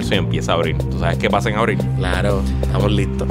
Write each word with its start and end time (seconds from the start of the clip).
marzo 0.00 0.14
y 0.14 0.18
empieza 0.18 0.52
abril. 0.54 0.76
¿Tú 0.78 0.98
sabes 0.98 1.18
qué 1.18 1.30
pasa 1.30 1.50
en 1.50 1.56
abril? 1.56 1.78
Claro, 1.96 2.42
estamos 2.62 2.90
listos. 2.90 3.28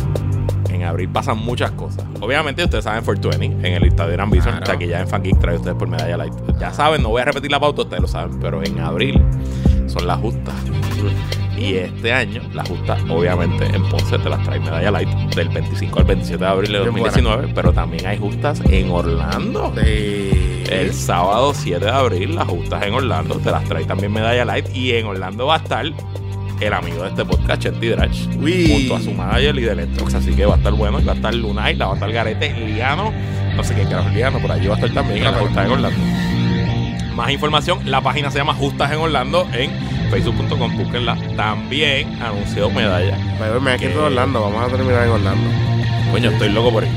En 0.70 0.84
abril 0.84 1.10
pasan 1.10 1.38
muchas 1.38 1.72
cosas. 1.72 2.06
Obviamente, 2.22 2.64
ustedes 2.64 2.84
saben 2.84 3.04
420 3.04 3.68
en 3.68 3.74
el 3.74 3.84
estadio 3.86 4.14
Gran 4.14 4.30
Bison. 4.30 4.52
Claro. 4.52 4.64
O 4.64 4.66
sea, 4.66 4.78
que 4.78 4.88
ya 4.88 5.00
en 5.00 5.08
Fan 5.08 5.24
Geek 5.24 5.40
trae 5.40 5.56
ustedes 5.56 5.76
por 5.76 5.88
medalla 5.88 6.18
light. 6.18 6.34
Ya 6.60 6.72
saben, 6.74 7.02
no 7.02 7.10
voy 7.10 7.22
a 7.22 7.26
repetir 7.26 7.52
la 7.52 7.60
pauta, 7.60 7.82
ustedes 7.82 8.02
lo 8.02 8.08
saben. 8.08 8.40
Pero 8.40 8.64
en 8.64 8.80
abril 8.80 9.22
son 9.88 10.08
las 10.08 10.20
justas. 10.20 10.56
Y 11.58 11.76
este 11.76 12.14
año, 12.14 12.42
las 12.54 12.70
justas, 12.70 13.02
obviamente, 13.10 13.66
en 13.66 13.84
Ponce 13.90 14.18
te 14.18 14.30
las 14.30 14.42
trae 14.44 14.62
medalla 14.62 14.92
light 14.92 15.10
del 15.36 15.50
25 15.50 16.00
al 16.00 16.06
27 16.06 16.42
de 16.42 16.50
abril 16.50 16.72
de 16.72 16.80
Bien 16.80 16.94
2019. 16.94 17.52
Pero 17.54 17.74
también 17.74 18.06
hay 18.06 18.18
justas 18.18 18.62
en 18.70 18.90
Orlando. 18.90 19.74
Sí. 19.76 20.64
El 20.70 20.94
sábado 20.94 21.52
7 21.54 21.84
de 21.84 21.92
abril, 21.92 22.36
las 22.36 22.48
justas 22.48 22.84
en 22.84 22.94
Orlando, 22.94 23.36
te 23.36 23.52
las 23.52 23.64
trae 23.66 23.84
también 23.86 24.14
Medalla 24.14 24.46
Light. 24.46 24.74
Y 24.74 24.94
en 24.94 25.08
Orlando 25.08 25.48
va 25.48 25.56
a 25.56 25.58
estar 25.58 25.86
el 26.62 26.74
amigo 26.74 27.04
de 27.04 27.10
este 27.10 27.26
podcast, 27.26 27.62
Chetty 27.62 27.88
Drach, 27.90 28.18
junto 28.36 28.96
a 28.96 29.02
su 29.02 29.12
manager 29.12 29.58
y 29.58 29.62
de 29.62 29.72
Electrox. 29.72 30.14
Así 30.16 30.32
que 30.34 30.46
va 30.46 30.56
a 30.56 30.58
estar 30.58 30.74
bueno. 30.74 31.00
Y 31.00 31.04
va 31.06 31.14
a 31.14 31.16
estar 31.16 31.34
Lunay, 31.34 31.76
la 31.76 31.86
va 31.88 31.92
a 31.92 31.96
estar 31.96 32.12
Garete, 32.12 32.54
Liano, 32.54 33.14
no 33.56 33.64
sé 33.64 33.76
qué 33.76 33.84
carajo 33.84 34.10
Liano, 34.10 34.40
por 34.40 34.52
allí 34.52 34.68
va 34.68 34.76
a 34.76 34.78
estar 34.78 34.92
también 34.94 35.26
justas 35.34 35.66
en 35.66 35.72
Orlando. 35.72 36.00
Más 37.16 37.32
información, 37.32 37.80
la 37.86 38.02
página 38.02 38.32
se 38.32 38.38
llama 38.38 38.54
Justas 38.54 38.92
en 38.92 38.98
Orlando 39.00 39.46
en 39.54 39.72
facebook.com, 40.10 40.78
búsquenla. 40.78 41.18
También 41.36 42.22
anunció 42.22 42.70
medalla. 42.70 43.18
Me 43.62 43.72
aquí 43.72 43.86
Que- 43.86 43.92
en 43.92 43.98
Orlando, 44.00 44.42
vamos 44.42 44.64
a 44.64 44.68
terminar 44.76 45.04
en 45.04 45.10
Orlando. 45.12 45.50
Coño, 46.12 46.30
estoy 46.32 46.50
loco 46.50 46.72
por 46.72 46.84
ir. 46.84 46.90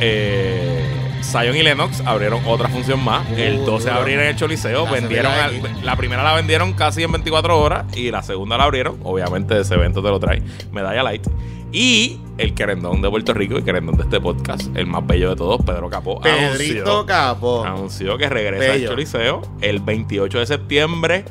Eh, 0.00 0.84
Zion 1.22 1.56
y 1.56 1.62
Lennox 1.62 2.02
abrieron 2.06 2.40
otra 2.46 2.68
función 2.68 3.02
más. 3.04 3.26
el 3.36 3.58
Uh, 3.60 3.64
12 3.66 3.84
de 3.86 3.90
abril 3.90 4.14
en 4.20 4.26
el 4.26 4.36
Choliseo. 4.36 4.84
La 4.84 4.90
vendieron 4.90 5.32
al- 5.32 5.84
la 5.84 5.96
primera 5.96 6.22
la 6.22 6.34
vendieron 6.34 6.72
casi 6.72 7.02
en 7.02 7.12
24 7.12 7.58
horas 7.60 7.84
y 7.96 8.10
la 8.10 8.22
segunda 8.22 8.56
la 8.58 8.64
abrieron. 8.64 8.98
Obviamente 9.02 9.58
ese 9.60 9.74
evento 9.74 10.02
te 10.02 10.08
lo 10.08 10.18
trae. 10.20 10.42
Medalla 10.72 11.02
Light. 11.02 11.26
Y 11.72 12.18
el 12.38 12.52
querendón 12.54 13.00
de 13.00 13.08
Puerto 13.08 13.32
Rico 13.32 13.56
y 13.58 13.62
querendón 13.62 13.96
de 13.96 14.02
este 14.02 14.20
podcast, 14.20 14.74
el 14.76 14.86
más 14.86 15.06
bello 15.06 15.30
de 15.30 15.36
todos, 15.36 15.62
Pedro 15.64 15.88
Capó, 15.88 16.20
Pedrito 16.20 16.80
anunció, 16.80 17.06
Capo. 17.06 17.64
anunció 17.64 18.18
que 18.18 18.28
regresa 18.28 18.72
al. 18.72 18.88
Choliseo 18.88 19.42
el 19.60 19.78
28 19.78 20.38
de 20.40 20.46
septiembre. 20.46 21.24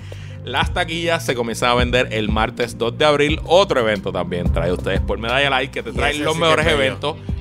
Las 0.46 0.74
taquillas 0.74 1.26
se 1.26 1.36
comienzan 1.36 1.72
a 1.72 1.74
vender 1.76 2.08
el 2.12 2.30
martes 2.30 2.78
2 2.78 2.98
de 2.98 3.04
abril. 3.06 3.42
Otro 3.46 3.82
evento 3.82 4.14
también 4.14 4.52
trae 4.54 4.72
ustedes 4.72 5.02
por 5.02 5.20
Medalla 5.20 5.50
Light 5.50 5.72
que 5.72 5.84
te 5.84 5.92
trae 5.92 6.14
los 6.20 6.36
sí 6.36 6.40
mejores 6.40 6.66
es 6.66 6.78
bello. 6.78 6.94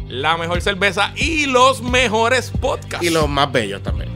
La 0.08 0.36
mejor 0.36 0.60
cerveza 0.60 1.12
y 1.16 1.46
los 1.46 1.82
mejores 1.82 2.50
podcasts. 2.50 3.04
Y 3.06 3.10
los 3.10 3.28
más 3.28 3.50
bellos 3.52 3.82
también. 3.82 4.08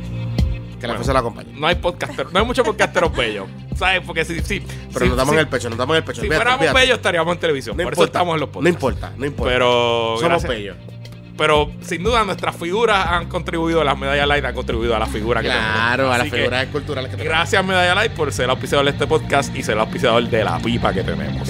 Que 0.80 0.86
la 0.88 0.94
Bueno. 0.94 0.94
fuerza 0.94 1.12
la 1.12 1.18
acompañe. 1.20 1.52
No 1.54 1.66
hay 1.66 1.76
podcaster, 1.76 2.26
no 2.32 2.38
hay 2.40 2.44
muchos 2.44 2.66
podcasteros 2.66 3.14
bellos. 3.14 3.46
¿Sabes? 3.76 4.02
Porque 4.06 4.24
si, 4.24 4.40
si, 4.42 4.60
Pero 4.92 5.04
si- 5.04 5.08
nos 5.08 5.16
damos 5.16 5.34
en 5.34 5.40
el 5.40 5.48
pecho, 5.48 5.68
nos 5.68 5.78
damos 5.78 5.94
en 5.94 5.98
el 5.98 6.04
pecho. 6.04 6.20
si 6.20 6.26
Fíjate, 6.26 6.36
fuéramos 6.42 6.60
fíjate. 6.60 6.80
bellos 6.80 6.96
estaríamos 6.96 7.34
en 7.34 7.40
televisión. 7.40 7.76
no 7.76 7.82
Por 7.84 7.92
importa, 7.92 8.02
eso 8.02 8.06
estamos 8.06 8.34
en 8.34 8.40
los 8.40 8.48
No 8.48 8.52
podcasts. 8.52 8.74
importa, 8.74 9.12
no 9.16 9.26
importa. 9.26 9.52
Pero 9.52 10.14
Somos 10.16 10.22
gracias- 10.22 10.48
bellos. 10.50 10.76
Pero 11.38 11.72
sin 11.80 12.02
duda 12.04 12.24
nuestras 12.24 12.54
figuras 12.56 13.06
han 13.06 13.26
contribuido, 13.28 13.82
las 13.82 13.96
medallas 13.98 14.28
light 14.28 14.44
han 14.44 14.54
contribuido 14.54 14.94
a 14.94 14.98
la 14.98 15.06
figura 15.06 15.40
que 15.40 15.48
tenemos. 15.48 15.72
Claro, 15.72 16.12
a 16.12 16.18
las 16.18 16.28
figuras 16.28 16.66
culturales 16.66 17.10
que 17.10 17.16
tenemos. 17.16 17.36
Gracias 17.38 17.64
Medalla 17.64 17.94
Light 17.94 18.12
por 18.12 18.30
ser 18.32 18.50
auspiciador 18.50 18.84
de 18.84 18.90
este 18.92 19.06
podcast 19.06 19.56
y 19.56 19.62
ser 19.62 19.78
auspiciador 19.78 20.22
de 20.28 20.44
la 20.44 20.58
pipa 20.58 20.92
que 20.92 21.02
tenemos. 21.02 21.48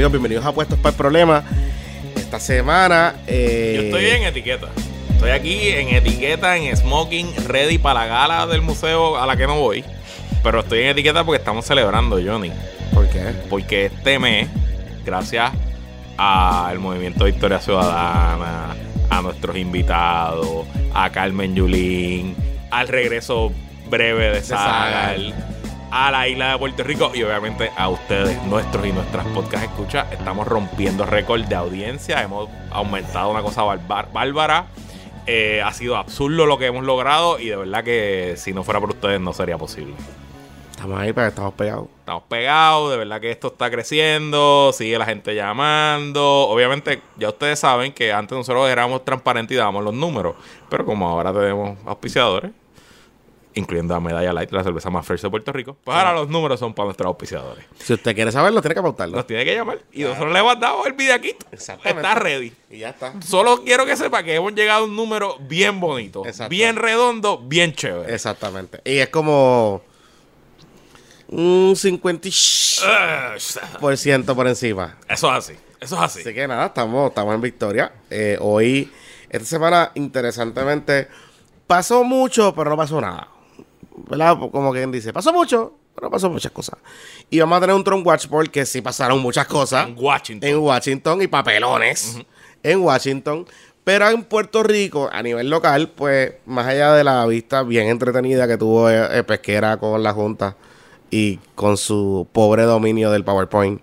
Amigos, 0.00 0.12
bienvenidos 0.12 0.46
a 0.46 0.52
Puestos 0.52 0.78
para 0.78 0.92
el 0.92 0.96
Problema. 0.96 1.44
Esta 2.16 2.40
semana. 2.40 3.16
eh, 3.26 3.74
Yo 3.76 3.82
estoy 3.82 4.06
en 4.06 4.22
etiqueta. 4.22 4.68
Estoy 5.12 5.28
aquí 5.28 5.68
en 5.68 5.90
etiqueta, 5.90 6.56
en 6.56 6.74
smoking, 6.74 7.30
ready 7.46 7.76
para 7.76 8.00
la 8.00 8.06
gala 8.06 8.46
del 8.46 8.62
museo 8.62 9.18
a 9.18 9.26
la 9.26 9.36
que 9.36 9.46
no 9.46 9.58
voy. 9.60 9.84
Pero 10.42 10.60
estoy 10.60 10.84
en 10.84 10.86
etiqueta 10.86 11.22
porque 11.22 11.40
estamos 11.40 11.66
celebrando, 11.66 12.18
Johnny. 12.18 12.50
¿Por 12.94 13.10
qué? 13.10 13.34
Porque 13.50 13.86
este 13.86 14.18
mes, 14.18 14.48
gracias 15.04 15.52
al 16.16 16.78
Movimiento 16.78 17.26
de 17.26 17.32
Victoria 17.32 17.60
Ciudadana, 17.60 18.74
a 19.10 19.20
nuestros 19.20 19.54
invitados, 19.58 20.66
a 20.94 21.10
Carmen 21.10 21.54
Yulín, 21.54 22.34
al 22.70 22.88
regreso 22.88 23.52
breve 23.90 24.30
de 24.30 24.40
Sagal, 24.40 25.34
a 25.90 26.10
la 26.10 26.28
isla 26.28 26.52
de 26.52 26.58
Puerto 26.58 26.84
Rico 26.84 27.10
y 27.14 27.22
obviamente 27.22 27.70
a 27.76 27.88
ustedes, 27.88 28.42
nuestros 28.44 28.86
y 28.86 28.92
nuestras 28.92 29.26
podcast 29.28 29.64
escucha, 29.64 30.06
estamos 30.10 30.46
rompiendo 30.46 31.04
récord 31.04 31.42
de 31.42 31.54
audiencia, 31.54 32.22
hemos 32.22 32.48
aumentado 32.70 33.30
una 33.30 33.42
cosa 33.42 33.62
bárbara. 33.62 34.66
Eh, 35.26 35.62
ha 35.62 35.72
sido 35.72 35.96
absurdo 35.96 36.46
lo 36.46 36.58
que 36.58 36.66
hemos 36.66 36.84
logrado 36.84 37.38
y 37.38 37.48
de 37.48 37.56
verdad 37.56 37.84
que 37.84 38.34
si 38.36 38.52
no 38.52 38.64
fuera 38.64 38.80
por 38.80 38.90
ustedes 38.90 39.20
no 39.20 39.32
sería 39.32 39.58
posible. 39.58 39.94
Estamos 40.70 40.98
ahí, 40.98 41.12
pero 41.12 41.28
estamos 41.28 41.52
pegados. 41.54 41.88
Estamos 41.98 42.22
pegados, 42.22 42.90
de 42.90 42.96
verdad 42.96 43.20
que 43.20 43.30
esto 43.30 43.48
está 43.48 43.70
creciendo, 43.70 44.72
sigue 44.72 44.98
la 44.98 45.04
gente 45.04 45.34
llamando. 45.34 46.48
Obviamente, 46.48 47.02
ya 47.18 47.28
ustedes 47.28 47.58
saben 47.58 47.92
que 47.92 48.14
antes 48.14 48.36
nosotros 48.36 48.68
éramos 48.70 49.04
transparentes 49.04 49.54
y 49.54 49.58
dábamos 49.58 49.84
los 49.84 49.92
números, 49.92 50.36
pero 50.70 50.86
como 50.86 51.06
ahora 51.06 51.34
tenemos 51.34 51.76
auspiciadores, 51.84 52.52
incluyendo 53.54 53.94
a 53.94 54.00
Medalla 54.00 54.32
Light, 54.32 54.50
la 54.52 54.62
cerveza 54.62 54.90
más 54.90 55.04
fresh 55.06 55.22
de 55.22 55.30
Puerto 55.30 55.52
Rico, 55.52 55.76
pues 55.82 55.96
ahora 55.96 56.12
los 56.12 56.28
números 56.28 56.60
son 56.60 56.72
para 56.74 56.84
nuestros 56.86 57.06
auspiciadores. 57.08 57.64
Si 57.78 57.92
usted 57.94 58.14
quiere 58.14 58.30
saberlo, 58.32 58.60
tiene 58.62 58.74
que 58.76 58.82
pautarlo. 58.82 59.16
Nos 59.16 59.26
tiene 59.26 59.44
que 59.44 59.54
llamar 59.54 59.80
y 59.92 60.02
nosotros 60.04 60.32
le 60.32 60.38
hemos 60.38 60.60
dado 60.60 60.86
el 60.86 60.92
videaquito. 60.92 61.46
Exactamente. 61.50 62.00
Está 62.08 62.14
ready. 62.20 62.52
Y 62.70 62.78
ya 62.78 62.90
está. 62.90 63.12
Solo 63.22 63.62
quiero 63.64 63.84
que 63.86 63.96
sepa 63.96 64.22
que 64.22 64.34
hemos 64.36 64.54
llegado 64.54 64.82
a 64.82 64.86
un 64.86 64.94
número 64.94 65.36
bien 65.40 65.80
bonito, 65.80 66.24
Exacto. 66.24 66.50
bien 66.50 66.76
redondo, 66.76 67.38
bien 67.38 67.72
chévere. 67.74 68.14
Exactamente. 68.14 68.80
Y 68.84 68.98
es 68.98 69.08
como. 69.08 69.82
Un 71.28 71.74
50% 71.76 72.82
Ah, 72.84 73.34
por 73.80 73.96
ciento 73.96 74.34
por 74.34 74.48
encima. 74.48 74.96
Eso 75.08 75.28
es 75.30 75.38
así, 75.38 75.52
eso 75.80 75.94
es 75.96 76.00
así. 76.02 76.20
Así 76.20 76.34
que 76.34 76.48
nada, 76.48 76.66
estamos, 76.66 77.08
estamos 77.10 77.34
en 77.34 77.40
victoria. 77.40 77.92
Eh, 78.10 78.36
hoy, 78.40 78.90
esta 79.28 79.44
semana, 79.46 79.92
interesantemente, 79.94 81.06
pasó 81.68 82.02
mucho, 82.02 82.52
pero 82.54 82.70
no 82.70 82.76
pasó 82.76 83.00
nada. 83.00 83.28
¿Verdad? 84.08 84.38
Como 84.38 84.72
quien 84.72 84.90
dice, 84.90 85.12
pasó 85.12 85.32
mucho, 85.32 85.74
pero 85.94 86.10
pasó 86.10 86.30
muchas 86.30 86.52
cosas. 86.52 86.78
Y 87.28 87.40
vamos 87.40 87.58
a 87.58 87.60
tener 87.60 87.76
un 87.76 87.84
Trump 87.84 88.06
Watch 88.06 88.26
porque 88.28 88.64
sí 88.66 88.80
pasaron 88.80 89.20
muchas 89.20 89.46
cosas 89.46 89.88
En 89.88 89.94
Washington. 89.98 90.48
en 90.48 90.58
Washington 90.58 91.22
y 91.22 91.26
papelones 91.26 92.18
en 92.62 92.80
Washington. 92.80 93.46
Pero 93.82 94.08
en 94.10 94.24
Puerto 94.24 94.62
Rico, 94.62 95.08
a 95.10 95.22
nivel 95.22 95.48
local, 95.48 95.88
pues, 95.88 96.34
más 96.46 96.66
allá 96.66 96.92
de 96.92 97.02
la 97.02 97.24
vista 97.26 97.62
bien 97.62 97.88
entretenida 97.88 98.46
que 98.46 98.58
tuvo 98.58 98.90
eh, 98.90 99.18
eh, 99.18 99.22
Pesquera 99.22 99.78
con 99.78 100.02
la 100.02 100.12
Junta 100.12 100.56
y 101.10 101.38
con 101.54 101.76
su 101.76 102.28
pobre 102.30 102.64
dominio 102.64 103.10
del 103.10 103.24
PowerPoint 103.24 103.80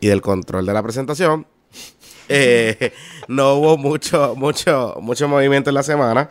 y 0.00 0.06
del 0.08 0.22
control 0.22 0.64
de 0.66 0.72
la 0.72 0.82
presentación, 0.82 1.46
eh, 2.28 2.92
no 3.28 3.54
hubo 3.54 3.76
mucho, 3.76 4.34
mucho, 4.34 4.96
mucho 5.00 5.28
movimiento 5.28 5.70
en 5.70 5.74
la 5.74 5.82
semana. 5.82 6.28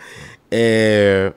Eh, 0.50 1.32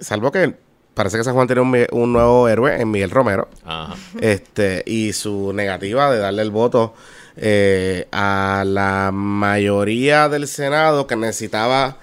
salvo 0.00 0.30
que 0.32 0.54
parece 0.94 1.16
que 1.18 1.24
San 1.24 1.34
Juan 1.34 1.46
tiene 1.46 1.62
un, 1.92 2.12
nuevo 2.12 2.48
héroe 2.48 2.80
en 2.80 2.90
Miguel 2.90 3.10
Romero 3.10 3.48
Ajá. 3.64 3.94
este 4.20 4.82
y 4.86 5.12
su 5.12 5.52
negativa 5.52 6.10
de 6.10 6.18
darle 6.18 6.42
el 6.42 6.50
voto 6.50 6.94
eh, 7.36 8.06
a 8.10 8.64
la 8.66 9.10
mayoría 9.12 10.28
del 10.28 10.48
Senado 10.48 11.06
que 11.06 11.14
necesitaba 11.16 11.98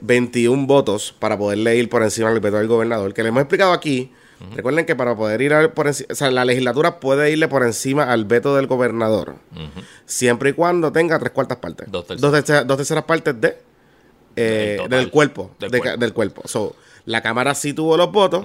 21 0.00 0.66
votos 0.66 1.14
para 1.18 1.36
poderle 1.38 1.76
ir 1.76 1.88
por 1.88 2.02
encima 2.02 2.30
del 2.30 2.40
veto 2.40 2.58
del 2.58 2.66
gobernador, 2.68 3.14
que 3.14 3.22
le 3.22 3.28
hemos 3.28 3.42
explicado 3.42 3.72
aquí. 3.72 4.12
Recuerden 4.54 4.84
que 4.84 4.94
para 4.94 5.16
poder 5.16 5.40
ir 5.40 5.54
al- 5.54 5.72
por 5.72 5.86
encima, 5.86 6.08
o 6.10 6.14
sea, 6.14 6.30
la 6.30 6.44
legislatura 6.44 7.00
puede 7.00 7.30
irle 7.30 7.48
por 7.48 7.62
encima 7.62 8.12
al 8.12 8.26
veto 8.26 8.54
del 8.56 8.66
gobernador, 8.66 9.36
siempre 10.04 10.50
y 10.50 10.52
cuando 10.52 10.92
tenga 10.92 11.18
tres 11.18 11.30
cuartas 11.32 11.58
partes. 11.58 11.90
Dos 11.90 12.06
terceras. 12.06 12.32
terceras, 12.32 12.66
dos 12.66 12.76
terceras 12.76 13.04
partes 13.04 13.40
de 13.40 13.56
eh, 14.36 14.76
Del 14.80 14.90
del 14.90 15.10
cuerpo. 15.10 15.52
Del 15.58 15.70
de 15.70 15.78
cuerpo. 15.78 15.98
del 15.98 16.12
cuerpo. 16.12 16.42
So, 16.46 16.76
la 17.04 17.22
Cámara 17.22 17.54
sí 17.54 17.72
tuvo 17.72 17.96
los 17.96 18.10
votos. 18.12 18.44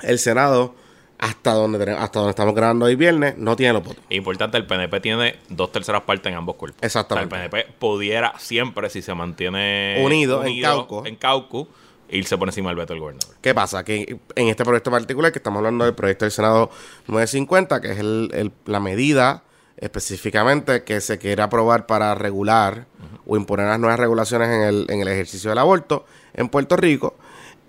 El 0.00 0.18
Senado, 0.18 0.74
hasta 1.18 1.52
donde, 1.52 1.78
tenemos- 1.78 2.02
hasta 2.02 2.18
donde 2.18 2.30
estamos 2.30 2.54
grabando 2.54 2.84
hoy 2.86 2.94
viernes, 2.96 3.36
no 3.38 3.56
tiene 3.56 3.72
los 3.72 3.84
votos. 3.84 4.02
Importante, 4.10 4.56
el 4.58 4.66
PNP 4.66 5.00
tiene 5.00 5.36
dos 5.48 5.72
terceras 5.72 6.02
partes 6.02 6.30
en 6.30 6.38
ambos 6.38 6.56
cuerpos. 6.56 6.82
Exactamente. 6.82 7.34
O 7.34 7.38
sea, 7.38 7.44
el 7.44 7.50
PNP 7.50 7.72
pudiera 7.78 8.34
siempre, 8.38 8.90
si 8.90 9.00
se 9.02 9.14
mantiene 9.14 10.00
Unido 10.04 10.44
en 10.44 10.60
Cauco. 10.62 11.06
en 11.06 11.16
Cauco, 11.16 11.68
irse 12.08 12.36
por 12.38 12.48
encima 12.48 12.68
del 12.70 12.76
veto 12.76 12.92
del 12.92 13.00
gobernador. 13.00 13.34
¿Qué 13.40 13.54
pasa? 13.54 13.82
Que 13.84 14.18
en 14.34 14.48
este 14.48 14.64
proyecto 14.64 14.90
particular, 14.90 15.32
que 15.32 15.38
estamos 15.38 15.58
hablando 15.58 15.84
del 15.86 15.94
proyecto 15.94 16.24
del 16.24 16.32
Senado 16.32 16.70
950, 17.08 17.80
que 17.80 17.92
es 17.92 17.98
el- 17.98 18.30
el- 18.34 18.52
la 18.66 18.78
medida 18.80 19.42
específicamente 19.78 20.84
que 20.84 21.00
se 21.00 21.18
quiere 21.18 21.42
aprobar 21.42 21.86
para 21.86 22.14
regular 22.14 22.86
o 23.26 23.36
imponer 23.36 23.66
las 23.66 23.78
nuevas 23.80 23.98
regulaciones 23.98 24.48
en 24.48 24.62
el, 24.62 24.86
en 24.88 25.00
el 25.00 25.08
ejercicio 25.08 25.50
del 25.50 25.58
aborto 25.58 26.04
en 26.34 26.48
Puerto 26.48 26.76
Rico, 26.76 27.15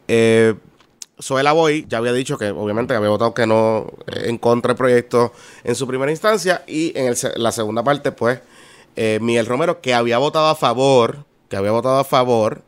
eh, 0.07 0.55
Zoela 1.21 1.51
Boy 1.51 1.85
ya 1.89 1.97
había 1.97 2.13
dicho 2.13 2.37
que 2.37 2.51
obviamente 2.51 2.93
había 2.93 3.09
votado 3.09 3.33
que 3.33 3.47
no 3.47 3.87
eh, 4.07 4.25
en 4.25 4.37
contra 4.37 4.69
del 4.69 4.77
proyecto 4.77 5.33
en 5.63 5.75
su 5.75 5.87
primera 5.87 6.11
instancia 6.11 6.63
y 6.67 6.93
en 6.95 7.15
la 7.35 7.51
segunda 7.51 7.83
parte 7.83 8.11
pues 8.11 8.39
eh, 8.95 9.19
Miguel 9.21 9.45
Romero 9.45 9.81
que 9.81 9.93
había 9.93 10.17
votado 10.17 10.47
a 10.47 10.55
favor, 10.55 11.25
que 11.49 11.57
había 11.57 11.71
votado 11.71 11.99
a 11.99 12.03
favor 12.03 12.61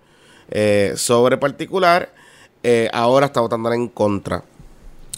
eh, 0.49 0.93
sobre 0.95 1.37
particular, 1.37 2.13
ahora 2.91 3.27
está 3.27 3.39
votando 3.39 3.71
en 3.71 3.87
contra 3.87 4.43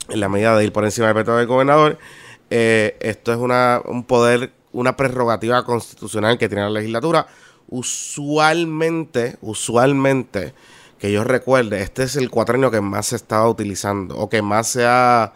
en 0.10 0.20
la 0.20 0.30
medida 0.30 0.56
de 0.58 0.66
ir 0.66 0.74
por 0.74 0.84
encima 0.84 1.08
del 1.08 1.16
veto 1.16 1.36
del 1.36 1.48
gobernador. 1.48 1.98
Esto 2.50 3.32
es 3.32 3.38
una, 3.40 3.82
un 3.86 4.04
poder, 4.04 4.52
una 4.74 4.96
prerrogativa 4.96 5.64
constitucional 5.64 6.38
que 6.38 6.50
tiene 6.50 6.64
la 6.64 6.70
legislatura. 6.70 7.26
Usualmente, 7.70 9.38
usualmente, 9.42 10.54
que 11.02 11.12
yo 11.12 11.24
recuerde, 11.24 11.82
este 11.82 12.04
es 12.04 12.16
el 12.16 12.30
cuatrenio 12.30 12.70
que 12.70 12.80
más 12.80 13.08
se 13.08 13.16
estaba 13.16 13.50
utilizando 13.50 14.16
o 14.18 14.30
que 14.30 14.44
más 14.44 14.68
se 14.68 14.86
ha 14.86 15.34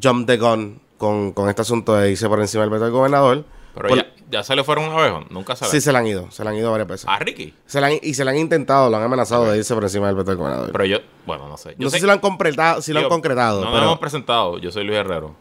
jump 0.00 0.28
the 0.28 0.36
gun 0.36 0.80
con, 0.96 1.32
con 1.32 1.48
este 1.48 1.62
asunto 1.62 1.96
de 1.96 2.12
irse 2.12 2.28
por 2.28 2.38
encima 2.38 2.62
del 2.62 2.70
veto 2.70 2.84
del 2.84 2.92
gobernador. 2.92 3.44
Pero 3.74 3.88
Por- 3.88 3.98
ya, 3.98 4.06
ya 4.30 4.42
se 4.44 4.54
le 4.54 4.62
fueron 4.62 4.84
una 4.84 5.02
vez, 5.02 5.30
nunca 5.30 5.56
se 5.56 5.64
Sí, 5.64 5.80
se 5.80 5.90
le 5.90 5.98
han 5.98 6.06
ido, 6.06 6.30
se 6.30 6.44
le 6.44 6.50
han 6.50 6.56
ido 6.56 6.70
varias 6.70 6.86
veces. 6.86 7.08
A 7.08 7.18
Ricky. 7.18 7.52
Se 7.66 7.80
le 7.80 7.86
han- 7.88 7.98
y 8.00 8.14
se 8.14 8.24
le 8.24 8.30
han 8.30 8.36
intentado, 8.36 8.88
lo 8.90 8.96
han 8.96 9.02
amenazado 9.02 9.50
de 9.50 9.58
irse 9.58 9.74
por 9.74 9.82
encima 9.82 10.06
del 10.06 10.14
veto 10.14 10.30
del 10.30 10.38
gobernador. 10.38 10.70
Pero 10.70 10.84
yo, 10.84 10.98
bueno, 11.26 11.48
no 11.48 11.56
sé. 11.56 11.70
Yo 11.70 11.86
no 11.86 11.90
sé 11.90 11.98
si 11.98 12.06
lo 12.06 12.12
han 12.12 12.20
concretado, 12.20 12.80
si 12.80 12.92
lo 12.92 13.00
han 13.00 13.08
concretado. 13.08 13.58
No 13.58 13.64
nos 13.64 13.74
pero, 13.74 13.86
hemos 13.86 13.98
presentado. 13.98 14.58
Yo 14.58 14.70
soy 14.70 14.84
Luis 14.84 14.98
Herrero. 15.00 15.34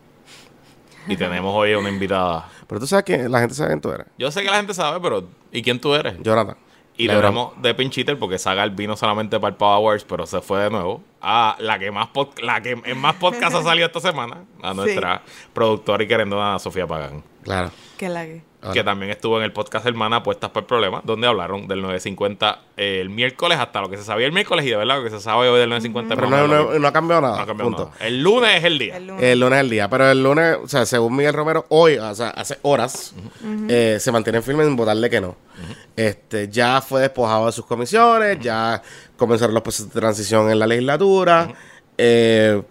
Y 1.07 1.17
tenemos 1.17 1.53
hoy 1.55 1.75
una 1.75 1.89
invitada. 1.89 2.49
pero 2.67 2.79
tú 2.79 2.87
sabes 2.87 3.05
que 3.05 3.29
la 3.29 3.39
gente 3.41 3.53
sabe 3.53 3.69
quién 3.69 3.81
tú 3.81 3.91
eres. 3.91 4.07
Yo 4.17 4.31
sé 4.31 4.41
que 4.41 4.49
la 4.49 4.57
gente 4.57 4.73
sabe, 4.73 4.99
pero 4.99 5.23
¿y 5.51 5.61
quién 5.61 5.79
tú 5.79 5.93
eres? 5.93 6.15
Jonathan. 6.23 6.57
Y 7.03 7.07
le 7.07 7.13
hablamos 7.13 7.61
de 7.61 7.73
Pincheater 7.73 8.17
porque 8.19 8.37
Saga 8.37 8.65
vino 8.67 8.95
solamente 8.95 9.39
para 9.39 9.49
el 9.51 9.55
Power 9.55 9.75
Awards, 9.77 10.03
pero 10.05 10.25
se 10.25 10.41
fue 10.41 10.63
de 10.63 10.69
nuevo 10.69 11.03
a 11.21 11.55
la 11.59 11.77
que 11.79 11.91
más 11.91 12.07
pod- 12.09 12.39
la 12.41 12.61
que 12.61 12.79
en 12.83 12.97
más 12.97 13.15
podcast 13.15 13.55
ha 13.55 13.63
salido 13.63 13.87
esta 13.87 13.99
semana, 13.99 14.43
a 14.61 14.73
nuestra 14.75 15.21
productora 15.53 16.03
y 16.03 16.07
querendona 16.07 16.57
Sofía 16.59 16.87
Pagán, 16.87 17.23
Claro. 17.43 17.71
Que 17.97 18.09
la 18.09 18.25
que. 18.25 18.43
Ahora. 18.61 18.73
que 18.73 18.83
también 18.83 19.11
estuvo 19.11 19.37
en 19.37 19.43
el 19.43 19.51
podcast 19.51 19.85
Hermana 19.87 20.17
Apuestas 20.17 20.51
por 20.51 20.61
el 20.63 20.67
Problema, 20.67 21.01
donde 21.03 21.25
hablaron 21.27 21.67
del 21.67 21.81
950 21.81 22.59
eh, 22.77 22.99
el 23.01 23.09
miércoles 23.09 23.57
hasta 23.57 23.81
lo 23.81 23.89
que 23.89 23.97
se 23.97 24.03
sabía 24.03 24.27
el 24.27 24.31
miércoles 24.33 24.63
y 24.65 24.69
de 24.69 24.75
verdad 24.75 24.97
lo 24.97 25.03
que 25.03 25.09
se 25.09 25.19
sabe 25.19 25.49
hoy 25.49 25.59
del 25.59 25.69
950 25.69 26.15
Pero 26.15 26.29
más 26.29 26.41
o 26.41 26.79
no, 26.79 26.87
ha 26.87 26.93
cambiado 26.93 27.21
nada. 27.21 27.37
No 27.37 27.41
ha 27.41 27.45
cambiado 27.47 27.71
punto. 27.71 27.85
nada. 27.85 28.05
El 28.05 28.21
lunes 28.21 28.55
es 28.57 28.63
el 28.63 28.77
día. 28.77 28.97
El 28.97 29.07
lunes. 29.07 29.23
El 29.23 29.39
lunes 29.39 29.57
es 29.57 29.63
el 29.63 29.69
día. 29.71 29.89
Pero 29.89 30.11
el 30.11 30.23
lunes, 30.23 30.57
o 30.63 30.67
sea, 30.67 30.85
según 30.85 31.15
Miguel 31.15 31.33
Romero, 31.33 31.65
hoy, 31.69 31.97
o 31.97 32.13
sea, 32.13 32.29
hace 32.29 32.59
horas, 32.61 33.15
eh, 33.67 33.97
se 33.99 34.11
mantiene 34.11 34.41
firme 34.43 34.63
en 34.63 34.75
votarle 34.75 35.09
que 35.09 35.21
no. 35.21 35.35
Este, 35.95 36.47
ya 36.47 36.81
fue 36.81 37.01
despojado 37.01 37.47
de 37.47 37.51
sus 37.51 37.65
comisiones, 37.65 38.39
ya 38.39 38.81
comenzaron 39.17 39.53
los 39.53 39.63
procesos 39.63 39.91
de 39.93 39.99
transición 39.99 40.51
en 40.51 40.59
la 40.59 40.67
legislatura. 40.67 41.51
eh, 41.97 42.61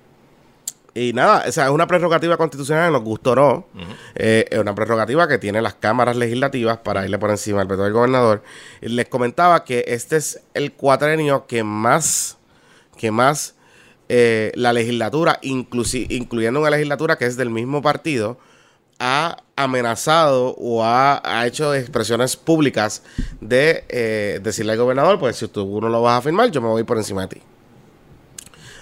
y 0.94 1.12
nada, 1.12 1.44
o 1.46 1.52
sea, 1.52 1.66
es 1.66 1.70
una 1.70 1.87
prerrogativa 1.87 2.37
constitucional, 2.37 2.92
nos 2.92 3.02
gustó 3.02 3.32
o 3.32 3.37
no. 3.37 3.66
Eh, 4.14 4.46
es 4.50 4.58
una 4.58 4.75
prerrogativa 4.75 5.28
que 5.28 5.38
tiene 5.38 5.62
las 5.62 5.75
cámaras 5.75 6.16
legislativas 6.16 6.78
para 6.78 7.04
irle 7.04 7.19
por 7.19 7.31
encima 7.31 7.60
al 7.60 7.69
veto 7.69 7.84
del 7.84 7.92
gobernador. 7.92 8.42
Y 8.81 8.88
les 8.88 9.08
comentaba 9.08 9.64
que 9.64 9.84
este 9.87 10.16
es 10.16 10.40
el 10.54 10.72
cuatrenio 10.72 11.46
que 11.46 11.62
más, 11.62 12.38
que 12.96 13.10
más 13.10 13.54
eh, 14.08 14.50
la 14.56 14.72
legislatura, 14.72 15.38
incluyendo 15.42 16.60
una 16.60 16.70
legislatura 16.70 17.16
que 17.16 17.26
es 17.26 17.37
del 17.37 17.50
mismo 17.50 17.82
partido, 17.82 18.38
ha 18.98 19.38
amenazado 19.54 20.56
o 20.58 20.84
ha, 20.84 21.22
ha 21.25 21.46
hecho 21.46 21.75
expresiones 21.75 22.37
públicas 22.37 23.02
de 23.40 23.84
eh, 23.88 24.40
decirle 24.42 24.72
al 24.72 24.78
gobernador, 24.78 25.19
pues 25.20 25.37
si 25.37 25.46
tú 25.48 25.81
no 25.81 25.88
lo 25.88 26.02
vas 26.02 26.19
a 26.19 26.22
firmar, 26.22 26.50
yo 26.50 26.60
me 26.60 26.69
voy 26.69 26.82
por 26.82 26.98
encima 26.98 27.22
de 27.22 27.28
ti. 27.28 27.42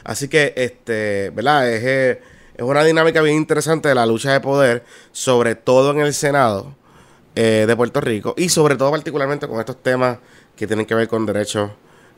Así 0.09 0.27
que, 0.29 0.55
este, 0.57 1.29
¿verdad? 1.35 1.71
Es, 1.71 1.85
eh, 1.85 2.23
es 2.55 2.63
una 2.63 2.83
dinámica 2.83 3.21
bien 3.21 3.37
interesante 3.37 3.91
de 3.91 3.95
la 3.95 4.07
lucha 4.07 4.33
de 4.33 4.41
poder, 4.41 4.83
sobre 5.13 5.55
todo 5.55 5.91
en 5.91 6.01
el 6.01 6.15
Senado 6.15 6.75
eh, 7.35 7.67
de 7.69 7.77
Puerto 7.77 8.01
Rico 8.01 8.35
y 8.39 8.49
sobre 8.49 8.77
todo 8.77 8.91
particularmente 8.91 9.47
con 9.47 9.61
estos 9.61 9.83
temas 9.83 10.19
que 10.57 10.67
tienen 10.67 10.87
que 10.87 10.95
ver 10.95 11.09
con 11.09 11.27
derechos 11.27 11.73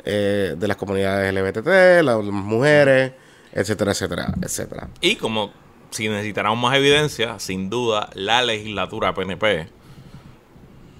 eh, 0.05 0.55
de 0.57 0.69
las 0.69 0.77
comunidades 0.77 1.35
LGBT, 1.35 2.05
las 2.05 2.23
mujeres, 2.23 3.13
etcétera, 3.53 3.91
etcétera, 3.91 4.35
etcétera. 4.41 4.89
Y 5.01 5.17
como 5.17 5.53
si 5.91 6.09
necesitáramos 6.09 6.61
más 6.61 6.77
evidencia, 6.77 7.41
sin 7.41 7.71
duda 7.71 8.09
la 8.15 8.41
legislatura 8.43 9.15
PNP 9.15 9.69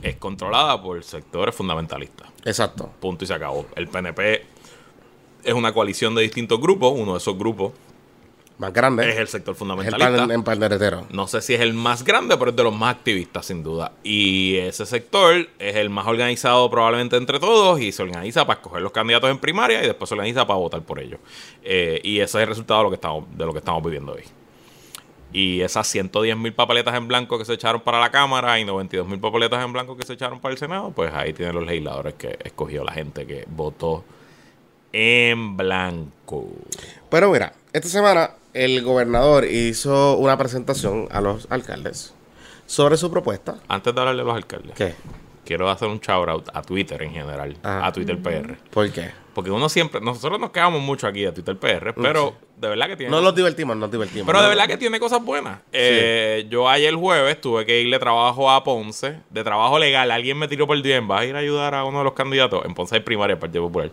es 0.03 0.17
controlada 0.17 0.83
por 0.83 1.05
sectores 1.05 1.55
fundamentalistas. 1.55 2.29
Exacto. 2.45 2.91
Punto 2.99 3.23
y 3.23 3.29
se 3.29 3.35
acabó. 3.35 3.67
El 3.77 3.87
PNP 3.87 4.50
es 5.45 5.55
una 5.55 5.73
coalición 5.73 6.15
de 6.15 6.23
distintos 6.23 6.61
grupos. 6.61 6.93
Uno 6.97 7.13
de 7.13 7.19
esos 7.19 7.37
grupos 7.39 7.73
Más 8.59 8.73
grande. 8.73 9.09
es 9.09 9.17
el 9.17 9.29
sector 9.29 9.53
Es 9.55 9.57
el 9.57 9.59
fundamentalista. 9.59 10.27
pan. 10.45 11.07
No 11.11 11.27
sé 11.27 11.41
si 11.41 11.55
es 11.55 11.61
el 11.61 11.73
más 11.73 12.05
grande, 12.05 12.37
pero 12.37 12.51
es 12.51 12.57
de 12.57 12.63
los 12.63 12.75
más 12.75 12.95
activistas, 12.97 13.47
sin 13.47 13.63
duda. 13.63 13.93
Y 14.03 14.57
ese 14.57 14.85
sector 14.87 15.49
es 15.59 15.77
el 15.77 15.89
más 15.91 16.07
organizado 16.07 16.69
probablemente 16.71 17.17
entre 17.17 17.39
todos 17.41 17.81
y 17.81 17.91
se 17.93 18.03
organiza 18.03 18.47
para 18.47 18.61
escoger 18.61 18.83
los 18.83 18.93
candidatos 18.93 19.31
en 19.31 19.39
primaria 19.39 19.83
y 19.83 19.87
después 19.87 20.09
se 20.09 20.15
organiza 20.15 20.47
para 20.47 20.59
votar 20.59 20.83
por 20.83 21.01
ellos. 21.01 21.21
Eh, 21.63 22.01
y 22.05 22.21
ese 22.21 22.39
es 22.39 22.43
el 22.43 22.49
resultado 22.49 22.81
de 22.81 22.85
lo 22.85 22.91
que 22.91 22.97
estamos, 22.97 23.25
de 23.37 23.47
lo 23.47 23.53
que 23.53 23.59
estamos 23.61 23.83
viviendo 23.83 24.13
hoy. 24.13 24.23
Y 25.33 25.61
esas 25.61 25.87
110 25.87 26.37
mil 26.37 26.53
papeletas 26.53 26.93
en 26.97 27.07
blanco 27.07 27.39
que 27.39 27.45
se 27.45 27.53
echaron 27.55 27.81
para 27.83 28.01
la 28.01 28.11
Cámara 28.11 28.59
y 28.59 28.65
92 28.65 29.07
mil 29.07 29.21
papeletas 29.21 29.65
en 29.65 29.73
blanco 29.73 29.97
que 29.97 30.05
se 30.05 30.15
echaron 30.15 30.41
para 30.41 30.53
el 30.53 30.59
Senado, 30.59 30.91
pues 30.91 31.15
ahí 31.15 31.33
tienen 31.33 31.55
los 31.55 31.65
legisladores 31.65 32.15
que 32.15 32.37
escogió 32.45 32.83
la 32.83 32.93
gente 32.93 33.25
que 33.27 33.45
votó 33.49 34.05
en 34.93 35.57
blanco. 35.57 36.49
Pero 37.11 37.31
mira, 37.31 37.53
esta 37.73 37.89
semana 37.89 38.31
el 38.55 38.83
gobernador 38.83 39.45
hizo 39.45 40.17
una 40.17 40.37
presentación 40.37 41.09
a 41.11 41.21
los 41.21 41.47
alcaldes 41.51 42.15
sobre 42.67 42.97
su 42.97 43.11
propuesta. 43.11 43.57
Antes 43.69 43.95
de 43.95 44.01
hablarle 44.01 44.23
a 44.23 44.25
los 44.25 44.37
alcaldes. 44.37 44.75
¿Qué? 44.77 44.95
quiero 45.45 45.69
hacer 45.69 45.89
un 45.89 45.99
shout 45.99 46.29
out 46.29 46.49
a 46.55 46.63
Twitter 46.63 47.03
en 47.03 47.11
general, 47.11 47.57
Ajá. 47.65 47.87
a 47.87 47.93
Twitter 47.93 48.17
PR. 48.23 48.57
¿Por 48.71 48.89
qué? 48.93 49.11
Porque 49.35 49.51
uno 49.51 49.69
siempre, 49.69 50.01
nosotros 50.01 50.39
nos 50.39 50.51
quedamos 50.53 50.81
mucho 50.81 51.09
aquí 51.09 51.27
a 51.27 51.35
Twitter 51.35 51.57
PR, 51.57 51.93
pero 52.01 52.35
de 52.57 52.69
verdad 52.69 52.87
que 52.87 52.97
tiene. 52.97 53.11
No 53.11 53.21
nos 53.21 53.35
divertimos, 53.35 53.77
nos 53.77 53.91
divertimos. 53.91 54.27
pero 54.29 54.39
de 54.39 54.45
No, 54.45 54.49
verdad 54.51 54.69
que 54.69 54.77
tiene 54.77 55.01
cosas 55.01 55.25
buenas. 55.25 55.59
Eh, 55.73 56.47
yo 56.49 56.69
ayer 56.69 56.95
jueves 56.95 57.41
tuve 57.41 57.67
que 57.67 57.81
irle 57.81 57.99
trabajo 57.99 58.49
a 58.49 58.63
Ponce, 58.63 59.17
de 59.29 59.43
trabajo 59.43 59.77
legal. 59.81 60.09
Alguien 60.13 60.39
me 60.39 60.47
tiró 60.47 60.69
por 60.69 60.77
el 60.77 60.85
DM, 60.85 61.09
vas 61.09 61.23
a 61.23 61.25
ir 61.25 61.35
a 61.35 61.41
ayudar 61.41 61.75
a 61.75 61.85
uno 61.85 61.99
de 61.99 62.05
los 62.05 62.13
candidatos. 62.13 62.65
En 62.65 62.75
Ponce 62.75 62.95
hay 62.95 63.01
primaria 63.01 63.35
del 63.35 63.41
Partido 63.41 63.65
Popular. 63.65 63.91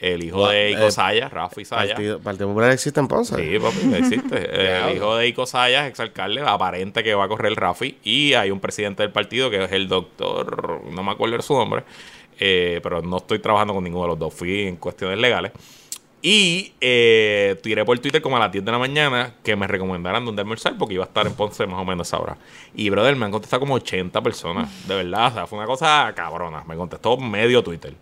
El 0.00 0.22
hijo 0.24 0.48
de 0.48 0.72
Ico 0.72 0.86
eh, 0.86 0.90
Sayas, 0.90 1.32
Rafa 1.32 1.64
Sayas. 1.64 1.94
Partido, 1.94 2.20
Partido 2.20 2.48
Popular 2.48 2.70
existe 2.70 3.00
en 3.00 3.08
Ponce. 3.08 3.36
Sí, 3.36 3.58
papi, 3.58 3.94
existe. 3.94 4.38
Eh, 4.50 4.62
Diablo. 4.62 4.88
el 4.88 4.96
hijo 4.96 5.16
de 5.16 5.28
Ico 5.28 5.46
Sayas, 5.46 5.88
exalcalde, 5.88 6.40
aparente 6.42 7.02
que 7.02 7.14
va 7.14 7.24
a 7.24 7.28
correr 7.28 7.50
el 7.50 7.56
Rafi. 7.56 7.98
Y 8.04 8.34
hay 8.34 8.50
un 8.50 8.60
presidente 8.60 9.02
del 9.02 9.12
partido 9.12 9.50
que 9.50 9.64
es 9.64 9.72
el 9.72 9.88
doctor, 9.88 10.82
no 10.90 11.02
me 11.02 11.10
acuerdo 11.10 11.40
su 11.42 11.54
nombre, 11.54 11.84
eh, 12.38 12.80
pero 12.82 13.02
no 13.02 13.18
estoy 13.18 13.38
trabajando 13.40 13.74
con 13.74 13.84
ninguno 13.84 14.04
de 14.04 14.08
los 14.08 14.18
dos. 14.18 14.34
Fui 14.34 14.66
en 14.66 14.76
cuestiones 14.76 15.18
legales. 15.18 15.52
Y 16.20 16.72
eh, 16.80 17.56
tiré 17.62 17.84
por 17.84 17.96
Twitter 18.00 18.20
como 18.20 18.36
a 18.36 18.40
las 18.40 18.50
10 18.50 18.64
de 18.64 18.72
la 18.72 18.78
mañana 18.78 19.34
que 19.44 19.54
me 19.54 19.68
recomendaran 19.68 20.24
dónde 20.24 20.42
almorzar 20.42 20.76
porque 20.76 20.94
iba 20.94 21.04
a 21.04 21.06
estar 21.06 21.26
en 21.26 21.34
Ponce 21.34 21.64
más 21.66 21.80
o 21.80 21.84
menos 21.84 22.12
a 22.12 22.16
esa 22.16 22.22
hora. 22.22 22.38
Y, 22.74 22.90
brother, 22.90 23.14
me 23.14 23.26
han 23.26 23.30
contestado 23.30 23.60
como 23.60 23.74
80 23.74 24.20
personas. 24.20 24.88
De 24.88 24.96
verdad, 24.96 25.28
o 25.28 25.34
sea, 25.34 25.46
fue 25.46 25.58
una 25.58 25.66
cosa 25.66 26.12
cabrona. 26.16 26.64
Me 26.66 26.74
contestó 26.74 27.16
medio 27.18 27.62
Twitter. 27.62 27.94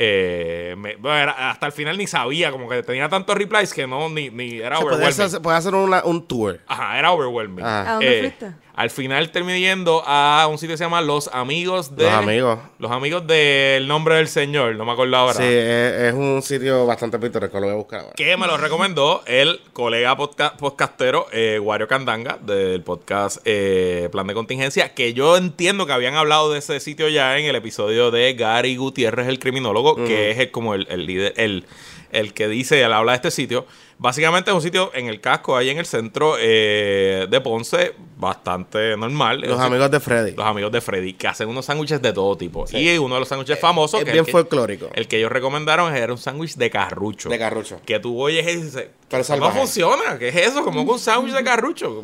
Eh, 0.00 0.76
me- 0.78 0.94
bueno, 0.94 1.16
era- 1.18 1.50
hasta 1.50 1.66
el 1.66 1.72
final 1.72 1.98
ni 1.98 2.06
sabía, 2.06 2.52
como 2.52 2.68
que 2.68 2.84
tenía 2.84 3.08
tantos 3.08 3.36
replies 3.36 3.74
que 3.74 3.84
no, 3.88 4.08
ni, 4.08 4.30
ni 4.30 4.58
era 4.58 4.76
O 4.78 4.82
sea, 4.82 4.86
overwhelming. 4.92 5.22
hacer, 5.26 5.42
puede 5.42 5.56
hacer 5.56 5.74
una- 5.74 6.04
un 6.04 6.24
tour. 6.24 6.60
Ajá, 6.68 6.96
era 7.00 7.10
overwhelming. 7.10 7.64
Ajá. 7.64 7.90
¿A 7.90 7.92
dónde 7.94 8.16
Eh, 8.18 8.20
fuiste? 8.20 8.52
Al 8.78 8.90
final 8.90 9.30
terminé 9.32 9.58
yendo 9.58 10.04
a 10.06 10.46
un 10.48 10.56
sitio 10.56 10.74
que 10.74 10.78
se 10.78 10.84
llama 10.84 11.00
Los 11.00 11.28
Amigos 11.32 11.96
de... 11.96 12.04
Los 12.04 12.12
amigos. 12.12 12.58
Los 12.78 12.92
Amigos 12.92 13.26
del 13.26 13.88
Nombre 13.88 14.14
del 14.14 14.28
Señor, 14.28 14.76
no 14.76 14.84
me 14.84 14.92
acuerdo 14.92 15.16
ahora. 15.16 15.34
Sí, 15.34 15.42
es, 15.42 16.02
es 16.02 16.14
un 16.14 16.40
sitio 16.42 16.86
bastante 16.86 17.18
pintoresco, 17.18 17.58
lo 17.58 17.66
voy 17.66 17.72
a 17.74 17.76
buscar 17.76 18.00
ahora. 18.02 18.12
Que 18.14 18.36
me 18.36 18.46
lo 18.46 18.56
recomendó 18.56 19.22
el 19.26 19.60
colega 19.72 20.16
podca- 20.16 20.56
podcastero 20.56 21.26
eh, 21.32 21.58
Wario 21.60 21.88
Candanga 21.88 22.38
del 22.40 22.82
podcast 22.82 23.38
eh, 23.44 24.08
Plan 24.12 24.28
de 24.28 24.34
Contingencia, 24.34 24.94
que 24.94 25.12
yo 25.12 25.36
entiendo 25.36 25.84
que 25.84 25.92
habían 25.92 26.14
hablado 26.14 26.52
de 26.52 26.60
ese 26.60 26.78
sitio 26.78 27.08
ya 27.08 27.36
en 27.36 27.46
el 27.46 27.56
episodio 27.56 28.12
de 28.12 28.34
Gary 28.34 28.76
Gutiérrez, 28.76 29.26
el 29.26 29.40
criminólogo, 29.40 29.96
que 29.96 30.30
es 30.30 30.38
el, 30.38 30.52
como 30.52 30.74
el, 30.74 30.86
el 30.88 31.04
líder, 31.04 31.34
el, 31.36 31.64
el 32.12 32.32
que 32.34 32.48
dice, 32.48 32.80
él 32.82 32.92
habla 32.92 33.12
de 33.12 33.16
este 33.16 33.30
sitio. 33.30 33.66
Básicamente 34.00 34.50
es 34.50 34.54
un 34.54 34.62
sitio 34.62 34.92
en 34.94 35.06
el 35.08 35.20
casco, 35.20 35.56
ahí 35.56 35.70
en 35.70 35.78
el 35.78 35.84
centro 35.86 36.36
eh, 36.38 37.26
de 37.28 37.40
Ponce, 37.40 37.94
bastante 38.16 38.96
normal. 38.96 39.40
Los 39.40 39.58
Es 39.58 39.64
amigos 39.64 39.90
de 39.90 39.98
Freddy. 39.98 40.32
los 40.36 40.46
amigos 40.46 40.70
de 40.70 40.80
Freddy, 40.80 41.14
que 41.14 41.26
hacen 41.26 41.48
unos 41.48 41.64
sándwiches 41.64 42.00
de 42.00 42.12
todo 42.12 42.36
tipo. 42.36 42.64
Y 42.72 42.96
uno 42.98 43.14
de 43.16 43.20
los 43.20 43.28
sándwiches 43.28 43.58
famosos, 43.58 43.98
es 44.00 44.04
que 44.06 44.12
bien 44.12 44.20
el 44.22 44.26
que- 44.26 44.32
folclórico. 44.32 44.88
el 44.94 45.08
que 45.08 45.18
ellos 45.18 45.32
recomendaron 45.32 45.94
era 45.96 46.12
un 46.12 46.18
sándwich 46.18 46.54
de 46.54 46.70
carrucho. 46.70 47.28
De 47.28 47.38
carrucho. 47.38 47.80
Que 47.84 47.98
tú 47.98 48.20
oyes 48.22 48.46
y 48.46 48.56
dices, 48.62 48.88
no 49.38 49.50
funciona. 49.50 50.16
¿Qué 50.18 50.28
es 50.28 50.36
eso? 50.36 50.62
Como 50.62 50.84
que 50.84 50.90
un 50.92 50.98
sándwich 51.00 51.34
de 51.34 51.42
carrucho. 51.42 52.02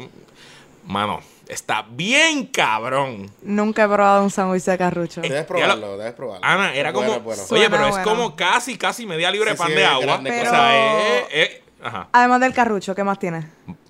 Mano, 0.86 1.20
está 1.48 1.84
bien 1.90 2.46
cabrón. 2.46 3.30
Nunca 3.42 3.84
he 3.84 3.88
probado 3.88 4.22
un 4.22 4.30
sándwich 4.30 4.64
de 4.64 4.78
carrucho. 4.78 5.20
Eh, 5.22 5.28
Debes 5.28 5.44
probarlo, 5.44 5.96
debes 5.98 6.14
probarlo. 6.14 6.44
Ana, 6.44 6.74
era 6.74 6.90
Es 6.90 6.94
como. 6.94 7.06
bueno, 7.06 7.18
es 7.18 7.24
bueno. 7.24 7.42
Oye, 7.50 7.70
pero 7.70 7.86
es 7.88 7.98
como 7.98 8.34
casi, 8.36 8.76
casi 8.78 9.06
media 9.06 9.30
libre 9.30 9.50
de 9.50 9.56
Sí, 9.56 9.62
pan 9.62 9.68
sí, 9.68 9.74
de 9.74 9.82
es 9.82 9.88
agua. 9.88 10.16
O 10.16 10.22
sea, 10.22 11.18
es. 11.18 11.24
es- 11.32 11.50
Ajá. 11.82 12.08
Además 12.12 12.40
del 12.40 12.54
carrucho, 12.54 12.94
¿qué 12.94 13.04
más 13.04 13.18
tienes? 13.18 13.44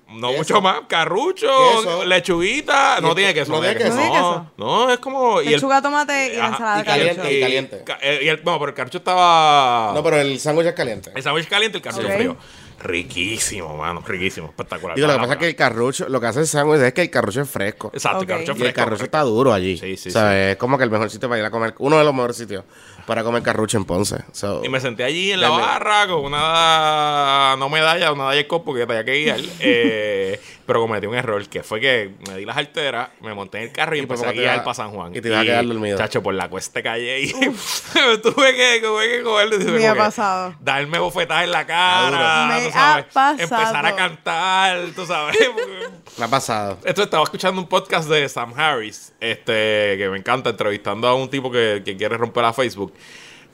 No 0.09 0.27
Queso. 0.29 0.37
mucho 0.37 0.61
más. 0.61 0.79
Carrucho, 0.87 1.47
Queso. 1.81 2.05
lechuguita. 2.05 2.99
No 3.01 3.15
tiene 3.15 3.33
queso. 3.33 3.51
no 3.51 3.59
tiene 3.61 3.75
queso. 3.75 3.95
¿No? 3.95 4.51
No, 4.57 4.91
es 4.91 4.99
como. 4.99 5.41
y 5.41 5.47
el- 5.47 5.53
Lechuga, 5.53 5.81
tomate 5.81 6.33
y 6.33 6.37
la 6.37 6.47
ensalada 6.47 6.75
de 6.77 6.81
y 6.81 6.85
caliente, 6.85 7.15
carrucho. 7.15 7.35
y 7.35 7.39
caliente. 7.41 7.83
ca- 7.85 7.99
eh, 8.01 8.19
y 8.23 8.27
el- 8.27 8.43
no, 8.43 8.57
pero 8.59 8.69
el 8.69 8.73
carrucho 8.75 8.97
estaba. 8.99 9.91
No, 9.93 10.03
pero 10.03 10.17
el 10.17 10.39
sándwich 10.39 10.67
es 10.67 10.73
caliente. 10.73 11.11
El 11.15 11.23
sándwich 11.23 11.47
caliente, 11.47 11.77
el 11.77 11.83
carrucho 11.83 12.07
Ok. 12.07 12.13
frío. 12.15 12.37
Riquísimo, 12.81 13.75
mano. 13.77 14.03
Riquísimo. 14.05 14.47
Espectacular. 14.49 14.95
Digo, 14.95 15.07
lo 15.07 15.13
que 15.13 15.19
pasa 15.19 15.33
es 15.33 15.39
que 15.39 15.47
el 15.47 15.55
carrucho, 15.55 16.09
lo 16.09 16.19
que 16.21 16.27
hace 16.27 16.39
el 16.41 16.47
sándwich 16.47 16.81
es 16.81 16.93
que 16.93 17.01
el 17.03 17.09
carrucho 17.09 17.41
es 17.41 17.49
fresco. 17.49 17.91
Exacto, 17.93 18.21
el 18.21 18.27
carrucho 18.27 18.51
Y 18.51 18.55
el 18.55 18.59
fresco. 18.59 18.75
carrucho 18.75 19.03
está 19.03 19.21
duro 19.21 19.53
allí. 19.53 19.77
Sí, 19.77 19.97
sí, 19.97 20.09
O 20.09 20.11
sea, 20.11 20.51
Es 20.51 20.57
como 20.57 20.77
que 20.77 20.83
el 20.83 20.91
mejor 20.91 21.09
sitio 21.09 21.27
para 21.29 21.39
ir 21.39 21.45
a 21.45 21.51
comer, 21.51 21.73
uno 21.79 21.97
de 21.97 22.03
los 22.03 22.13
mejores 22.13 22.37
sitios 22.37 22.63
para 23.05 23.23
comer 23.23 23.43
carrucho 23.43 23.77
en 23.77 23.85
Ponce. 23.85 24.17
So, 24.31 24.63
Y 24.63 24.69
me 24.69 24.79
senté 24.79 25.03
allí 25.03 25.31
en 25.31 25.41
la 25.41 25.49
barra 25.49 26.07
con 26.07 26.25
una, 26.25 27.55
no 27.57 27.69
medalla, 27.69 28.11
una 28.11 28.23
medalla 28.23 28.37
de 28.37 28.47
copo 28.47 28.73
que 28.73 28.85
tenía 28.85 29.03
que 29.05 29.13
guiar. 29.23 29.39
eh, 29.59 30.39
pero 30.65 30.81
cometí 30.81 31.05
un 31.07 31.15
error, 31.15 31.47
que 31.47 31.63
fue 31.63 31.79
que 31.79 32.11
me 32.27 32.37
di 32.37 32.45
las 32.45 32.57
alteras, 32.57 33.09
me 33.21 33.33
monté 33.33 33.59
en 33.59 33.63
el 33.65 33.71
carro 33.71 33.95
y, 33.95 33.99
Y 33.99 34.01
empecé 34.01 34.25
a 34.25 34.31
guiar 34.31 34.63
para 34.63 34.73
San 34.73 34.91
Juan. 34.91 35.15
y 35.15 35.21
te 35.21 35.27
ibas 35.27 35.41
a 35.41 35.43
quedar 35.43 35.67
dormido. 35.67 35.97
Chacho, 35.97 36.23
por 36.23 36.33
la 36.33 36.49
cuesta 36.49 36.81
calle 36.81 37.19
y 37.21 37.31
tuve 37.31 38.55
que, 38.55 38.79
tuve 38.81 39.09
que 39.09 39.23
coger, 39.23 39.49
tuve 39.51 39.71
Me 39.71 39.79
como 39.79 39.91
ha 39.91 39.95
pasado. 39.95 40.55
Darme 40.59 40.99
bofetadas 40.99 41.43
en 41.45 41.51
la 41.51 41.65
cara, 41.65 42.47
Me 42.47 42.61
tú 42.69 42.77
ha 42.77 43.03
pasado. 43.03 43.31
empezar 43.39 43.85
a 43.85 43.95
cantar, 43.95 44.79
tú 44.95 45.05
sabes. 45.05 45.37
me 46.17 46.25
ha 46.25 46.27
pasado. 46.27 46.77
esto 46.83 47.03
estaba 47.03 47.23
escuchando 47.23 47.61
un 47.61 47.67
podcast 47.67 48.09
de 48.09 48.27
Sam 48.29 48.53
Harris, 48.57 49.13
este, 49.19 49.95
que 49.97 50.09
me 50.11 50.17
encanta, 50.17 50.49
entrevistando 50.49 51.07
a 51.07 51.15
un 51.15 51.29
tipo 51.29 51.51
que, 51.51 51.81
que 51.85 51.95
quiere 51.95 52.17
romper 52.17 52.45
a 52.45 52.53
Facebook. 52.53 52.93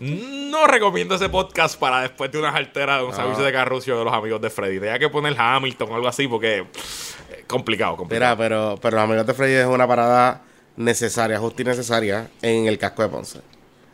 No 0.02 0.66
recomiendo 0.66 1.14
ese 1.14 1.30
podcast 1.30 1.80
para 1.80 2.02
después 2.02 2.32
de 2.32 2.40
unas 2.40 2.56
alteras 2.56 3.02
de 3.02 3.06
un 3.06 3.14
servicio 3.14 3.44
de 3.44 3.52
carrucio 3.52 4.00
de 4.00 4.04
los 4.04 4.12
amigos 4.12 4.42
de 4.42 4.50
Freddy. 4.50 4.80
Tenía 4.80 4.98
que 4.98 5.10
poner 5.10 5.36
Hamilton 5.38 5.92
o 5.92 5.96
algo 5.96 6.08
así 6.08 6.28
porque 6.28 6.66
pff, 6.72 7.32
eh, 7.32 7.44
complicado, 7.46 7.98
complicado. 7.98 8.36
Mira, 8.36 8.36
pero, 8.36 8.80
pero 8.82 8.98
los 8.98 9.04
amigos 9.04 9.28
de 9.28 9.34
Freddy 9.36 9.54
es 9.54 9.68
una 9.68 9.88
parada 9.88 10.42
necesaria, 10.76 11.38
justa 11.38 11.62
y 11.62 11.66
necesaria 11.66 12.32
en 12.42 12.66
el 12.66 12.80
casco 12.80 13.04
de 13.04 13.10
Ponce. 13.10 13.42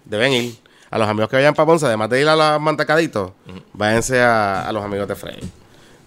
Deben 0.06 0.32
ir. 0.32 0.56
A 0.90 0.98
los 0.98 1.10
amigos 1.10 1.30
que 1.30 1.36
vayan 1.36 1.54
para 1.54 1.66
Ponce, 1.66 1.86
además 1.86 2.10
de 2.10 2.22
ir 2.22 2.30
a 2.30 2.36
los 2.38 2.62
mantecaditos, 2.62 3.34
váyanse 3.74 4.22
a, 4.22 4.66
a 4.66 4.72
los 4.72 4.86
amigos 4.86 5.10
de 5.10 5.16
Freddy. 5.16 5.46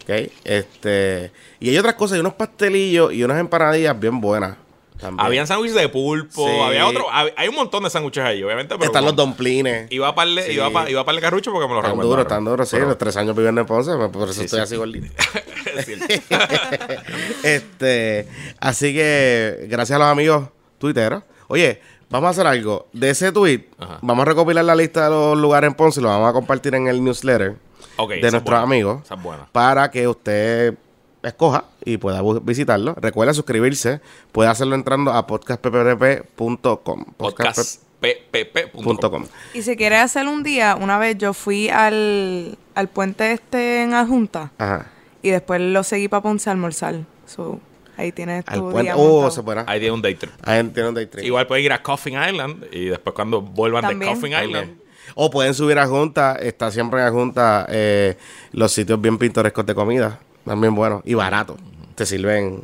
¿Ok? 0.03 0.33
Este, 0.43 1.31
y 1.61 1.69
hay 1.69 1.77
otras 1.77 1.97
cosas, 1.97 2.15
hay 2.15 2.21
unos 2.21 2.33
pastelillos 2.33 3.13
y 3.13 3.23
unas 3.23 3.39
empanadillas 3.39 4.01
bien 4.01 4.19
buenas. 4.19 4.57
También. 5.01 5.25
Habían 5.27 5.47
sándwiches 5.47 5.77
de 5.81 5.89
pulpo, 5.89 6.47
Sí. 6.47 6.61
había 6.61 6.87
otro, 6.87 7.07
hab- 7.11 7.33
hay 7.37 7.49
un 7.49 7.55
montón 7.55 7.83
de 7.85 7.91
sándwiches 7.91 8.23
ahí, 8.25 8.43
obviamente. 8.43 8.75
Pero 8.75 8.85
Están 8.87 9.05
los 9.05 9.17
domplines. 9.17 9.87
Iba 9.91 10.15
para 10.15 10.31
el, 10.31 10.43
Sí. 10.43 10.53
iba 10.53 10.71
pa- 10.71 10.91
iba 10.91 11.05
pa 11.05 11.21
carrucho 11.21 11.51
porque 11.53 11.67
me 11.69 11.75
lo 11.75 11.81
Tan 11.81 11.91
recomendaron. 11.93 12.19
duro, 12.25 12.27
tan 12.29 12.45
duro, 12.45 12.65
sí. 12.67 12.77
Pero- 12.77 12.89
Los 12.89 12.99
tres 12.99 13.17
años 13.17 13.35
viviendo 13.35 13.61
en 13.61 13.67
Ponce, 13.67 13.93
pues, 13.97 14.09
por 14.11 14.25
eso 14.29 14.35
Sí, 14.41 14.45
estoy 14.45 14.59
sí. 14.59 14.63
así 14.63 14.77
gordito. 14.77 15.07
Es 15.77 15.85
cierto. 15.87 16.07
este, 17.43 18.27
así 18.61 18.93
que 18.95 19.67
gracias 19.69 19.97
a 19.97 19.99
los 20.01 20.09
amigos 20.09 20.49
tuiteros. 20.79 21.23
Oye, 21.49 21.81
vamos 22.09 22.29
a 22.29 22.31
hacer 22.31 22.47
algo. 22.47 22.89
De 22.93 23.11
ese 23.11 23.33
tweet, 23.33 23.67
Ajá. 23.79 23.99
vamos 24.03 24.23
a 24.23 24.27
recopilar 24.27 24.65
la 24.65 24.75
lista 24.75 25.05
de 25.05 25.11
los 25.11 25.37
lugares 25.39 25.69
en 25.69 25.75
Ponce 25.75 26.01
y 26.01 26.03
lo 26.03 26.09
vamos 26.09 26.29
a 26.29 26.33
compartir 26.33 26.75
en 26.75 26.87
el 26.89 27.03
newsletter 27.03 27.57
de 27.99 28.15
es 28.17 28.21
nuestros 28.33 28.43
buena. 28.45 28.63
amigos 28.63 29.03
es 29.11 29.19
para 29.53 29.91
que 29.91 30.09
usted 30.09 30.75
escoja 31.23 31.65
y 31.85 31.97
pueda 31.99 32.23
visitarlo. 32.43 32.95
Recuerda 33.01 33.35
suscribirse. 33.35 34.01
Puede 34.33 34.49
hacerlo 34.51 34.75
entrando 34.75 35.13
a 35.13 35.27
podcastppp.com. 35.27 37.05
Podcastppp.com. 37.17 38.83
Podcast.com. 38.83 39.27
Y 39.55 39.63
si 39.63 39.77
quieres 39.77 40.01
hacer 40.01 40.27
un 40.27 40.43
día, 40.43 40.77
una 40.81 40.99
vez 40.99 41.19
yo 41.19 41.35
fui 41.35 41.69
al, 41.69 42.57
al 42.75 42.89
puente 42.89 43.33
este 43.33 43.83
en 43.83 43.93
Adjunta 43.95 44.53
Ajá. 44.59 44.87
y 45.23 45.31
después 45.31 45.61
lo 45.61 45.83
seguí 45.83 46.09
para 46.09 46.23
Ponce 46.23 46.49
a 46.49 46.53
almorzar. 46.53 47.01
So, 47.27 47.61
ahí 47.99 48.11
tienes 48.13 48.45
Al 48.47 48.59
tu 48.61 48.71
puente. 48.71 48.83
día 48.93 48.95
Oh, 48.97 49.31
se 49.31 49.43
puede. 49.43 49.63
Ahí 49.67 49.81
tiene 49.81 49.93
un 49.95 50.01
day 50.03 50.15
trip. 50.15 50.33
Ahí 50.43 50.63
tiene 50.69 50.89
un 50.89 50.95
day 50.95 51.07
trip. 51.07 51.25
Igual 51.25 51.47
pueden 51.47 51.65
ir 51.67 51.73
a 51.73 51.83
Coffin 51.83 52.15
Island 52.15 52.65
y 52.73 52.87
después 52.87 53.15
cuando 53.15 53.43
vuelvan 53.43 53.83
También. 53.83 54.01
de 54.01 54.07
Coffin 54.15 54.33
Island. 54.33 54.53
También. 54.53 54.81
O 55.17 55.29
pueden 55.31 55.53
subir 55.55 55.79
a 55.79 55.87
Junta, 55.87 56.37
está 56.37 56.71
siempre 56.71 57.05
en 57.05 57.13
Junta 57.13 57.67
eh, 57.69 58.17
los 58.53 58.71
sitios 58.73 59.01
bien 59.01 59.19
pintorescos 59.19 59.67
de 59.67 59.75
comida, 59.75 60.21
también 60.45 60.75
buenos 60.75 61.03
y 61.05 61.15
baratos. 61.15 61.57
Te 61.95 62.07
sirven 62.07 62.63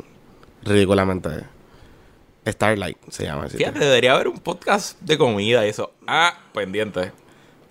ridículamente. 0.63 1.29
Starlight 2.47 2.97
se 3.11 3.25
llama. 3.25 3.49
sitio. 3.49 3.59
Fíjate, 3.67 3.81
debería 3.81 4.13
haber 4.15 4.29
un 4.29 4.39
podcast 4.39 5.01
de 5.01 5.19
comida 5.19 5.67
y 5.67 5.71
eso. 5.71 5.93
Ah, 6.07 6.39
pendiente. 6.55 7.13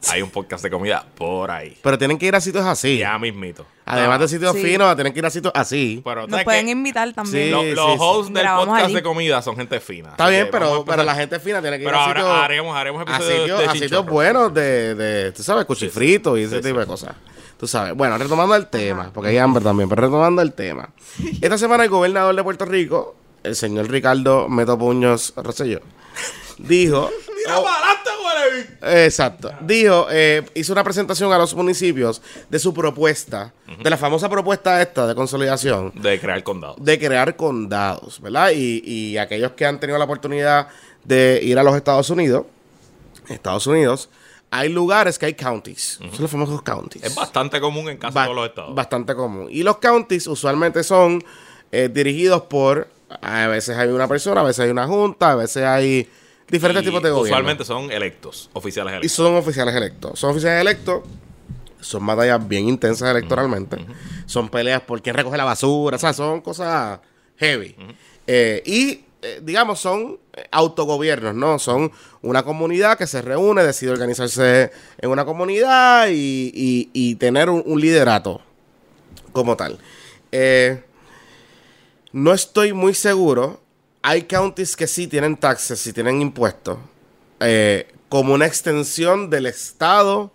Hay 0.10 0.22
un 0.22 0.30
podcast 0.30 0.64
de 0.64 0.70
comida 0.70 1.04
por 1.16 1.50
ahí. 1.50 1.76
Pero 1.82 1.98
tienen 1.98 2.20
que 2.20 2.28
ir 2.28 2.36
a 2.36 2.42
sitios 2.42 2.64
así. 2.66 2.98
Ya 3.00 3.18
mismito. 3.18 3.66
Además 3.86 4.18
Ah, 4.18 4.22
de 4.24 4.28
sitios 4.28 4.54
Sí. 4.54 4.62
finos, 4.62 4.94
tienen 4.96 5.14
que 5.14 5.20
ir 5.20 5.26
a 5.26 5.30
sitios 5.32 5.52
así. 5.56 6.02
Pero 6.04 6.22
Nos 6.22 6.30
¿sabes 6.32 6.44
pueden 6.46 6.70
invitar 6.70 7.12
también. 7.14 7.46
Sí. 7.46 7.50
Los, 7.52 7.66
los 7.76 7.98
hosts 8.00 8.34
del 8.34 8.44
Grabamos 8.44 8.66
podcast 8.68 8.86
allí. 8.86 8.94
de 8.96 9.02
comida 9.04 9.42
son 9.42 9.56
gente 9.56 9.80
fina. 9.80 10.10
Está 10.10 10.30
bien, 10.30 10.50
pero, 10.52 10.76
a 10.82 10.86
pero 10.86 11.04
la 11.04 11.16
gente 11.16 11.40
fina 11.40 11.62
tiene 11.62 11.78
que 11.78 11.84
ir 11.84 11.88
Pero 11.90 11.98
a 11.98 12.06
ahora 12.06 12.22
sitios, 12.22 12.38
haremos, 12.38 12.76
haremos 12.78 13.00
a 13.00 13.04
episodios 13.04 13.40
sitios, 13.40 13.60
de 13.60 13.66
a 13.66 13.72
sitios 13.72 14.06
buenos 14.06 14.54
de, 14.54 14.94
de, 14.96 15.32
tú 15.32 15.42
sabes, 15.42 15.66
cuchifritos 15.66 16.38
y 16.38 16.44
ese 16.44 16.58
Sí, 16.58 16.62
tipo 16.62 16.76
sí. 16.76 16.80
de 16.82 16.86
cosas. 16.86 17.16
Tú 17.58 17.68
sabes. 17.68 17.94
Bueno, 17.96 18.18
retomando 18.18 18.56
el 18.56 18.68
tema, 18.68 19.12
porque 19.14 19.30
hay 19.30 19.38
hambre 19.38 19.64
también, 19.64 19.88
pero 19.90 20.02
retomando 20.04 20.42
el 20.42 20.54
tema. 20.54 20.90
Esta 21.42 21.58
semana 21.58 21.84
el 21.86 21.90
gobernador 21.90 22.36
de 22.36 22.44
Puerto 22.44 22.66
Rico, 22.66 23.16
el 23.44 23.56
señor 23.56 23.90
Ricardo 23.90 24.50
Meto 24.50 24.78
Puños 24.78 25.34
Rosselló, 25.38 25.80
dijo... 26.58 27.10
Mira 27.48 27.62
para 27.62 27.76
adelante, 27.76 28.10
güey. 28.82 29.04
Exacto. 29.06 29.52
Dijo, 29.62 30.08
eh, 30.10 30.44
hizo 30.56 30.74
una 30.74 30.84
presentación 30.84 31.32
a 31.32 31.38
los 31.38 31.54
municipios 31.54 32.22
de 32.50 32.58
su 32.58 32.74
propuesta, 32.74 33.54
de 33.84 33.90
la 33.90 33.98
famosa 33.98 34.28
propuesta 34.30 34.82
esta 34.82 35.06
de 35.06 35.14
consolidación, 35.14 35.92
De 35.96 36.20
crear 36.20 36.42
condado. 36.44 36.76
de 36.80 36.98
crear 36.98 37.36
condados, 37.36 38.20
¿verdad? 38.20 38.50
Y, 38.56 38.82
y 38.84 39.18
aquellos 39.20 39.52
que 39.52 39.66
han 39.66 39.80
tenido 39.80 40.00
la 40.00 40.06
oportunidad 40.06 40.70
de 41.04 41.40
ir 41.44 41.60
a 41.60 41.64
los 41.64 41.76
Estados 41.76 42.10
Unidos, 42.10 42.46
Estados 43.30 43.68
Unidos, 43.68 44.10
hay 44.60 44.70
lugares 44.70 45.18
que 45.20 45.26
hay 45.28 45.34
counties, 45.34 46.00
son 46.00 46.12
los 46.22 46.32
famosos 46.32 46.62
counties. 46.62 47.04
Es 47.04 47.16
bastante 47.16 47.60
común 47.60 47.90
en 47.90 47.98
casi 47.98 48.14
Ba- 48.16 48.24
todos 48.26 48.36
los 48.36 48.48
estados. 48.50 48.76
Bastante 48.76 49.16
común. 49.16 49.48
Y 49.50 49.64
los 49.64 49.78
counties 49.78 50.28
usualmente 50.28 50.84
son 50.84 51.24
eh, 51.72 51.90
dirigidos 51.92 52.44
por, 52.44 52.88
a 53.22 53.48
veces 53.48 53.78
hay 53.78 53.90
una 53.90 54.08
persona, 54.08 54.42
a 54.42 54.44
veces 54.44 54.62
hay 54.66 54.70
una 54.72 54.88
junta, 54.88 55.32
a 55.32 55.36
veces 55.36 55.64
hay 55.64 56.10
diferentes 56.50 56.84
Y 56.84 56.86
tipos 56.88 57.02
de 57.04 57.10
gobierno. 57.10 57.24
Usualmente 57.36 57.66
son 57.66 57.92
electos, 57.92 58.50
oficiales 58.54 58.92
Y 58.94 58.96
electos. 58.98 59.12
son 59.14 59.36
oficiales 59.36 59.76
electos. 59.76 60.20
Son 60.20 60.32
oficiales 60.32 60.62
electos. 60.62 61.02
Son 61.82 62.04
batallas 62.06 62.48
bien 62.48 62.68
intensas 62.68 63.10
electoralmente. 63.12 63.78
Son 64.26 64.50
peleas 64.50 64.82
por 64.82 65.02
quién 65.04 65.16
recoge 65.16 65.38
la 65.38 65.44
basura. 65.44 65.98
O 65.98 66.00
sea, 66.00 66.14
son 66.14 66.42
cosas 66.42 67.00
heavy. 67.38 67.76
Eh, 68.26 68.64
y, 68.66 69.05
eh, 69.26 69.40
digamos, 69.42 69.80
son 69.80 70.20
eh, 70.34 70.48
autogobiernos, 70.52 71.34
¿no? 71.34 71.58
Son 71.58 71.92
una 72.22 72.44
comunidad 72.44 72.96
que 72.96 73.08
se 73.08 73.24
reúne, 73.24 73.64
decide 73.64 73.90
organizarse 73.90 74.72
en 75.00 75.10
una 75.10 75.26
comunidad 75.26 76.10
y, 76.12 76.52
y- 76.94 77.16
tener 77.16 77.50
un, 77.50 77.82
liderato 77.82 78.42
como 79.32 79.58
tal. 79.58 79.80
Eh, 80.32 80.84
no 82.12 82.34
estoy 82.34 82.74
muy 82.74 82.94
seguro. 82.94 83.62
Hay 84.04 84.24
counties 84.24 84.76
que 84.76 84.86
sí 84.86 85.08
tienen 85.08 85.38
taxes, 85.38 85.80
sí 85.80 85.92
tienen 85.92 86.22
impuestos, 86.22 86.78
como 88.10 88.36
una 88.36 88.46
extensión 88.46 89.32
del 89.32 89.48
Estado 89.48 90.32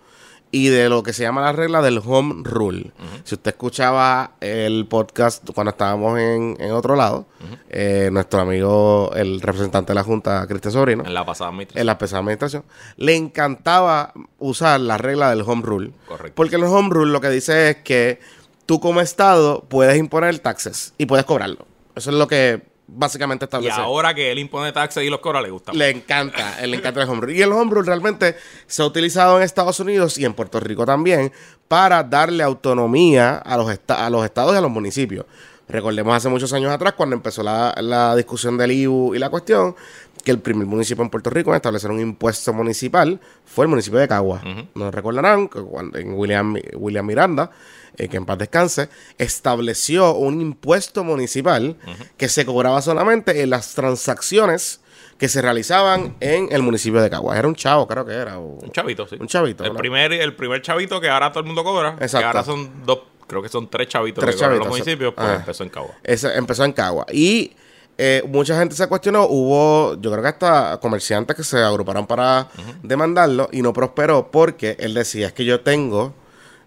y 0.53 0.69
de 0.69 0.89
lo 0.89 1.03
que 1.03 1.13
se 1.13 1.23
llama 1.23 1.41
la 1.43 1.53
regla 1.53 1.81
del 1.81 2.01
home 2.05 2.43
rule. 2.45 2.93
Si 3.25 3.37
usted 3.37 3.53
escuchaba 3.53 4.33
el 4.41 4.87
podcast 4.89 5.49
cuando 5.55 5.71
estábamos 5.71 6.19
en, 6.19 6.57
en 6.59 6.73
otro 6.73 6.97
lado, 6.97 7.27
eh, 7.69 8.09
nuestro 8.13 8.41
amigo, 8.41 9.13
el 9.15 9.41
representante 9.41 9.93
de 9.93 9.95
la 9.95 10.03
Junta, 10.03 10.47
Cristian 10.49 10.73
Sobrino, 10.73 11.05
En 11.05 11.15
la 11.15 11.25
pasada 11.25 11.51
administración. 11.51 11.81
en 11.81 11.87
la 11.87 11.99
pesada 11.99 12.19
administración, 12.21 12.65
le 12.97 13.15
encantaba 13.17 14.13
usar 14.39 14.81
la 14.81 14.99
regla 14.99 15.31
del 15.31 15.43
home 15.43 15.63
rule. 15.63 15.93
Correcto. 16.09 16.35
Porque 16.35 16.57
el 16.57 16.65
home 16.65 16.89
rule 16.91 17.13
lo 17.13 17.21
que 17.21 17.31
dice 17.31 17.71
es 17.71 17.77
que 17.77 18.19
tú 18.67 18.81
como 18.81 19.01
Estado 19.01 19.65
puedes 19.69 19.97
imponer 19.99 20.39
taxes 20.41 20.95
y 20.99 21.07
puedes 21.07 21.27
cobrarlo. 21.27 21.67
Eso 21.95 22.11
es 22.11 22.17
lo 22.17 22.27
que 22.29 22.70
básicamente 22.93 23.45
Y 23.45 23.47
establece. 23.47 23.81
ahora 23.81 24.15
que 24.15 24.31
él 24.33 24.39
impone 24.39 24.73
taxes 24.73 25.05
y 25.05 25.09
los 25.11 25.21
cobra, 25.21 25.41
le 25.41 25.51
gusta. 25.51 25.73
Le 25.73 25.91
encanta, 25.91 26.61
le 26.65 26.77
encanta 26.77 27.03
el 27.03 27.09
home 27.09 27.21
rule. 27.23 27.35
Y 27.37 27.43
el 27.43 27.53
home 27.53 27.71
rule 27.73 27.87
realmente 27.87 28.37
se 28.67 28.83
ha 28.83 28.87
utilizado 28.87 29.37
en 29.37 29.43
Estados 29.43 29.79
Unidos 29.81 30.19
y 30.19 30.25
en 30.25 30.35
Puerto 30.35 30.61
Rico 30.61 30.85
también 30.85 31.33
para 31.69 32.03
darle 32.03 32.43
autonomía 32.43 33.37
a 33.37 33.57
los, 33.57 33.79
a 33.89 34.11
los 34.11 34.25
estados 34.25 34.55
y 34.55 34.59
a 34.59 34.61
los 34.61 34.71
municipios. 34.71 35.27
Recordemos 35.69 36.13
hace 36.17 36.29
muchos 36.29 36.53
años 36.53 36.73
atrás, 36.73 36.95
cuando 36.95 37.15
empezó 37.15 37.45
la, 37.45 37.73
la 37.81 38.17
discusión 38.17 38.59
del 38.59 38.73
IBU 38.73 39.15
y 39.15 39.21
la 39.21 39.31
cuestión, 39.31 39.77
que 40.25 40.33
el 40.33 40.41
primer 40.41 40.67
municipio 40.67 41.05
en 41.05 41.11
Puerto 41.11 41.31
Rico 41.31 41.51
en 41.51 41.57
establecer 41.57 41.91
un 41.93 42.01
impuesto 42.01 42.53
municipal 42.53 43.21
fue 43.45 43.67
el 43.67 43.69
municipio 43.69 44.01
de 44.01 44.09
Cagua. 44.09 44.43
No 44.75 44.91
recordarán 44.91 45.49
que 45.49 45.61
cuando 45.61 45.97
en 45.97 46.13
William, 46.15 46.57
William 46.75 47.07
Miranda, 47.07 47.53
eh, 48.01 48.09
que 48.09 48.17
en 48.17 48.25
paz 48.27 48.39
descanse, 48.39 48.89
estableció 49.19 50.15
un 50.15 50.41
impuesto 50.41 51.05
municipal 51.05 51.77
que 52.17 52.29
se 52.29 52.45
cobraba 52.47 52.81
solamente 52.83 53.43
en 53.43 53.51
las 53.51 53.75
transacciones 53.75 54.81
que 55.19 55.29
se 55.29 55.43
realizaban 55.43 56.17
en 56.21 56.49
el 56.51 56.63
municipio 56.63 57.01
de 57.03 57.11
Caguas. 57.11 57.39
Era 57.39 57.47
un 57.47 57.55
chavo, 57.55 57.87
creo 57.87 58.07
que 58.07 58.15
era. 58.15 58.39
o- 58.39 58.59
Un 58.63 58.71
chavito, 58.73 59.07
sí. 59.07 59.17
Un 59.21 59.27
chavito, 59.27 59.65
El 59.65 59.75
¿no? 59.75 59.79
primer, 59.79 60.13
el 60.15 60.35
primer 60.35 60.63
chavito 60.63 60.99
que 61.01 61.11
ahora 61.11 61.31
todo 61.31 61.41
el 61.41 61.47
mundo 61.47 61.63
cobra. 61.63 61.97
Que 61.97 62.05
Exacto. 62.05 62.27
ahora 62.27 62.43
son 62.43 62.87
dos, 62.87 63.01
creo 63.27 63.43
que 63.43 63.51
son 63.51 63.69
tres 63.69 63.89
chavitos 63.89 64.23
Tres 64.23 64.35
que 64.35 64.39
cobran 64.41 64.59
chavitos, 64.61 64.67
los 64.69 64.79
municipios, 64.79 65.13
pues 65.15 65.29
ah. 65.29 65.35
empezó 65.37 65.63
en 65.63 65.69
Cagua. 65.69 65.95
Ese 66.03 66.35
empezó 66.35 66.65
en 66.65 66.73
Cagua. 66.73 67.07
Y 67.13 67.53
eh, 67.99 68.23
mucha 68.27 68.59
gente 68.59 68.75
se 68.75 68.87
cuestionó. 68.87 69.27
Hubo, 69.27 70.01
yo 70.01 70.11
creo 70.11 70.23
que 70.23 70.29
hasta 70.29 70.79
comerciantes 70.81 71.37
que 71.37 71.45
se 71.45 71.59
agruparon 71.59 72.07
para 72.07 72.49
demandarlo 72.83 73.51
y 73.53 73.61
no 73.61 73.75
prosperó 73.75 74.31
porque 74.31 74.77
él 74.81 74.95
decía: 74.95 75.27
es 75.27 75.33
que 75.35 75.45
yo 75.45 75.61
tengo 75.61 76.15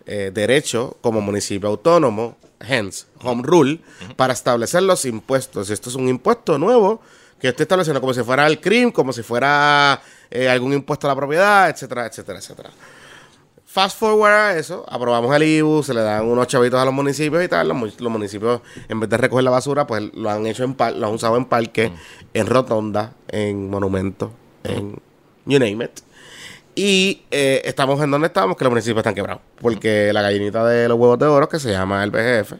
eh, 0.06 0.32
derecho 0.34 0.98
como 1.02 1.22
municipio 1.22 1.70
autónomo, 1.70 2.38
hence, 2.60 3.06
home 3.22 3.42
rule, 3.44 3.80
para 4.16 4.34
establecer 4.34 4.84
los 4.84 5.06
impuestos. 5.06 5.70
Esto 5.70 5.90
es 5.90 5.96
un 5.96 6.08
impuesto 6.08 6.58
nuevo 6.58 7.02
que 7.40 7.50
estoy 7.50 7.64
estableciendo 7.64 8.00
como 8.00 8.14
si 8.14 8.24
fuera 8.24 8.48
el 8.48 8.60
CRIM, 8.62 8.92
como 8.92 9.12
si 9.12 9.22
fuera 9.22 10.02
eh, 10.32 10.48
algún 10.50 10.74
impuesto 10.74 11.08
a 11.08 11.10
la 11.12 11.16
propiedad, 11.16 11.70
etcétera, 11.70 12.06
etcétera, 12.08 12.40
etcétera. 12.40 12.70
Fast 13.66 13.98
forward 13.98 14.32
a 14.32 14.58
eso, 14.58 14.86
aprobamos 14.88 15.36
el 15.36 15.42
IBU, 15.44 15.82
se 15.82 15.96
le 15.96 16.02
dan 16.02 16.26
unos 16.26 16.46
chavitos 16.48 16.80
a 16.80 16.86
los 16.86 16.94
municipios 16.94 17.44
y 17.44 17.48
tal. 17.48 17.68
Los, 17.68 17.76
mu- 17.76 17.88
los 17.98 18.12
municipios, 18.12 18.62
en 18.88 19.00
vez 19.00 19.10
de 19.10 19.18
recoger 19.18 19.44
la 19.44 19.50
basura, 19.50 19.88
pues 19.88 20.04
lo 20.14 20.30
han 20.30 20.46
hecho 20.46 20.64
en 20.64 20.76
par- 20.76 20.94
lo 20.96 21.08
han 21.08 21.14
usado 21.14 21.38
en 21.38 21.46
parques, 21.46 21.92
en 22.36 22.46
rotonda, 22.46 23.14
en 23.30 23.72
monumentos, 23.72 24.30
en 24.64 25.02
you 25.48 25.58
name 25.58 25.86
it. 25.86 26.02
Y 26.76 27.22
eh, 27.32 27.62
estamos 27.66 28.02
en 28.02 28.10
donde 28.12 28.28
estamos, 28.28 28.58
que 28.58 28.64
los 28.64 28.72
municipios 28.72 28.98
están 28.98 29.14
quebrados. 29.16 29.42
Porque 29.62 30.12
la 30.14 30.22
gallinita 30.22 30.66
de 30.66 30.88
los 30.88 30.98
huevos 30.98 31.20
de 31.20 31.26
oro, 31.28 31.48
que 31.48 31.60
se 31.60 31.72
llama 31.72 32.04
el 32.04 32.10
BGF, 32.12 32.54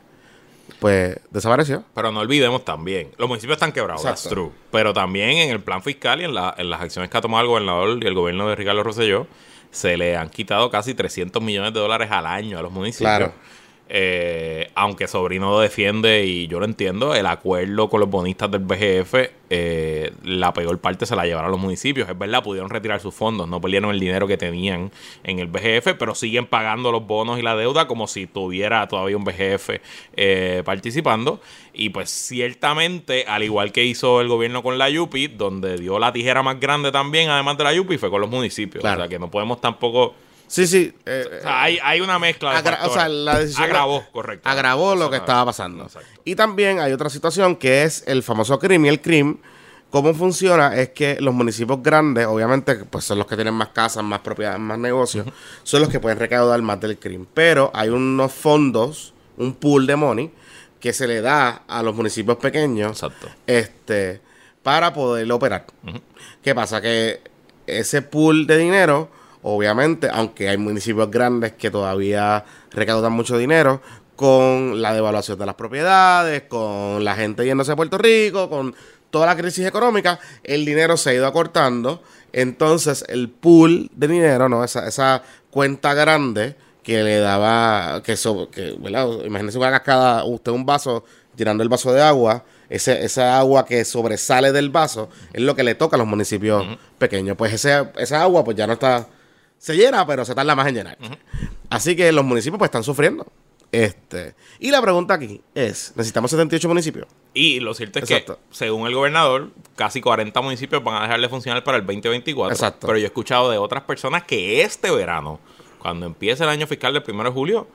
pues 0.80 1.20
desapareció. 1.32 1.84
Pero 1.96 2.12
no 2.12 2.20
olvidemos 2.20 2.64
también, 2.66 3.10
los 3.18 3.28
municipios 3.28 3.56
están 3.58 3.72
quebrados, 3.72 4.04
that's 4.04 4.24
true. 4.30 4.52
Pero 4.72 4.94
también 4.94 5.30
en 5.38 5.50
el 5.50 5.62
plan 5.62 5.82
fiscal 5.82 6.22
y 6.22 6.26
en, 6.26 6.34
la- 6.34 6.54
en 6.58 6.70
las 6.70 6.82
acciones 6.82 7.10
que 7.10 7.18
ha 7.18 7.22
tomado 7.22 7.42
el 7.44 7.48
gobernador 7.50 8.00
y 8.04 8.08
el 8.08 8.14
gobierno 8.14 8.48
de 8.50 8.56
Ricardo 8.56 8.84
Rosselló, 8.84 9.28
se 9.72 9.98
le 9.98 10.16
han 10.16 10.30
quitado 10.30 10.70
casi 10.70 10.94
300 10.94 11.42
millones 11.42 11.74
de 11.74 11.80
dólares 11.80 12.10
al 12.12 12.26
año 12.28 12.60
a 12.60 12.62
los 12.62 12.72
municipios. 12.72 13.10
Claro. 13.10 13.34
Eh, 13.96 14.72
aunque 14.74 15.08
Sobrino 15.08 15.52
lo 15.52 15.60
defiende 15.60 16.26
y 16.26 16.48
yo 16.48 16.60
lo 16.60 16.66
entiendo, 16.66 17.14
el 17.14 17.28
acuerdo 17.28 17.90
con 17.90 18.00
los 18.00 18.10
bonistas 18.10 18.50
del 18.50 18.62
BGF, 18.62 19.14
eh, 19.52 20.12
la 20.24 20.52
peor 20.52 20.80
parte 20.80 21.06
se 21.06 21.16
la 21.16 21.26
llevaron 21.26 21.50
a 21.50 21.52
los 21.52 21.60
municipios. 21.60 22.10
Es 22.10 22.18
verdad, 22.18 22.42
pudieron 22.42 22.72
retirar 22.72 23.00
sus 23.02 23.14
fondos, 23.14 23.48
no 23.48 23.62
perdieron 23.62 23.92
el 23.92 24.00
dinero 24.00 24.26
que 24.26 24.36
tenían 24.36 24.92
en 25.24 25.38
el 25.38 25.46
BGF, 25.46 25.94
pero 26.00 26.16
siguen 26.16 26.48
pagando 26.48 26.92
los 26.92 27.06
bonos 27.06 27.38
y 27.38 27.44
la 27.44 27.56
deuda 27.56 27.88
como 27.88 28.08
si 28.08 28.26
tuviera 28.26 28.88
todavía 28.88 29.16
un 29.16 29.26
BGF 29.26 29.70
eh, 30.16 30.64
participando. 30.66 31.40
Y 31.72 31.90
pues 31.90 32.10
ciertamente, 32.10 33.26
al 33.28 33.44
igual 33.44 33.72
que 33.72 33.86
hizo 33.86 34.22
el 34.22 34.28
gobierno 34.28 34.64
con 34.64 34.80
la 34.80 34.90
Yupi, 34.90 35.28
donde 35.28 35.78
dio 35.78 36.00
la 36.00 36.12
tijera 36.12 36.42
más 36.42 36.60
grande 36.60 36.92
también, 36.92 37.30
además 37.30 37.60
de 37.60 37.64
la 37.64 37.74
Yupi, 37.76 38.00
fue 38.00 38.10
con 38.10 38.22
los 38.22 38.30
municipios. 38.32 38.82
Claro. 38.82 39.02
O 39.02 39.04
sea 39.04 39.08
que 39.08 39.20
no 39.20 39.30
podemos 39.30 39.62
tampoco... 39.62 40.16
Sí, 40.48 40.68
sí. 40.68 40.94
eh, 41.06 41.26
O 41.40 41.42
sea, 41.42 41.64
hay, 41.64 41.80
hay 41.84 42.02
una 42.02 42.20
mezcla 42.20 42.62
de 42.62 42.70
o 42.84 42.94
sea, 42.94 43.10
la 43.10 43.40
decisión 43.40 43.64
agravó, 43.66 44.06
correcto. 44.12 44.48
agravó 44.48 44.96
lo 44.96 45.10
que 45.10 45.18
estaba 45.18 45.46
pasando. 45.46 45.86
Exacto. 45.86 46.08
Y 46.26 46.36
también 46.36 46.80
hay 46.80 46.92
otra 46.94 47.10
situación 47.10 47.56
que 47.56 47.84
es 47.84 48.04
el 48.08 48.22
famoso 48.24 48.60
CRIM 48.60 48.86
y 48.86 48.90
el 48.90 49.02
CRIM. 49.02 49.38
¿Cómo 49.90 50.14
funciona? 50.16 50.76
Es 50.76 50.90
que 50.90 51.18
los 51.20 51.34
municipios 51.36 51.84
grandes, 51.84 52.26
obviamente, 52.26 52.76
pues 52.78 53.06
son 53.06 53.20
los 53.20 53.28
que 53.28 53.36
tienen 53.36 53.54
más 53.54 53.70
casas, 53.70 54.04
más 54.04 54.22
propiedades, 54.22 54.60
más 54.60 54.80
negocios, 54.80 55.28
son 55.62 55.82
los 55.82 55.90
que 55.90 56.00
pueden 56.00 56.18
recaudar 56.18 56.60
más 56.64 56.80
del 56.80 56.98
CRIM. 56.98 57.28
Pero 57.32 57.70
hay 57.76 57.90
unos 57.90 58.32
fondos, 58.32 59.14
un 59.38 59.54
pool 59.54 59.86
de 59.86 59.96
money, 59.96 60.32
que 60.80 60.94
se 60.94 61.08
le 61.08 61.22
da 61.22 61.62
a 61.68 61.84
los 61.84 61.96
municipios 61.96 62.38
pequeños 62.38 62.92
Exacto. 63.04 63.28
este, 63.46 64.20
para 64.64 64.94
poder 64.94 65.32
operar. 65.32 65.66
¿Qué 66.42 66.56
pasa? 66.56 66.82
Que 66.82 67.22
ese 67.68 68.02
pool 68.02 68.48
de 68.48 68.58
dinero, 68.58 69.10
obviamente, 69.44 70.10
aunque 70.12 70.50
hay 70.50 70.58
municipios 70.58 71.12
grandes 71.12 71.52
que 71.54 71.70
todavía 71.70 72.44
recaudan 72.72 73.14
mucho 73.14 73.38
dinero, 73.38 73.82
con 74.16 74.82
la 74.82 74.94
devaluación 74.94 75.38
de 75.40 75.46
las 75.46 75.56
propiedades, 75.56 76.44
con 76.44 77.04
la 77.04 77.16
gente 77.16 77.46
yéndose 77.46 77.72
a 77.72 77.76
Puerto 77.76 77.98
Rico, 77.98 78.50
con 78.50 78.76
toda 79.10 79.26
la 79.28 79.36
crisis 79.36 79.66
económica, 79.66 80.20
el 80.44 80.66
dinero 80.66 80.98
se 80.98 81.10
ha 81.12 81.14
ido 81.14 81.28
acortando. 81.28 82.02
Entonces, 82.32 83.06
el 83.10 83.30
pool 83.30 83.90
de 83.96 84.08
dinero, 84.08 84.50
¿no? 84.50 84.64
Esa, 84.64 84.88
esa 84.88 85.24
cuenta 85.52 85.94
grande 85.94 86.56
que 86.84 87.04
le 87.04 87.20
daba, 87.20 88.02
que, 88.04 88.16
so- 88.18 88.50
que 88.50 88.76
¿verdad? 88.80 89.08
Imagínese 89.26 89.58
una 89.58 89.72
cascada, 89.72 90.24
usted 90.26 90.52
un 90.52 90.66
vaso, 90.66 91.04
llenando 91.36 91.64
el 91.64 91.70
vaso 91.70 91.92
de 91.94 92.02
agua, 92.02 92.44
ese, 92.70 93.04
esa 93.06 93.38
agua 93.38 93.66
que 93.66 93.86
sobresale 93.86 94.52
del 94.52 94.70
vaso 94.70 95.10
es 95.32 95.42
lo 95.42 95.56
que 95.56 95.64
le 95.64 95.76
toca 95.76 95.96
a 95.96 96.00
los 96.00 96.08
municipios 96.08 96.66
pequeños. 96.98 97.38
Pues 97.38 97.54
ese, 97.54 97.88
esa 97.98 98.22
agua 98.24 98.44
pues 98.44 98.58
ya 98.58 98.68
no 98.68 98.74
está, 98.74 99.08
se 99.64 99.78
llena, 99.78 100.06
pero 100.06 100.26
se 100.26 100.36
tarda 100.36 100.56
más 100.56 100.68
en 100.68 100.76
llenar. 100.76 100.98
Así 101.70 101.96
que 101.96 102.12
los 102.12 102.26
municipios 102.26 102.60
pues 102.60 102.68
están 102.68 102.84
sufriendo. 102.84 103.26
Este, 103.72 104.36
y 104.60 104.72
la 104.72 104.82
pregunta 104.82 105.14
aquí 105.14 105.40
es, 105.56 105.94
¿necesitamos 105.96 106.32
78 106.32 106.68
municipios? 106.68 107.08
Y 107.34 107.62
lo 107.62 107.74
cierto 107.74 108.00
es 108.00 108.12
Exacto. 108.12 108.36
que, 108.36 108.56
según 108.58 108.88
el 108.88 108.94
gobernador, 108.94 109.52
casi 109.78 110.02
40 110.02 110.42
municipios 110.42 110.84
van 110.84 110.98
a 110.98 111.04
dejar 111.04 111.22
de 111.22 111.30
funcionar 111.30 111.64
para 111.64 111.78
el 111.78 111.86
2024. 111.86 112.54
Exacto. 112.54 112.88
Pero 112.88 113.00
yo 113.00 113.06
he 113.06 113.08
escuchado 113.08 113.50
de 113.52 113.58
otras 113.58 113.84
personas 113.84 114.24
que 114.24 114.64
este 114.64 114.92
verano, 114.92 115.40
cuando 115.80 116.08
empiece 116.08 116.44
el 116.44 116.50
año 116.50 116.68
fiscal 116.68 116.94
del 116.94 117.04
1 117.08 117.24
de 117.24 117.30
julio, 117.30 117.66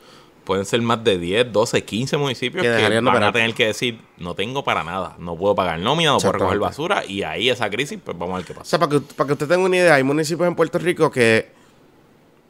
pueden 0.45 0.67
ser 0.67 0.83
más 0.83 1.03
de 1.03 1.19
10, 1.19 1.53
12, 1.53 1.85
15 1.85 2.17
municipios 2.19 2.63
Que 2.67 2.87
que, 2.87 3.01
van 3.01 3.23
a 3.23 3.33
tener 3.33 3.55
que 3.55 3.69
decir, 3.69 3.99
no 4.19 4.35
tengo 4.35 4.63
para 4.63 4.85
nada, 4.85 5.17
no 5.19 5.37
puedo 5.37 5.55
pagar 5.55 5.79
nómina, 5.79 6.11
no 6.11 6.19
puedo 6.19 6.33
recoger 6.33 6.59
basura, 6.59 7.07
y 7.07 7.23
ahí 7.23 7.49
esa 7.49 7.71
crisis, 7.71 7.99
pues 8.05 8.17
vamos 8.17 8.35
a 8.35 8.37
ver 8.37 8.47
qué 8.47 8.53
O 8.53 8.57
pasa. 8.57 8.69
sea, 8.69 8.79
para 8.79 8.91
que, 8.93 9.01
para 9.01 9.27
que 9.27 9.33
usted 9.33 9.49
tenga 9.49 9.65
una 9.65 9.77
idea, 9.77 9.95
hay 9.95 10.03
municipios 10.03 10.47
en 10.47 10.55
Puerto 10.55 10.79
Rico 10.79 11.11
que 11.11 11.58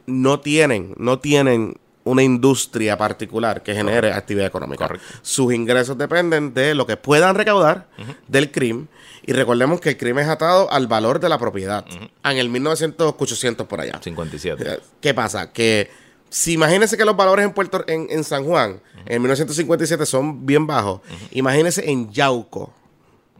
no 0.09 0.39
tienen, 0.39 0.93
no 0.97 1.19
tienen 1.19 1.75
una 2.03 2.23
industria 2.23 2.97
particular 2.97 3.61
que 3.61 3.75
genere 3.75 4.11
actividad 4.11 4.47
económica. 4.47 4.87
Correcto. 4.87 5.07
Sus 5.21 5.53
ingresos 5.53 5.97
dependen 5.97 6.53
de 6.53 6.73
lo 6.73 6.87
que 6.87 6.97
puedan 6.97 7.35
recaudar 7.35 7.87
del 8.27 8.51
crimen. 8.51 8.89
Y 9.25 9.33
recordemos 9.33 9.79
que 9.79 9.89
el 9.89 9.97
crimen 9.97 10.23
es 10.23 10.29
atado 10.29 10.71
al 10.71 10.87
valor 10.87 11.19
de 11.19 11.29
la 11.29 11.37
propiedad. 11.37 11.85
En 12.23 12.37
el 12.37 12.49
1900, 12.49 13.15
800 13.17 13.67
por 13.67 13.81
allá. 13.81 13.99
57. 14.01 14.63
Eh, 14.65 14.79
¿Qué 15.01 15.13
pasa? 15.13 15.51
Que 15.51 15.91
si 16.29 16.53
imagínense 16.53 16.97
que 16.97 17.05
los 17.05 17.15
valores 17.15 17.45
en 17.45 17.53
Puerto 17.53 17.83
en, 17.87 18.07
en 18.09 18.23
San 18.23 18.43
Juan 18.43 18.81
en 19.05 19.21
1957 19.21 20.05
son 20.05 20.45
bien 20.45 20.65
bajos, 20.65 21.01
imagínense 21.31 21.89
en 21.89 22.11
Yauco 22.11 22.73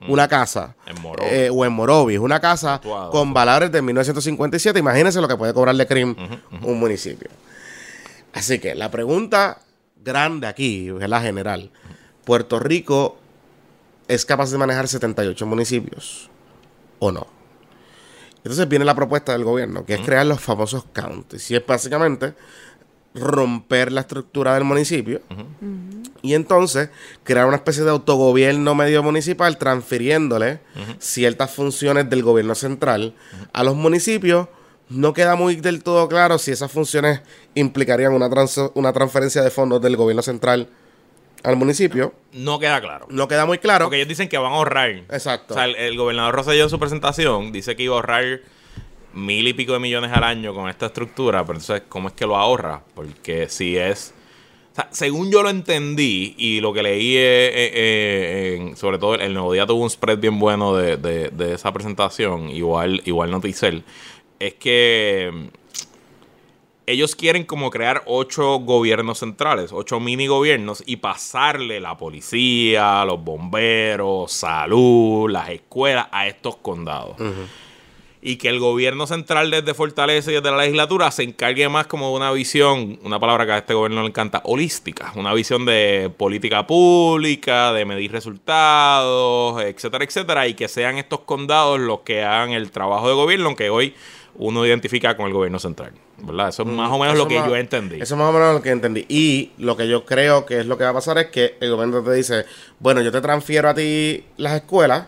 una 0.08 0.28
casa 0.28 0.76
En 0.86 1.02
Morovis. 1.02 1.32
eh, 1.32 1.50
o 1.52 1.66
en 1.66 1.74
Morovis, 1.74 2.20
una 2.20 2.40
casa 2.40 2.80
con 3.12 3.34
valores 3.34 3.72
de 3.72 3.82
1957, 3.82 4.80
imagínense 4.80 5.20
lo 5.22 5.28
que 5.28 5.36
puede 5.36 5.54
cobrarle 5.54 5.86
CRIM 5.86 6.16
un 6.62 6.80
municipio. 6.80 7.30
Así 8.34 8.60
que 8.60 8.76
la 8.76 8.90
pregunta 8.92 9.60
grande 10.04 10.48
aquí, 10.48 10.90
es 10.90 11.10
la 11.10 11.22
general. 11.22 11.72
Puerto 12.24 12.60
Rico 12.60 13.18
es 14.08 14.26
capaz 14.26 14.52
de 14.52 14.58
manejar 14.58 14.88
78 14.88 15.46
municipios 15.46 16.30
o 17.00 17.12
no. 17.12 17.28
Entonces 18.38 18.68
viene 18.70 18.86
la 18.86 18.96
propuesta 18.96 19.34
del 19.34 19.44
gobierno, 19.44 19.84
que 19.86 19.96
es 19.96 20.02
crear 20.02 20.26
los 20.26 20.40
famosos 20.40 20.86
counties. 20.94 21.52
Y 21.52 21.56
es 21.56 21.66
básicamente 21.66 22.34
romper 23.16 23.92
la 23.92 24.02
estructura 24.02 24.54
del 24.54 24.64
municipio 24.64 25.22
y 26.22 26.34
entonces 26.36 26.90
crear 27.24 27.46
una 27.48 27.56
especie 27.56 27.84
de 27.84 27.90
autogobierno 27.90 28.76
medio 28.76 29.02
municipal 29.04 29.58
transfiriéndole 29.58 30.60
ciertas 31.00 31.52
funciones 31.52 32.10
del 32.10 32.24
gobierno 32.24 32.56
central 32.56 33.16
a 33.54 33.64
los 33.64 33.76
municipios. 33.76 34.48
No 34.90 35.14
queda 35.14 35.36
muy 35.36 35.56
del 35.58 35.84
todo 35.84 36.08
claro 36.08 36.40
si 36.40 36.52
esas 36.52 36.72
funciones 36.72 37.22
implicarían 37.54 38.12
una, 38.14 38.28
trans- 38.30 38.72
una 38.74 38.92
transferencia 38.92 39.42
de 39.44 39.52
fondos 39.52 39.82
del 39.82 39.96
gobierno 39.96 40.24
central 40.24 40.68
al 41.44 41.56
municipio. 41.56 42.14
No 42.34 42.58
queda 42.60 42.82
claro. 42.82 43.06
No 43.10 43.28
queda 43.28 43.46
muy 43.46 43.60
claro. 43.60 43.86
Porque 43.86 43.98
ellos 43.98 44.08
dicen 44.10 44.28
que 44.30 44.38
van 44.40 44.52
a 44.52 44.56
ahorrar. 44.56 44.90
Exacto. 44.90 45.54
O 45.54 45.58
sea, 45.58 45.66
el, 45.66 45.76
el 45.76 45.96
gobernador 45.96 46.34
Rosselló 46.36 46.64
en 46.64 46.70
su 46.72 46.80
presentación 46.80 47.52
dice 47.52 47.76
que 47.76 47.84
iba 47.84 47.94
a 47.94 47.98
ahorrar 47.98 48.42
mil 49.14 49.48
y 49.48 49.54
pico 49.54 49.74
de 49.74 49.80
millones 49.80 50.12
al 50.14 50.24
año 50.24 50.54
con 50.54 50.70
esta 50.70 50.88
estructura, 50.88 51.44
pero 51.46 51.60
entonces, 51.60 51.84
¿cómo 51.90 52.08
es 52.10 52.14
que 52.14 52.26
lo 52.26 52.36
ahorra? 52.36 52.82
Porque 52.94 53.50
si 53.50 53.76
es... 53.78 54.14
O 54.72 54.76
sea, 54.76 54.88
según 54.92 55.32
yo 55.32 55.42
lo 55.42 55.50
entendí 55.50 56.36
y 56.38 56.62
lo 56.62 56.72
que 56.74 56.84
leí, 56.84 57.18
eh, 57.18 57.48
eh, 57.48 57.72
eh, 57.74 58.56
en- 58.60 58.78
sobre 58.78 59.00
todo 59.00 59.16
el 59.16 59.34
Nuevo 59.34 59.52
Día 59.54 59.66
tuvo 59.66 59.84
un 59.84 59.90
spread 59.90 60.20
bien 60.20 60.38
bueno 60.40 60.76
de, 60.76 60.96
de- 60.98 61.30
de 61.30 61.54
esa 61.56 61.72
presentación, 61.74 62.50
igual, 62.52 63.02
igual 63.06 63.32
Noticel, 63.32 63.84
es 64.40 64.54
que 64.54 65.32
mm, 65.34 65.48
ellos 66.86 67.16
quieren 67.16 67.44
como 67.44 67.70
crear 67.70 68.04
ocho 68.08 68.58
gobiernos 68.60 69.20
centrales, 69.20 69.72
ocho 69.72 70.00
mini 70.00 70.26
gobiernos 70.28 70.84
y 70.86 70.96
pasarle 70.98 71.80
la 71.80 71.98
policía, 71.98 73.04
los 73.06 73.24
bomberos, 73.24 74.32
salud, 74.32 75.30
las 75.30 75.50
escuelas 75.50 76.08
a 76.12 76.28
estos 76.28 76.56
condados. 76.58 77.16
Y 78.22 78.36
que 78.36 78.50
el 78.50 78.60
gobierno 78.60 79.08
central 79.08 79.50
desde 79.50 79.74
Fortaleza 79.74 80.30
y 80.30 80.36
desde 80.36 80.52
la 80.52 80.58
legislatura 80.58 81.10
se 81.10 81.24
encargue 81.24 81.70
más 81.70 81.88
como 81.88 82.10
de 82.10 82.16
una 82.18 82.32
visión, 82.34 83.00
una 83.04 83.18
palabra 83.18 83.46
que 83.46 83.52
a 83.54 83.58
este 83.60 83.74
gobierno 83.74 84.02
le 84.02 84.10
encanta, 84.10 84.42
holística. 84.44 85.14
Una 85.16 85.34
visión 85.34 85.66
de 85.66 86.12
política 86.18 86.68
pública, 86.68 87.72
de 87.72 87.86
medir 87.86 88.12
resultados, 88.12 89.62
etcétera, 89.62 90.04
etcétera. 90.04 90.48
Y 90.48 90.54
que 90.54 90.68
sean 90.68 90.98
estos 90.98 91.22
condados 91.22 91.80
los 91.80 92.02
que 92.02 92.24
hagan 92.24 92.52
el 92.52 92.72
trabajo 92.72 93.08
de 93.08 93.14
gobierno, 93.14 93.48
aunque 93.48 93.70
hoy 93.70 93.96
uno 94.36 94.66
identifica 94.66 95.16
con 95.16 95.28
el 95.28 95.34
gobierno 95.34 95.60
central. 95.60 95.94
¿Verdad? 96.18 96.50
Eso 96.50 96.64
es 96.64 96.70
más 96.70 96.92
o 96.92 97.00
menos 97.00 97.18
lo 97.18 97.28
que 97.28 97.36
yo 97.36 97.56
entendí. 97.56 97.96
Eso 97.96 98.16
es 98.16 98.20
más 98.20 98.30
o 98.30 98.34
menos 98.34 98.54
lo 98.54 98.62
que 98.62 98.72
entendí. 98.72 99.06
Y 99.08 99.52
lo 99.58 99.78
que 99.78 99.88
yo 99.88 100.06
creo 100.06 100.46
que 100.46 100.60
es 100.60 100.66
lo 100.66 100.78
que 100.78 100.84
va 100.84 100.90
a 100.90 100.94
pasar 100.94 101.18
es 101.18 101.28
que 101.28 101.56
el 101.60 101.72
gobierno 101.72 102.04
te 102.04 102.14
dice, 102.14 102.46
bueno, 102.80 103.02
yo 103.02 103.12
te 103.12 103.22
transfiero 103.22 103.70
a 103.70 103.74
ti 103.74 104.26
las 104.38 104.54
escuelas, 104.54 105.08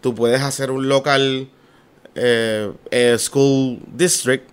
tú 0.00 0.14
puedes 0.14 0.42
hacer 0.42 0.70
un 0.70 0.88
local 0.88 1.48
eh, 2.14 2.72
eh, 2.90 3.16
school 3.18 3.78
district 3.86 4.48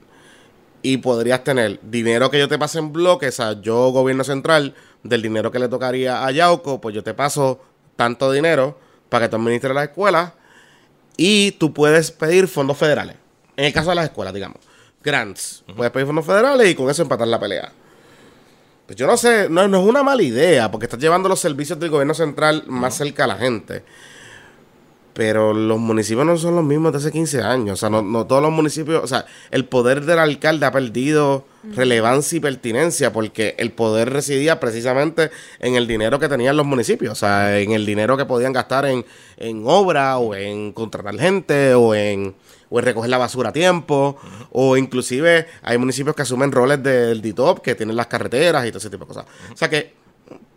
y 0.81 0.97
podrías 0.97 1.43
tener 1.43 1.79
dinero 1.81 2.29
que 2.29 2.39
yo 2.39 2.47
te 2.47 2.57
pase 2.57 2.79
en 2.79 2.93
bloques, 2.93 3.39
o 3.39 3.43
sea, 3.43 3.61
yo 3.61 3.89
gobierno 3.91 4.23
central, 4.23 4.73
del 5.03 5.21
dinero 5.21 5.51
que 5.51 5.59
le 5.59 5.67
tocaría 5.67 6.25
a 6.25 6.31
Yauco, 6.31 6.81
pues 6.81 6.95
yo 6.95 7.03
te 7.03 7.13
paso 7.13 7.61
tanto 7.95 8.31
dinero 8.31 8.77
para 9.09 9.25
que 9.25 9.29
tú 9.29 9.35
administres 9.37 9.73
la 9.73 9.85
escuela 9.85 10.33
y 11.17 11.51
tú 11.53 11.73
puedes 11.73 12.11
pedir 12.11 12.47
fondos 12.47 12.77
federales. 12.77 13.15
En 13.57 13.65
el 13.65 13.73
caso 13.73 13.89
de 13.89 13.95
las 13.95 14.05
escuelas, 14.05 14.33
digamos. 14.33 14.57
Grants. 15.03 15.63
Puedes 15.75 15.91
pedir 15.91 16.07
fondos 16.07 16.25
federales 16.25 16.69
y 16.69 16.75
con 16.75 16.89
eso 16.89 17.01
empatar 17.01 17.27
la 17.27 17.39
pelea. 17.39 17.71
Pues 18.85 18.97
yo 18.97 19.05
no 19.05 19.17
sé, 19.17 19.47
no, 19.49 19.67
no 19.67 19.81
es 19.81 19.87
una 19.87 20.01
mala 20.01 20.23
idea, 20.23 20.71
porque 20.71 20.85
estás 20.85 20.99
llevando 20.99 21.29
los 21.29 21.39
servicios 21.39 21.79
del 21.79 21.89
gobierno 21.89 22.13
central 22.13 22.63
más 22.67 22.95
cerca 22.95 23.25
a 23.25 23.27
la 23.27 23.35
gente. 23.35 23.83
Pero 25.19 25.53
los 25.53 25.77
municipios 25.79 26.25
no 26.25 26.37
son 26.37 26.55
los 26.55 26.63
mismos 26.63 26.93
de 26.93 26.99
hace 26.99 27.11
15 27.11 27.41
años. 27.41 27.73
O 27.73 27.75
sea, 27.75 27.89
no, 27.89 28.01
no 28.01 28.25
todos 28.25 28.41
los 28.41 28.53
municipios. 28.53 29.03
O 29.03 29.05
sea, 29.05 29.25
el 29.51 29.65
poder 29.65 30.05
del 30.05 30.17
alcalde 30.17 30.65
ha 30.65 30.71
perdido 30.71 31.43
relevancia 31.75 32.37
y 32.37 32.39
pertinencia 32.39 33.11
porque 33.11 33.53
el 33.57 33.73
poder 33.73 34.11
residía 34.13 34.61
precisamente 34.61 35.29
en 35.59 35.75
el 35.75 35.87
dinero 35.87 36.19
que 36.19 36.29
tenían 36.29 36.55
los 36.55 36.65
municipios. 36.65 37.11
O 37.11 37.15
sea, 37.15 37.59
en 37.59 37.73
el 37.73 37.85
dinero 37.85 38.15
que 38.15 38.23
podían 38.23 38.53
gastar 38.53 38.85
en, 38.85 39.05
en 39.35 39.63
obra 39.65 40.19
o 40.19 40.35
en 40.35 40.71
contratar 40.71 41.19
gente 41.19 41.73
o 41.73 41.93
en, 41.93 42.33
o 42.69 42.79
en 42.79 42.85
recoger 42.85 43.09
la 43.09 43.17
basura 43.17 43.49
a 43.49 43.51
tiempo. 43.51 44.15
O 44.53 44.77
inclusive 44.77 45.47
hay 45.63 45.77
municipios 45.77 46.15
que 46.15 46.21
asumen 46.21 46.53
roles 46.53 46.81
del 46.81 47.21
DITOP 47.21 47.59
que 47.59 47.75
tienen 47.75 47.97
las 47.97 48.07
carreteras 48.07 48.65
y 48.65 48.69
todo 48.69 48.77
ese 48.77 48.89
tipo 48.89 49.03
de 49.03 49.07
cosas. 49.09 49.25
O 49.51 49.57
sea 49.57 49.69
que 49.69 49.95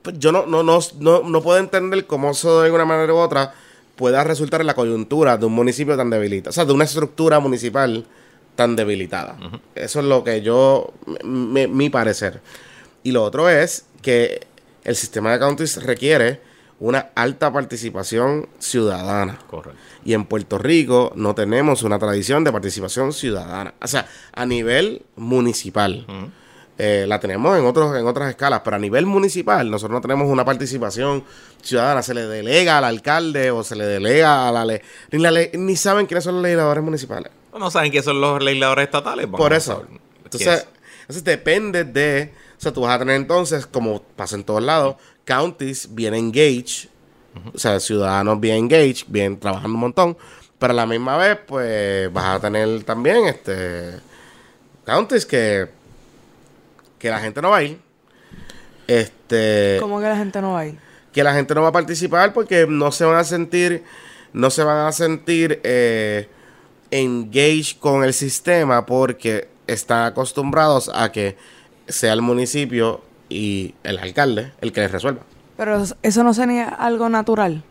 pues, 0.02 0.20
yo 0.20 0.30
no, 0.30 0.46
no, 0.46 0.62
no, 0.62 0.78
no, 1.00 1.22
no 1.24 1.42
puedo 1.42 1.58
entender 1.58 2.06
cómo 2.06 2.30
eso 2.30 2.62
de 2.62 2.70
una 2.70 2.84
manera 2.84 3.12
u 3.12 3.16
otra 3.16 3.52
pueda 3.96 4.24
resultar 4.24 4.60
en 4.60 4.66
la 4.66 4.74
coyuntura 4.74 5.36
de 5.36 5.46
un 5.46 5.52
municipio 5.52 5.96
tan 5.96 6.10
debilitado, 6.10 6.50
o 6.50 6.52
sea, 6.52 6.64
de 6.64 6.72
una 6.72 6.84
estructura 6.84 7.40
municipal 7.40 8.06
tan 8.54 8.76
debilitada. 8.76 9.36
Eso 9.74 10.00
es 10.00 10.06
lo 10.06 10.24
que 10.24 10.42
yo, 10.42 10.92
mi 11.24 11.90
parecer. 11.90 12.40
Y 13.02 13.12
lo 13.12 13.24
otro 13.24 13.48
es 13.48 13.86
que 14.02 14.46
el 14.84 14.96
sistema 14.96 15.32
de 15.32 15.38
counties 15.38 15.82
requiere 15.82 16.40
una 16.80 17.10
alta 17.14 17.52
participación 17.52 18.48
ciudadana. 18.58 19.38
Correcto. 19.48 19.78
Y 20.04 20.14
en 20.14 20.24
Puerto 20.24 20.58
Rico 20.58 21.12
no 21.14 21.34
tenemos 21.34 21.84
una 21.84 21.98
tradición 21.98 22.42
de 22.42 22.50
participación 22.50 23.12
ciudadana. 23.12 23.74
O 23.80 23.86
sea, 23.86 24.08
a 24.32 24.44
nivel 24.44 25.02
municipal. 25.14 26.04
Eh, 26.84 27.06
la 27.06 27.20
tenemos 27.20 27.56
en 27.56 27.64
otros 27.64 27.96
en 27.96 28.08
otras 28.08 28.30
escalas, 28.30 28.62
pero 28.64 28.74
a 28.74 28.78
nivel 28.80 29.06
municipal 29.06 29.70
nosotros 29.70 29.94
no 29.94 30.00
tenemos 30.00 30.26
una 30.26 30.44
participación 30.44 31.22
ciudadana, 31.62 32.02
se 32.02 32.12
le 32.12 32.26
delega 32.26 32.78
al 32.78 32.82
alcalde 32.82 33.52
o 33.52 33.62
se 33.62 33.76
le 33.76 33.86
delega 33.86 34.48
a 34.48 34.50
la 34.50 34.64
ley, 34.64 34.80
ni, 35.12 35.20
la 35.20 35.30
ni 35.30 35.76
saben 35.76 36.06
quiénes 36.06 36.24
son 36.24 36.34
los 36.34 36.42
legisladores 36.42 36.82
municipales. 36.82 37.30
No 37.56 37.70
saben 37.70 37.92
quiénes 37.92 38.04
son 38.04 38.20
los 38.20 38.42
legisladores 38.42 38.86
estatales. 38.86 39.28
Por 39.28 39.52
eso. 39.52 39.86
Entonces, 40.24 40.66
entonces 41.02 41.22
depende 41.22 41.84
de, 41.84 42.32
o 42.58 42.60
sea, 42.60 42.72
tú 42.72 42.80
vas 42.80 42.96
a 42.96 42.98
tener 42.98 43.14
entonces, 43.14 43.64
como 43.64 44.02
pasa 44.02 44.34
en 44.34 44.42
todos 44.42 44.64
lados, 44.64 44.96
counties 45.24 45.94
bien 45.94 46.14
engaged, 46.14 46.88
o 47.54 47.58
sea, 47.60 47.78
ciudadanos 47.78 48.40
bien 48.40 48.56
engaged, 48.56 49.06
bien 49.06 49.38
trabajando 49.38 49.76
un 49.76 49.80
montón, 49.82 50.16
pero 50.58 50.72
a 50.72 50.74
la 50.74 50.86
misma 50.86 51.16
vez, 51.16 51.38
pues 51.46 52.12
vas 52.12 52.38
a 52.38 52.40
tener 52.40 52.82
también 52.82 53.26
este 53.26 54.00
counties 54.84 55.24
que 55.24 55.80
que 57.02 57.10
la 57.10 57.18
gente 57.18 57.42
no 57.42 57.50
va 57.50 57.56
a 57.56 57.62
ir. 57.64 57.80
Este, 58.86 59.78
¿Cómo 59.80 59.98
que 59.98 60.06
la 60.06 60.16
gente 60.16 60.40
no 60.40 60.52
va 60.52 60.60
a 60.60 60.66
ir? 60.66 60.78
Que 61.12 61.24
la 61.24 61.34
gente 61.34 61.52
no 61.52 61.62
va 61.62 61.68
a 61.68 61.72
participar 61.72 62.32
porque 62.32 62.64
no 62.68 62.92
se 62.92 63.04
van 63.04 63.16
a 63.16 63.24
sentir, 63.24 63.82
no 64.32 64.50
se 64.50 64.62
van 64.62 64.86
a 64.86 64.92
sentir 64.92 65.60
eh, 65.64 66.28
engaged 66.92 67.80
con 67.80 68.04
el 68.04 68.14
sistema 68.14 68.86
porque 68.86 69.48
están 69.66 70.04
acostumbrados 70.04 70.92
a 70.94 71.10
que 71.10 71.36
sea 71.88 72.12
el 72.12 72.22
municipio 72.22 73.00
y 73.28 73.74
el 73.82 73.98
alcalde 73.98 74.52
el 74.60 74.72
que 74.72 74.82
les 74.82 74.92
resuelva. 74.92 75.22
Pero 75.56 75.82
eso 76.02 76.22
no 76.22 76.32
sería 76.34 76.68
algo 76.68 77.08
natural. 77.08 77.64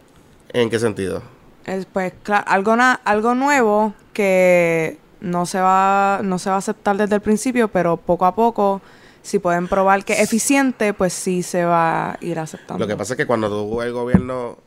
¿En 0.52 0.70
qué 0.70 0.78
sentido? 0.78 1.24
Es 1.63 1.86
pues 1.86 2.12
claro, 2.22 2.44
algo 2.48 2.76
algo 3.06 3.34
nuevo 3.34 3.94
que 4.12 4.98
no 5.22 5.46
se 5.46 5.62
va 5.62 6.20
no 6.22 6.38
se 6.38 6.50
va 6.50 6.58
a 6.58 6.60
aceptar 6.60 6.98
desde 6.98 7.15
el 7.15 7.22
principio, 7.22 7.70
pero 7.70 7.96
poco 7.96 8.26
a 8.26 8.36
poco 8.36 8.82
si 9.21 9.39
pueden 9.39 9.67
probar 9.67 10.03
que 10.03 10.13
es 10.13 10.19
eficiente, 10.19 10.93
pues 10.93 11.13
sí 11.13 11.43
se 11.43 11.65
va 11.65 12.12
a 12.12 12.17
ir 12.21 12.39
aceptando. 12.39 12.84
Lo 12.84 12.88
que 12.88 12.97
pasa 12.97 13.13
es 13.13 13.17
que 13.17 13.25
cuando 13.25 13.49
tú 13.49 13.81
el 13.81 13.91
gobierno 13.91 14.57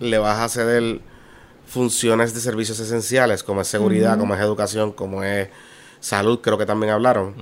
le 0.00 0.18
vas 0.18 0.40
a 0.40 0.48
ceder 0.48 1.00
funciones 1.66 2.34
de 2.34 2.40
servicios 2.40 2.78
esenciales, 2.80 3.42
como 3.42 3.60
es 3.60 3.68
seguridad, 3.68 4.18
como 4.18 4.34
es 4.34 4.40
educación, 4.40 4.92
como 4.92 5.22
es 5.22 5.48
salud, 6.00 6.40
creo 6.40 6.58
que 6.58 6.66
también 6.66 6.92
hablaron, 6.92 7.34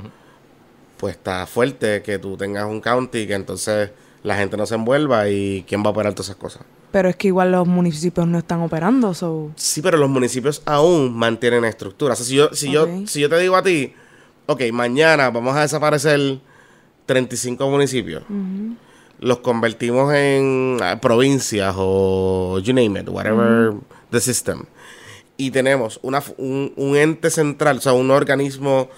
pues 0.99 1.17
está 1.17 1.47
fuerte 1.47 2.03
que 2.03 2.19
tú 2.19 2.37
tengas 2.37 2.65
un 2.67 2.81
county 2.81 3.27
que 3.27 3.35
entonces 3.35 3.91
la 4.23 4.37
gente 4.37 4.57
no 4.57 4.67
se 4.67 4.77
envuelva 4.77 5.29
y 5.29 5.65
quién 5.67 5.83
va 5.83 5.89
a 5.89 5.91
operar 5.91 6.13
todas 6.13 6.27
esas 6.29 6.37
cosas. 6.37 6.63
Pero 6.93 7.09
es 7.09 7.17
que 7.17 7.29
igual 7.29 7.51
los 7.51 7.67
municipios 7.67 8.27
no 8.27 8.39
están 8.39 8.61
operando, 8.61 9.15
so... 9.15 9.51
Sí, 9.57 9.81
pero 9.81 9.97
los 9.97 10.11
municipios 10.11 10.63
aún 10.67 11.13
mantienen 11.13 11.65
estructuras. 11.65 12.19
si 12.19 12.37
yo, 12.37 12.51
si 12.53 12.71
yo, 12.71 12.87
si 13.07 13.21
yo 13.21 13.31
te 13.31 13.39
digo 13.39 13.57
a 13.57 13.63
ti, 13.63 13.95
ok, 14.47 14.63
mañana 14.73 15.31
vamos 15.31 15.57
a 15.57 15.63
desaparecer 15.63 16.39
35 17.07 17.69
municipios. 17.69 18.23
Los 19.19 19.39
convertimos 19.39 20.13
en 20.15 20.79
ah, 20.83 21.01
provincias 21.01 21.75
o 21.77 22.59
you 22.59 22.73
name 22.73 23.01
it, 23.01 23.09
whatever 23.09 23.75
the 24.11 24.21
system. 24.21 24.65
Y 25.37 25.51
tenemos 25.51 25.99
una, 26.03 26.23
un, 26.37 26.97
ente 26.97 27.31
central, 27.31 27.79
o 27.79 27.81
sea, 27.81 27.93
un 27.93 28.11
organismo 28.11 28.89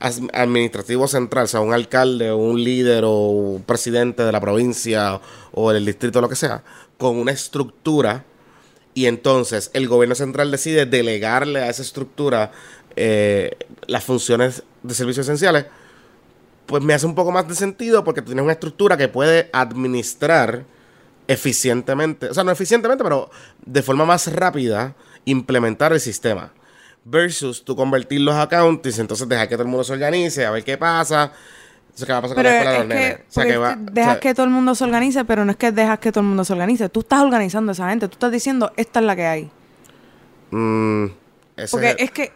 administrativo 0.00 1.06
central, 1.06 1.44
o 1.44 1.48
sea, 1.48 1.60
un 1.60 1.72
alcalde 1.72 2.30
o 2.30 2.36
un 2.36 2.62
líder 2.62 3.04
o 3.04 3.28
un 3.28 3.62
presidente 3.62 4.24
de 4.24 4.32
la 4.32 4.40
provincia 4.40 5.20
o 5.52 5.70
del 5.70 5.84
distrito, 5.84 6.20
lo 6.20 6.28
que 6.28 6.36
sea, 6.36 6.64
con 6.98 7.16
una 7.16 7.32
estructura 7.32 8.24
y 8.94 9.06
entonces 9.06 9.70
el 9.74 9.88
gobierno 9.88 10.14
central 10.14 10.50
decide 10.50 10.86
delegarle 10.86 11.60
a 11.60 11.70
esa 11.70 11.82
estructura 11.82 12.50
eh, 12.96 13.56
las 13.86 14.04
funciones 14.04 14.64
de 14.82 14.94
servicios 14.94 15.26
esenciales, 15.26 15.66
pues 16.66 16.82
me 16.82 16.94
hace 16.94 17.06
un 17.06 17.14
poco 17.14 17.32
más 17.32 17.46
de 17.48 17.54
sentido 17.54 18.04
porque 18.04 18.22
tienes 18.22 18.42
una 18.42 18.52
estructura 18.52 18.96
que 18.96 19.08
puede 19.08 19.50
administrar 19.52 20.64
eficientemente, 21.26 22.28
o 22.28 22.34
sea, 22.34 22.44
no 22.44 22.50
eficientemente, 22.50 23.02
pero 23.02 23.30
de 23.64 23.82
forma 23.82 24.04
más 24.04 24.32
rápida, 24.32 24.94
implementar 25.24 25.92
el 25.92 26.00
sistema. 26.00 26.52
Versus 27.04 27.64
tú 27.64 27.74
convertir 27.74 28.20
los 28.20 28.34
accounts, 28.34 28.98
entonces 28.98 29.28
dejar 29.28 29.48
que 29.48 29.56
todo 29.56 29.64
el 29.64 29.68
mundo 29.68 29.82
se 29.82 29.92
organice, 29.92 30.46
a 30.46 30.50
ver 30.52 30.62
qué 30.62 30.78
pasa. 30.78 31.32
Eso 31.94 32.06
que 32.06 32.12
va 32.12 32.18
a 32.18 32.22
pasar 32.22 32.36
con 32.36 32.44
la 32.44 32.52
escuela 32.56 32.72
de 32.72 32.78
los 32.78 32.86
nenes. 32.86 33.18
O 33.28 33.32
sea, 33.32 33.44
que 33.44 33.56
va, 33.56 33.76
dejas 33.76 34.18
que 34.18 34.34
todo 34.34 34.46
el 34.46 34.52
mundo 34.52 34.74
se 34.74 34.84
organice, 34.84 35.24
pero 35.24 35.44
no 35.44 35.50
es 35.50 35.56
que 35.56 35.72
dejas 35.72 35.98
que 35.98 36.12
todo 36.12 36.20
el 36.20 36.28
mundo 36.28 36.44
se 36.44 36.52
organice. 36.52 36.88
Tú 36.88 37.00
estás 37.00 37.22
organizando 37.22 37.70
a 37.70 37.74
esa 37.74 37.90
gente. 37.90 38.08
Tú 38.08 38.14
estás 38.14 38.30
diciendo, 38.30 38.72
esta 38.76 39.00
es 39.00 39.06
la 39.06 39.16
que 39.16 39.26
hay. 39.26 39.50
Mm, 40.52 41.06
Porque 41.70 41.96
es 41.98 42.10
que 42.12 42.32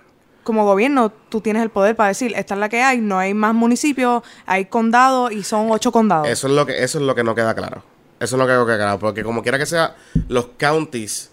como 0.47 0.65
gobierno 0.65 1.11
tú 1.11 1.41
tienes 1.41 1.61
el 1.61 1.71
poder 1.71 1.97
para 1.97 2.11
decir, 2.11 2.33
esta 2.37 2.55
es 2.55 2.61
la 2.61 2.69
que 2.69 2.81
hay, 2.81 3.01
no 3.01 3.19
hay 3.19 3.35
más 3.35 3.53
municipios, 3.53 4.23
hay 4.47 4.67
condados 4.67 5.33
y 5.33 5.43
son 5.43 5.73
ocho 5.73 5.91
condados. 5.91 6.29
Eso 6.29 6.47
es 6.47 6.53
lo 6.53 6.65
que, 6.65 6.85
eso 6.85 6.99
es 6.99 7.05
lo 7.05 7.17
que 7.17 7.25
no 7.25 7.35
queda 7.35 7.53
claro. 7.53 7.83
Eso 8.21 8.37
es 8.37 8.41
lo 8.41 8.47
que 8.47 8.53
no 8.53 8.65
queda 8.65 8.77
claro. 8.77 8.99
Porque 9.01 9.25
como 9.25 9.43
quiera 9.43 9.59
que 9.59 9.67
sea, 9.67 9.97
los 10.29 10.47
counties, 10.57 11.33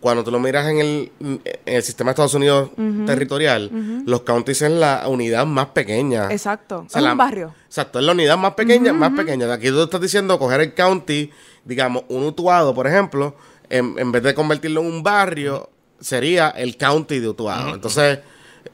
cuando 0.00 0.24
tú 0.24 0.32
lo 0.32 0.40
miras 0.40 0.66
en 0.66 0.78
el, 0.80 1.12
en 1.20 1.40
el 1.66 1.82
sistema 1.84 2.08
de 2.08 2.12
Estados 2.14 2.34
Unidos 2.34 2.70
territorial, 3.06 3.70
los 4.04 4.22
counties 4.22 4.62
es 4.62 4.72
la 4.72 5.04
unidad 5.06 5.46
más 5.46 5.66
pequeña. 5.66 6.26
Exacto. 6.28 6.84
es 6.92 7.00
un 7.00 7.16
barrio. 7.16 7.54
Exacto, 7.66 8.00
es 8.00 8.04
la 8.04 8.10
unidad 8.10 8.36
más 8.36 8.54
pequeña, 8.54 8.92
más 8.92 9.12
pequeña. 9.12 9.52
Aquí 9.52 9.68
tú 9.68 9.84
estás 9.84 10.00
diciendo 10.00 10.36
coger 10.36 10.62
el 10.62 10.74
county, 10.74 11.30
digamos, 11.64 12.02
un 12.08 12.24
Utuado, 12.24 12.74
por 12.74 12.88
ejemplo, 12.88 13.36
en, 13.70 13.94
en 13.96 14.10
vez 14.10 14.24
de 14.24 14.34
convertirlo 14.34 14.80
en 14.80 14.88
un 14.88 15.02
barrio, 15.04 15.70
sería 16.00 16.48
el 16.50 16.76
county 16.76 17.20
de 17.20 17.28
Utuado. 17.28 17.72
Entonces 17.72 18.18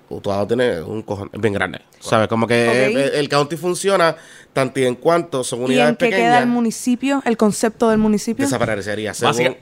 Utuado 0.08 0.46
tiene 0.46 0.80
un 0.82 1.02
cojón, 1.02 1.30
es 1.32 1.40
bien 1.40 1.54
grande. 1.54 1.80
¿Sabes? 1.98 2.28
Como 2.28 2.46
que 2.46 3.10
el, 3.18 3.28
county 3.30 3.56
funciona 3.56 4.14
tanto 4.52 4.78
y 4.78 4.84
en 4.84 4.94
cuanto 4.94 5.42
son 5.42 5.62
unidades 5.62 5.96
¿Y 6.00 6.04
en 6.04 6.10
qué 6.10 6.16
queda 6.16 6.38
el 6.38 6.46
municipio? 6.46 7.22
¿El 7.24 7.38
concepto 7.38 7.88
del 7.88 7.98
municipio? 7.98 8.44
Desaparecería. 8.44 9.14
Según, 9.14 9.56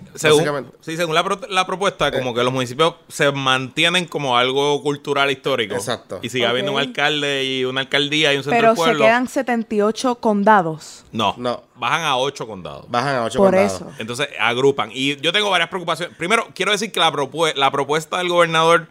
sí, 0.81 0.97
según 0.97 1.15
la, 1.15 1.65
propuesta, 1.65 2.11
como 2.11 2.31
eh. 2.31 2.35
que 2.35 2.43
los 2.43 2.53
municipios 2.53 2.97
se 3.09 3.31
mantienen 3.31 4.07
como 4.07 4.37
algo 4.37 4.83
cultural 4.83 5.31
histórico. 5.31 5.77
Exacto. 5.77 6.19
Y 6.21 6.31
sigue 6.31 6.47
habiendo 6.47 6.73
un 6.73 6.81
alcalde 6.81 7.45
y 7.45 7.65
una 7.65 7.83
alcaldía 7.83 8.35
y 8.35 8.39
un 8.39 8.43
centro 8.43 8.59
Pero 8.59 8.75
pueblo. 8.75 8.99
se 8.99 9.05
quedan 9.05 9.29
78 9.29 10.17
condados. 10.17 11.05
No. 11.13 11.35
No. 11.39 11.63
Bajan 11.77 12.03
a 12.03 12.17
8 12.17 12.47
condados. 12.47 12.87
Bajan 12.89 13.15
a 13.17 13.25
8 13.25 13.39
Por 13.39 13.51
condados. 13.51 13.73
eso. 13.73 13.93
Entonces 13.99 14.29
agrupan. 14.41 14.91
Y 14.93 15.17
yo 15.21 15.33
tengo 15.33 15.49
varias 15.49 15.69
preocupaciones. 15.69 16.17
Primero, 16.17 16.49
quiero 16.55 16.73
decir 16.73 16.91
que 16.91 16.99
la, 16.99 17.13
la 17.55 17.71
propuesta 17.71 18.19
del 18.19 18.29
gobernador 18.29 18.89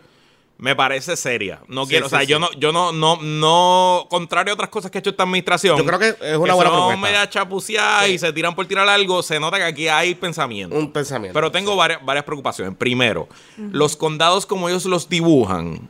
me 0.62 0.76
parece 0.76 1.18
seria. 1.18 1.60
No 1.68 1.86
Sí, 1.86 1.90
quiero, 1.90 2.08
sí, 2.08 2.14
o 2.16 2.18
sea, 2.18 2.20
sí. 2.20 2.28
yo 2.28 2.38
no, 2.38 2.52
yo 2.54 2.72
no, 2.72 2.92
no, 2.92 3.18
no, 3.20 4.06
contrario 4.12 4.52
a 4.52 4.54
otras 4.54 4.70
cosas 4.70 4.92
que 4.92 5.00
ha 5.00 5.00
hecho 5.00 5.10
esta 5.10 5.24
administración. 5.24 5.76
Yo 5.76 5.84
creo 5.84 5.98
que 5.98 6.10
es 6.10 6.16
una 6.20 6.30
que 6.30 6.38
buena 6.38 6.54
son 6.54 6.64
propuesta. 6.78 6.98
media 7.02 7.28
chapuceadas 7.28 8.10
y 8.10 8.20
se 8.20 8.32
tiran 8.32 8.54
por 8.54 8.68
tirar 8.68 8.88
algo, 8.88 9.24
se 9.24 9.40
nota 9.40 9.58
que 9.58 9.64
aquí 9.64 9.88
hay 9.88 10.14
pensamiento. 10.14 10.76
Un 10.76 10.92
pensamiento. 10.92 11.34
Pero 11.34 11.52
tengo 11.52 11.76
varias, 11.76 12.06
varias 12.06 12.24
preocupaciones. 12.26 12.76
Primero, 12.78 13.28
los 13.58 13.96
condados 13.98 14.46
como 14.46 14.70
ellos 14.70 14.86
los 14.86 15.10
dibujan. 15.10 15.90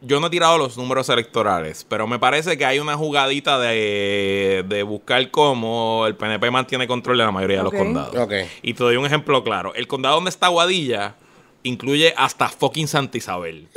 Yo 0.00 0.20
no 0.20 0.28
he 0.28 0.30
tirado 0.30 0.56
los 0.56 0.78
números 0.78 1.10
electorales, 1.10 1.84
pero 1.86 2.06
me 2.06 2.18
parece 2.18 2.56
que 2.56 2.64
hay 2.64 2.78
una 2.78 2.96
jugadita 2.96 3.58
de, 3.58 4.64
de 4.66 4.82
buscar 4.84 5.30
cómo 5.30 6.06
el 6.06 6.16
PNP 6.16 6.50
mantiene 6.50 6.88
control 6.88 7.18
de 7.18 7.24
la 7.24 7.30
mayoría 7.30 7.58
de 7.58 7.62
los 7.64 7.72
condados. 7.74 8.16
Ok. 8.16 8.32
Y 8.62 8.72
te 8.72 8.82
doy 8.82 8.96
un 8.96 9.04
ejemplo 9.04 9.44
claro. 9.44 9.74
El 9.74 9.86
condado 9.86 10.14
donde 10.14 10.30
está 10.30 10.48
Guadilla 10.48 11.14
incluye 11.62 12.14
hasta 12.16 12.48
fucking 12.48 12.88
Santa 12.88 13.18
Isabel. 13.18 13.68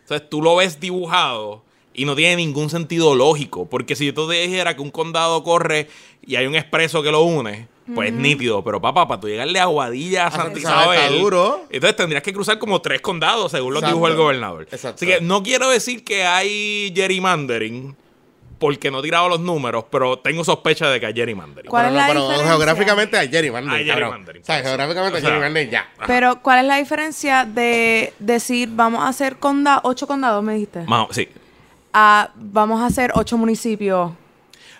Entonces 0.00 0.28
tú 0.28 0.42
lo 0.42 0.56
ves 0.56 0.80
dibujado 0.80 1.62
y 1.94 2.04
no 2.04 2.14
tiene 2.16 2.36
ningún 2.36 2.70
sentido 2.70 3.14
lógico. 3.14 3.66
Porque 3.68 3.96
si 3.96 4.06
yo 4.06 4.14
te 4.14 4.32
dijera 4.34 4.74
que 4.76 4.82
un 4.82 4.90
condado 4.90 5.42
corre 5.42 5.88
y 6.26 6.36
hay 6.36 6.46
un 6.46 6.54
expreso 6.54 7.02
que 7.02 7.10
lo 7.10 7.22
une, 7.22 7.68
pues 7.94 8.08
es 8.10 8.14
nítido. 8.14 8.62
Pero 8.64 8.80
papá, 8.80 9.06
para 9.06 9.20
tú 9.20 9.28
llegarle 9.28 9.60
a 9.60 9.66
Guadilla 9.66 10.26
a 10.26 10.30
Santa 10.30 10.58
Isabel 10.58 11.20
duro. 11.20 11.64
entonces 11.70 11.96
tendrías 11.96 12.22
que 12.22 12.32
cruzar 12.32 12.58
como 12.58 12.80
tres 12.82 13.00
condados 13.00 13.52
según 13.52 13.72
lo 13.74 13.80
Exacto. 13.80 13.94
dibujó 13.96 14.10
el 14.10 14.16
gobernador. 14.16 14.62
Exacto. 14.70 14.96
Así 14.96 15.06
que 15.06 15.20
no 15.20 15.42
quiero 15.42 15.68
decir 15.70 16.04
que 16.04 16.24
hay 16.24 16.92
gerrymandering. 16.94 17.96
Porque 18.58 18.90
no 18.90 19.00
he 19.00 19.02
tirado 19.02 19.28
los 19.28 19.40
números, 19.40 19.84
pero 19.90 20.18
tengo 20.18 20.44
sospecha 20.44 20.88
de 20.88 21.00
que 21.00 21.06
hay 21.06 21.14
gerrymandering. 21.14 21.68
¿Cuál 21.70 21.86
Pero 21.86 21.94
es 21.96 22.00
la 22.00 22.06
pero 22.08 22.20
diferencia? 22.22 22.48
geográficamente 22.52 23.18
hay 23.18 23.28
gerrymandering. 23.28 23.80
Hay 23.80 23.86
cabrón. 23.86 24.08
gerrymandering, 24.10 24.42
O 24.42 24.44
sea, 24.46 24.62
geográficamente 24.62 25.12
O 25.12 25.16
hay 25.16 25.20
sea, 25.22 25.30
gerrymandering 25.30 25.70
ya. 25.70 25.88
Pero, 26.06 26.40
¿cuál 26.42 26.58
es 26.60 26.64
la 26.66 26.76
diferencia 26.76 27.44
de 27.44 28.12
decir 28.18 28.68
vamos 28.72 29.02
a 29.02 29.08
hacer 29.08 29.36
conda 29.36 29.80
ocho 29.84 30.06
condados, 30.06 30.42
me 30.44 30.54
dijiste? 30.54 30.84
O- 30.88 31.08
sí. 31.10 31.28
A 31.92 32.30
vamos 32.36 32.80
a 32.80 32.86
hacer 32.86 33.12
ocho 33.14 33.36
municipios. 33.38 34.12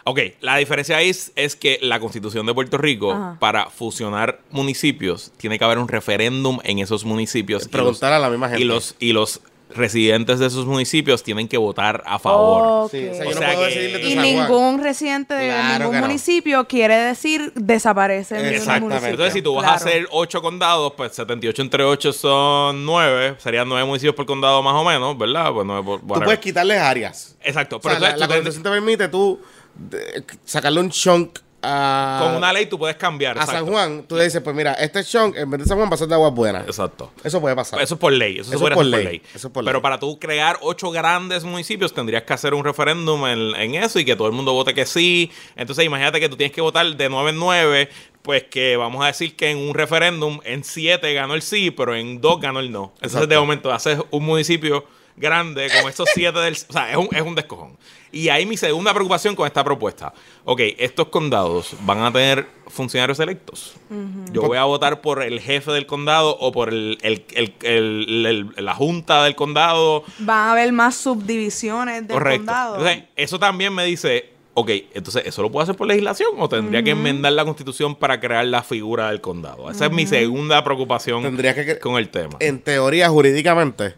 Ok, 0.06 0.18
la 0.40 0.56
diferencia 0.58 1.00
es, 1.00 1.32
es 1.34 1.56
que 1.56 1.78
la 1.80 1.98
constitución 1.98 2.44
de 2.44 2.52
Puerto 2.52 2.76
Rico, 2.76 3.12
Ajá. 3.12 3.36
para 3.40 3.70
fusionar 3.70 4.40
municipios, 4.50 5.32
tiene 5.38 5.58
que 5.58 5.64
haber 5.64 5.78
un 5.78 5.88
referéndum 5.88 6.58
en 6.62 6.78
esos 6.78 7.04
municipios. 7.06 7.64
y 7.64 7.68
Preguntar 7.68 8.10
los- 8.10 8.16
a 8.18 8.20
la 8.20 8.28
misma 8.30 8.48
gente. 8.48 8.62
Y 8.62 8.66
los, 8.66 8.96
y 8.98 9.12
los 9.14 9.40
residentes 9.74 10.38
de 10.38 10.46
esos 10.46 10.66
municipios 10.66 11.22
tienen 11.22 11.48
que 11.48 11.56
votar 11.58 12.02
a 12.06 12.18
favor. 12.18 12.84
Ok. 12.86 12.90
Sí, 12.92 13.08
o 13.08 13.14
sea, 13.14 13.22
O 13.22 13.24
yo 13.24 13.30
no 13.34 13.38
sea 13.38 13.48
puedo 13.54 13.60
que- 13.60 13.74
decidirle 13.74 13.98
de 13.98 14.08
y 14.10 14.16
ningún 14.16 14.82
residente 14.82 15.34
de 15.34 15.46
Claro 15.48 15.78
ningún 15.84 15.94
no. 16.00 16.06
municipio 16.06 16.66
quiere 16.68 16.96
decir 16.96 17.52
desaparece 17.54 18.38
en 18.38 18.44
ese 18.46 18.54
Exactamente. 18.56 18.84
municipio. 18.86 19.10
Entonces, 19.10 19.32
si 19.34 19.42
tú 19.42 19.54
vas 19.54 19.66
a 19.66 19.74
hacer 19.74 20.06
ocho 20.12 20.40
condados, 20.42 20.92
pues 20.96 21.12
78 21.12 21.62
entre 21.62 21.82
8 21.84 22.12
son 22.12 22.84
9. 22.86 23.36
Serían 23.38 23.68
9 23.68 23.84
municipios 23.86 24.14
por 24.14 24.26
condado 24.26 24.62
más 24.62 24.74
o 24.74 24.84
menos, 24.84 25.16
¿verdad? 25.18 25.52
Pues 25.52 25.66
9 25.66 25.82
por... 25.84 26.00
Tú 26.00 26.24
puedes 26.24 26.38
quitarles 26.40 26.78
áreas. 26.78 27.36
Exacto. 27.42 27.76
O 27.76 27.80
Pero 27.80 27.94
sea, 27.94 28.00
la, 28.00 28.06
entonces 28.10 28.20
la 28.20 28.34
tendrías- 28.34 28.44
constitución 28.54 28.62
te 28.62 28.70
permite 28.70 29.08
tú 29.08 29.40
de- 29.74 30.24
sacarle 30.44 30.80
un 30.80 30.90
chunk 30.90 31.38
a, 31.64 32.20
con 32.22 32.36
una 32.36 32.52
ley 32.52 32.66
tú 32.66 32.78
puedes 32.78 32.96
cambiar. 32.96 33.36
a 33.38 33.40
exacto. 33.42 33.64
San 33.64 33.72
Juan. 33.72 34.04
Tú 34.06 34.16
le 34.16 34.24
dices, 34.24 34.40
pues 34.42 34.54
mira, 34.54 34.74
este 34.74 35.02
chunk 35.04 35.36
en 35.36 35.50
vez 35.50 35.60
de 35.62 35.66
San 35.66 35.76
Juan 35.78 35.90
va 35.90 35.94
a 35.94 35.98
ser 35.98 36.08
de 36.08 36.14
aguas 36.14 36.32
buenas. 36.34 36.66
Exacto. 36.66 37.12
Eso 37.22 37.40
puede 37.40 37.56
pasar. 37.56 37.80
Eso 37.80 37.94
es 37.94 38.00
por 38.00 38.12
ley, 38.12 38.34
eso, 38.40 38.50
se 38.50 38.56
Eso 38.56 38.60
puede 38.60 38.72
es 38.72 38.76
por 38.76 38.84
hacer 38.86 38.92
por 38.92 39.04
ley, 39.04 39.18
ley. 39.20 39.22
eso 39.34 39.48
es 39.48 39.52
por 39.52 39.64
Pero 39.64 39.78
ley. 39.78 39.82
para 39.82 39.98
tú 39.98 40.18
crear 40.18 40.58
ocho 40.60 40.90
grandes 40.90 41.44
municipios 41.44 41.92
tendrías 41.94 42.22
que 42.24 42.32
hacer 42.32 42.54
un 42.54 42.64
referéndum 42.64 43.26
en, 43.26 43.54
en 43.56 43.74
eso 43.76 43.98
y 43.98 44.04
que 44.04 44.14
todo 44.16 44.26
el 44.28 44.34
mundo 44.34 44.52
vote 44.52 44.74
que 44.74 44.86
sí. 44.86 45.30
Entonces 45.56 45.84
imagínate 45.84 46.20
que 46.20 46.28
tú 46.28 46.36
tienes 46.36 46.54
que 46.54 46.60
votar 46.60 46.86
de 46.94 47.08
9 47.08 47.30
en 47.30 47.38
9, 47.38 47.88
pues 48.22 48.44
que 48.44 48.76
vamos 48.76 49.02
a 49.04 49.08
decir 49.08 49.36
que 49.36 49.50
en 49.50 49.58
un 49.58 49.74
referéndum 49.74 50.40
en 50.44 50.64
7 50.64 51.12
ganó 51.14 51.34
el 51.34 51.42
sí, 51.42 51.70
pero 51.70 51.94
en 51.94 52.20
2 52.20 52.40
ganó 52.40 52.60
el 52.60 52.70
no. 52.70 52.92
Entonces 52.96 53.12
Exacto. 53.14 53.26
de 53.28 53.38
momento 53.38 53.72
haces 53.72 53.98
un 54.10 54.24
municipio 54.24 54.84
grande 55.16 55.68
con 55.80 55.88
estos 55.88 56.08
7 56.14 56.38
del... 56.38 56.54
O 56.68 56.72
sea, 56.72 56.90
es 56.90 56.96
un, 56.96 57.08
es 57.12 57.22
un 57.22 57.34
descojón. 57.34 57.76
Y 58.12 58.28
ahí 58.28 58.46
mi 58.46 58.56
segunda 58.56 58.92
preocupación 58.92 59.34
con 59.34 59.46
esta 59.46 59.64
propuesta. 59.64 60.12
Ok, 60.44 60.60
estos 60.78 61.08
condados 61.08 61.74
van 61.80 62.00
a 62.02 62.12
tener 62.12 62.46
funcionarios 62.68 63.18
electos. 63.18 63.74
Yo 64.32 64.42
voy 64.42 64.56
a 64.56 64.64
votar 64.64 65.00
por 65.00 65.22
el 65.22 65.40
jefe 65.40 65.72
del 65.72 65.86
condado 65.86 66.36
o 66.38 66.52
por 66.52 66.68
el, 66.68 66.98
el- 67.02 67.24
el- 67.34 67.54
el- 67.62 68.26
el- 68.56 68.64
la 68.64 68.74
junta 68.74 69.24
del 69.24 69.34
condado. 69.34 70.04
Van 70.20 70.36
a 70.38 70.52
haber 70.52 70.72
más 70.72 70.94
subdivisiones 70.96 72.06
del 72.06 72.16
Correcto. 72.16 72.38
condado. 72.46 72.76
Entonces, 72.78 73.04
eso 73.16 73.38
también 73.40 73.74
me 73.74 73.84
dice, 73.84 74.30
ok, 74.54 74.70
entonces, 74.94 75.24
¿eso 75.26 75.42
lo 75.42 75.50
puedo 75.50 75.64
hacer 75.64 75.74
por 75.74 75.88
legislación 75.88 76.30
o 76.38 76.48
tendría 76.48 76.84
que 76.84 76.90
enmendar 76.90 77.32
la 77.32 77.44
constitución 77.44 77.96
para 77.96 78.20
crear 78.20 78.44
la 78.46 78.62
figura 78.62 79.08
del 79.10 79.20
condado? 79.20 79.68
Esa 79.72 79.86
es 79.86 79.90
mi 79.92 80.06
segunda 80.06 80.62
preocupación 80.62 81.36
que- 81.36 81.78
con 81.80 81.96
el 81.96 82.08
tema. 82.10 82.36
En 82.38 82.60
teoría, 82.60 83.08
jurídicamente, 83.08 83.94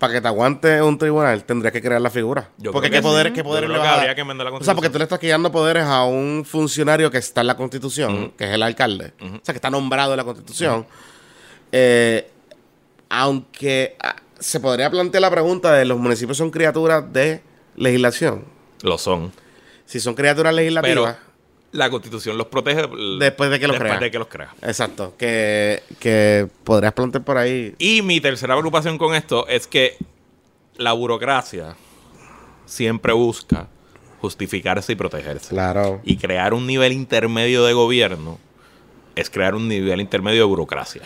para 0.00 0.14
que 0.14 0.20
te 0.22 0.28
aguante 0.28 0.80
un 0.80 0.96
tribunal, 0.96 1.44
tendrías 1.44 1.74
que 1.74 1.82
crear 1.82 2.00
la 2.00 2.08
figura. 2.08 2.48
Yo 2.56 2.72
porque 2.72 2.88
creo 2.88 3.02
qué 3.02 3.02
que 3.02 3.08
poderes, 3.10 3.30
sí. 3.32 3.34
qué 3.34 3.44
poderes 3.44 3.68
le 3.68 3.74
que 3.74 3.80
vas 3.82 4.08
a 4.08 4.14
que 4.14 4.20
enmendar 4.22 4.50
la 4.50 4.56
O 4.56 4.64
sea, 4.64 4.74
porque 4.74 4.88
tú 4.88 4.96
le 4.96 5.04
estás 5.04 5.18
quitando 5.18 5.52
poderes 5.52 5.84
a 5.84 6.04
un 6.04 6.46
funcionario 6.46 7.10
que 7.10 7.18
está 7.18 7.42
en 7.42 7.48
la 7.48 7.56
constitución, 7.58 8.30
que 8.30 8.44
es 8.44 8.50
el 8.50 8.62
alcalde. 8.62 9.12
O 9.20 9.40
sea, 9.42 9.52
que 9.52 9.56
está 9.58 9.68
nombrado 9.68 10.12
en 10.12 10.16
la 10.16 10.24
constitución. 10.24 10.86
Eh, 11.70 12.30
aunque 13.10 13.96
ah, 14.02 14.16
se 14.38 14.58
podría 14.58 14.90
plantear 14.90 15.20
la 15.20 15.30
pregunta 15.30 15.74
de 15.74 15.84
los 15.84 15.98
municipios 15.98 16.38
son 16.38 16.50
criaturas 16.50 17.12
de 17.12 17.42
legislación. 17.76 18.46
Lo 18.82 18.96
son. 18.96 19.30
Si 19.84 20.00
son 20.00 20.14
criaturas 20.14 20.54
Pero 20.54 20.62
legislativas. 20.62 21.16
La 21.72 21.88
constitución 21.90 22.36
los 22.36 22.46
protege 22.48 22.82
Después 23.18 23.50
de 23.50 23.60
que 23.60 23.66
los 23.68 23.74
después 23.74 23.90
crea. 23.92 23.98
de 24.00 24.10
que 24.10 24.18
los 24.18 24.28
crea. 24.28 24.54
Exacto. 24.62 25.14
Que, 25.16 25.82
que 25.98 26.48
podrías 26.64 26.92
plantear 26.92 27.24
por 27.24 27.36
ahí. 27.38 27.74
Y 27.78 28.02
mi 28.02 28.20
tercera 28.20 28.54
preocupación 28.54 28.98
con 28.98 29.14
esto 29.14 29.46
es 29.46 29.66
que 29.66 29.96
la 30.76 30.92
burocracia 30.92 31.76
siempre 32.66 33.12
busca 33.12 33.68
justificarse 34.20 34.92
y 34.92 34.96
protegerse. 34.96 35.50
Claro. 35.50 36.00
Y 36.04 36.16
crear 36.16 36.54
un 36.54 36.66
nivel 36.66 36.92
intermedio 36.92 37.64
de 37.64 37.72
gobierno 37.72 38.38
es 39.14 39.30
crear 39.30 39.54
un 39.54 39.68
nivel 39.68 40.00
intermedio 40.00 40.40
de 40.40 40.44
burocracia. 40.46 41.02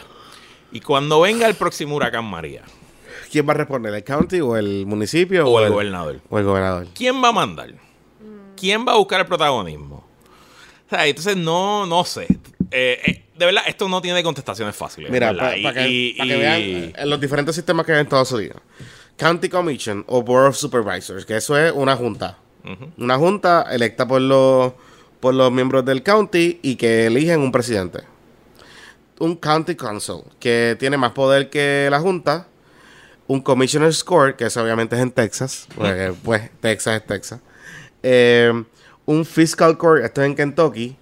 Y 0.73 0.81
cuando 0.81 1.21
venga 1.21 1.47
el 1.47 1.55
próximo 1.55 1.95
huracán 1.97 2.25
María 2.25 2.63
¿Quién 3.31 3.49
va 3.49 3.53
a 3.53 3.57
responder? 3.57 3.95
¿El 3.95 4.05
county 4.05 4.41
o 4.41 4.57
el 4.57 4.87
municipio? 4.87 5.47
o 5.49 5.61
el 5.61 5.71
gobernador, 5.71 6.21
O 6.31 6.39
el 6.39 6.45
gobernador. 6.45 6.87
¿quién 6.95 7.23
va 7.23 7.29
a 7.29 7.33
mandar? 7.33 7.71
¿Quién 8.57 8.87
va 8.87 8.93
a 8.93 8.97
buscar 8.97 9.21
el 9.21 9.27
protagonismo? 9.27 10.05
O 10.87 10.91
sea, 10.91 11.07
entonces 11.07 11.37
no, 11.37 11.87
no 11.87 12.05
sé. 12.05 12.27
Eh, 12.71 13.01
eh, 13.07 13.25
de 13.37 13.47
verdad, 13.47 13.63
esto 13.67 13.89
no 13.89 14.01
tiene 14.03 14.23
contestaciones 14.23 14.75
fáciles. 14.77 15.11
Mira, 15.11 15.33
para 15.35 15.55
que, 15.55 15.89
y- 15.89 16.15
pa' 16.15 16.25
que 16.25 16.37
y- 16.37 16.39
vean 16.39 16.61
eh, 16.61 16.93
los 17.07 17.21
diferentes 17.21 17.55
sistemas 17.55 17.87
que 17.87 17.93
hay 17.93 17.99
en 18.01 18.05
Estados 18.07 18.31
Unidos. 18.33 18.61
County 19.17 19.49
Commission 19.49 20.05
o 20.09 20.23
Board 20.23 20.49
of 20.49 20.57
Supervisors, 20.57 21.25
que 21.25 21.37
eso 21.37 21.57
es 21.59 21.73
una 21.73 21.97
junta. 21.97 22.39
Una 22.97 23.17
junta 23.19 23.67
electa 23.71 24.09
por 24.09 24.21
los, 24.23 24.73
por 25.21 25.35
los 25.35 25.53
miembros 25.53 25.85
del 25.85 26.03
county 26.03 26.61
y 26.63 26.77
que 26.77 27.07
eligen 27.07 27.41
un 27.41 27.53
presidente. 27.53 28.01
Un 29.21 29.37
County 29.37 29.77
Council, 29.77 30.23
que 30.41 30.75
tiene 30.81 30.97
más 30.97 31.13
poder 31.13 31.51
que 31.51 31.89
la 31.91 32.01
junta. 32.01 32.49
Un 33.27 33.41
Commissioner's 33.41 34.03
Court, 34.03 34.37
que 34.37 34.47
eso 34.47 34.63
obviamente 34.63 34.97
es 34.97 35.03
en 35.03 35.13
Texas, 35.13 35.67
porque 35.75 36.13
pues 36.25 36.51
Texas 36.61 36.97
es 37.03 37.07
Texas. 37.07 37.41
Eh, 38.03 38.65
un 39.07 39.25
Fiscal 39.25 39.77
Court, 39.77 40.05
esto 40.05 40.23
es 40.23 40.27
en 40.27 40.35
Kentucky. 40.35 40.97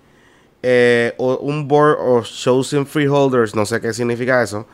Eh, 0.64 1.12
o 1.18 1.38
un 1.38 1.66
Board 1.66 1.98
of 1.98 2.28
Chosen 2.28 2.86
Freeholders, 2.86 3.54
no 3.54 3.66
sé 3.66 3.80
qué 3.80 3.92
significa 3.92 4.42
eso. 4.42 4.66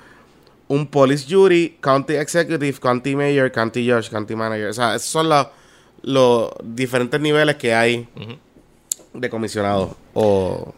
Un 0.69 0.87
Police 0.87 1.25
Jury, 1.27 1.79
County 1.81 2.15
Executive, 2.15 2.79
County 2.79 3.17
Mayor, 3.17 3.51
County 3.51 3.91
Judge, 3.91 4.11
County 4.11 4.35
Manager. 4.37 4.69
O 4.69 4.73
sea, 4.75 4.95
esos 4.95 5.09
son 5.09 5.31
los, 5.31 5.47
los 6.03 6.51
diferentes 6.63 7.19
niveles 7.19 7.57
que 7.57 7.75
hay 7.75 8.07
de 9.15 9.31
comisionados. 9.31 9.93
O 10.13 10.75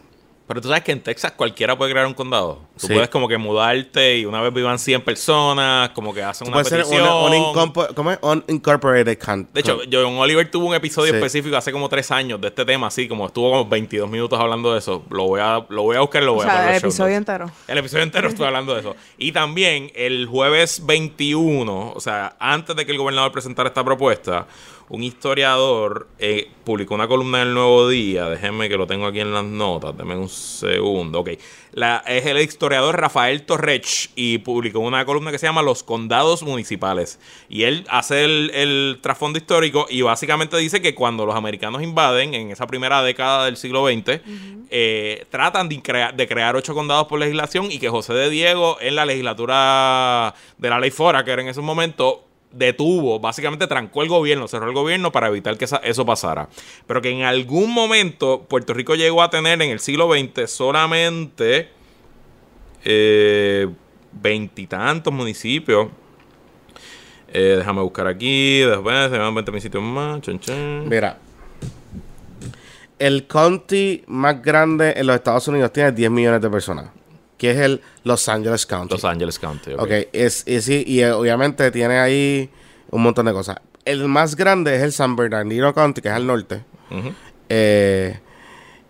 Pero 0.47 0.61
tú 0.61 0.69
sabes 0.69 0.83
que 0.83 0.93
en 0.93 1.03
Texas 1.03 1.33
cualquiera 1.33 1.77
puede 1.77 1.91
crear 1.91 2.07
un 2.07 2.13
condado. 2.13 2.59
Tú 2.81 2.87
Sí. 2.87 2.93
puedes 2.93 3.09
como 3.09 3.27
que 3.27 3.37
mudarte 3.37 4.17
y 4.17 4.25
una 4.25 4.41
vez 4.41 4.51
vivan 4.51 4.79
100 4.79 5.03
personas, 5.03 5.91
como 5.91 6.13
que 6.15 6.23
hacen 6.23 6.47
una 6.47 6.55
puede 6.55 6.65
ser 6.65 6.79
petición. 6.79 7.07
un, 7.07 7.71
¿cómo 7.93 8.11
es? 8.11 8.17
Unincorporated 8.23 9.19
county. 9.19 9.49
De 9.53 9.59
hecho, 9.59 9.79
John 9.91 10.17
Oliver 10.17 10.49
tuvo 10.49 10.65
un 10.65 10.73
episodio 10.73 11.11
Sí. 11.11 11.17
específico 11.17 11.55
hace 11.55 11.71
como 11.71 11.87
tres 11.89 12.09
años 12.09 12.41
de 12.41 12.47
este 12.47 12.65
tema, 12.65 12.87
así 12.87 13.07
como 13.07 13.27
estuvo 13.27 13.51
como 13.51 13.65
22 13.69 14.09
minutos 14.09 14.39
hablando 14.39 14.73
de 14.73 14.79
eso. 14.79 15.03
Lo 15.11 15.25
voy 15.27 15.39
a, 15.41 15.63
lo 15.69 15.83
voy 15.83 15.95
a 15.95 15.99
buscar 16.01 16.23
y 16.23 16.25
lo 16.25 16.31
o 16.31 16.35
voy 16.35 16.45
a 16.45 16.49
sea, 16.49 16.53
poner 16.57 16.69
en 16.69 16.75
el 16.75 16.79
episodio 16.81 17.19
notes. 17.19 17.35
entero. 17.35 17.51
El 17.67 17.77
episodio 17.77 18.03
entero 18.03 18.27
estuve 18.29 18.47
hablando 18.47 18.73
de 18.73 18.79
eso. 18.79 18.95
Y 19.19 19.31
también 19.31 19.91
el 19.93 20.25
jueves 20.25 20.83
21, 20.85 21.93
o 21.95 21.99
sea, 21.99 22.35
antes 22.39 22.75
de 22.75 22.85
que 22.85 22.91
el 22.91 22.97
gobernador 22.97 23.31
presentara 23.31 23.69
esta 23.69 23.83
propuesta, 23.83 24.47
un 24.89 25.03
historiador 25.03 26.07
eh, 26.19 26.49
publicó 26.65 26.95
una 26.95 27.07
columna 27.07 27.41
en 27.41 27.47
el 27.49 27.53
Nuevo 27.53 27.87
Día. 27.87 28.25
Déjenme 28.27 28.67
que 28.67 28.75
lo 28.75 28.85
tengo 28.87 29.05
aquí 29.05 29.21
en 29.21 29.33
las 29.33 29.45
notas. 29.45 29.95
Denme 29.95 30.17
un 30.17 30.27
segundo. 30.27 31.19
Ok. 31.21 31.29
La, 31.71 32.03
es 32.05 32.25
el 32.25 32.37
historiador 32.39 32.70
Rafael 32.93 33.43
Torrech 33.43 34.09
y 34.15 34.37
publicó 34.39 34.79
una 34.79 35.03
columna 35.05 35.31
que 35.31 35.37
se 35.39 35.45
llama 35.45 35.61
Los 35.61 35.83
condados 35.83 36.43
municipales. 36.43 37.19
Y 37.49 37.63
él 37.63 37.85
hace 37.89 38.23
el, 38.23 38.51
el 38.53 38.99
trasfondo 39.01 39.37
histórico 39.37 39.85
y 39.89 40.01
básicamente 40.01 40.57
dice 40.57 40.81
que 40.81 40.95
cuando 40.95 41.25
los 41.25 41.35
americanos 41.35 41.81
invaden 41.83 42.33
en 42.33 42.51
esa 42.51 42.67
primera 42.67 43.01
década 43.03 43.45
del 43.45 43.57
siglo 43.57 43.85
XX, 43.87 44.21
eh, 44.69 45.25
tratan 45.29 45.67
de, 45.69 45.81
crea- 45.81 46.11
de 46.11 46.27
crear 46.27 46.55
ocho 46.55 46.73
condados 46.73 47.07
por 47.07 47.19
legislación 47.19 47.71
y 47.71 47.79
que 47.79 47.89
José 47.89 48.13
de 48.13 48.29
Diego 48.29 48.77
en 48.79 48.95
la 48.95 49.05
legislatura 49.05 50.33
de 50.57 50.69
la 50.69 50.79
ley 50.79 50.91
Fora, 50.91 51.23
que 51.23 51.31
era 51.31 51.41
en 51.41 51.49
ese 51.49 51.61
momento, 51.61 52.25
detuvo, 52.51 53.19
básicamente 53.19 53.65
trancó 53.67 54.01
el 54.03 54.09
gobierno, 54.09 54.47
cerró 54.47 54.67
el 54.67 54.73
gobierno 54.73 55.11
para 55.11 55.27
evitar 55.27 55.57
que 55.57 55.65
eso 55.83 56.05
pasara. 56.05 56.49
Pero 56.85 57.01
que 57.01 57.09
en 57.09 57.23
algún 57.23 57.71
momento 57.73 58.45
Puerto 58.49 58.73
Rico 58.73 58.95
llegó 58.95 59.23
a 59.23 59.29
tener 59.29 59.61
en 59.61 59.71
el 59.71 59.79
siglo 59.79 60.09
XX 60.11 60.49
solamente 60.51 61.69
veintitantos 64.11 65.13
municipios. 65.13 65.87
Eh, 67.33 67.55
déjame 67.57 67.81
buscar 67.81 68.07
aquí, 68.07 68.59
después 68.59 69.09
se 69.09 69.17
van 69.17 69.33
20 69.33 69.51
municipios 69.51 69.83
más. 69.83 70.21
Mira, 70.85 71.17
el 72.99 73.25
county 73.25 74.03
más 74.07 74.41
grande 74.41 74.93
en 74.97 75.07
los 75.07 75.15
Estados 75.15 75.47
Unidos 75.47 75.71
tiene 75.71 75.91
10 75.93 76.11
millones 76.11 76.41
de 76.41 76.49
personas 76.49 76.89
que 77.41 77.49
es 77.49 77.57
el 77.57 77.81
Los 78.03 78.29
Angeles 78.29 78.67
County. 78.67 78.93
Los 78.93 79.03
Angeles 79.03 79.39
County, 79.39 79.73
ok. 79.73 79.81
okay 79.81 80.07
es, 80.13 80.45
y 80.45 80.99
eh, 80.99 81.11
obviamente 81.11 81.71
tiene 81.71 81.97
ahí 81.97 82.51
un 82.91 83.01
montón 83.01 83.25
de 83.25 83.33
cosas. 83.33 83.57
El 83.83 84.07
más 84.07 84.35
grande 84.35 84.75
es 84.75 84.83
el 84.83 84.91
San 84.91 85.15
Bernardino 85.15 85.73
County, 85.73 86.01
que 86.01 86.09
es 86.09 86.13
al 86.13 86.27
norte. 86.27 86.63
Eh, 87.49 88.19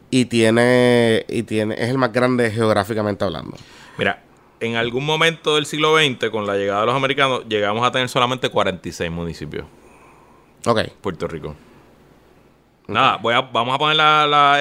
y 0.10 0.26
tiene, 0.26 1.26
y 1.30 1.44
tiene, 1.44 1.76
es 1.76 1.90
el 1.90 1.98
más 1.98 2.12
grande 2.12 2.52
geográficamente 2.52 3.24
hablando. 3.24 3.56
Mira, 3.98 4.24
en 4.60 4.76
algún 4.76 5.06
momento 5.06 5.56
del 5.56 5.66
siglo 5.66 5.98
XX, 5.98 6.30
con 6.30 6.46
la 6.46 6.56
llegada 6.56 6.82
de 6.82 6.86
los 6.86 6.96
americanos, 6.96 7.44
llegamos 7.48 7.86
a 7.86 7.92
tener 7.92 8.10
solamente 8.10 8.50
46 8.50 9.12
municipios. 9.12 9.66
Ok. 10.66 10.82
Puerto 11.02 11.28
Rico. 11.28 11.56
Nada, 12.88 13.18
voy 13.18 13.34
a, 13.34 13.42
vamos 13.42 13.74
a 13.74 13.78
poner 13.78 13.98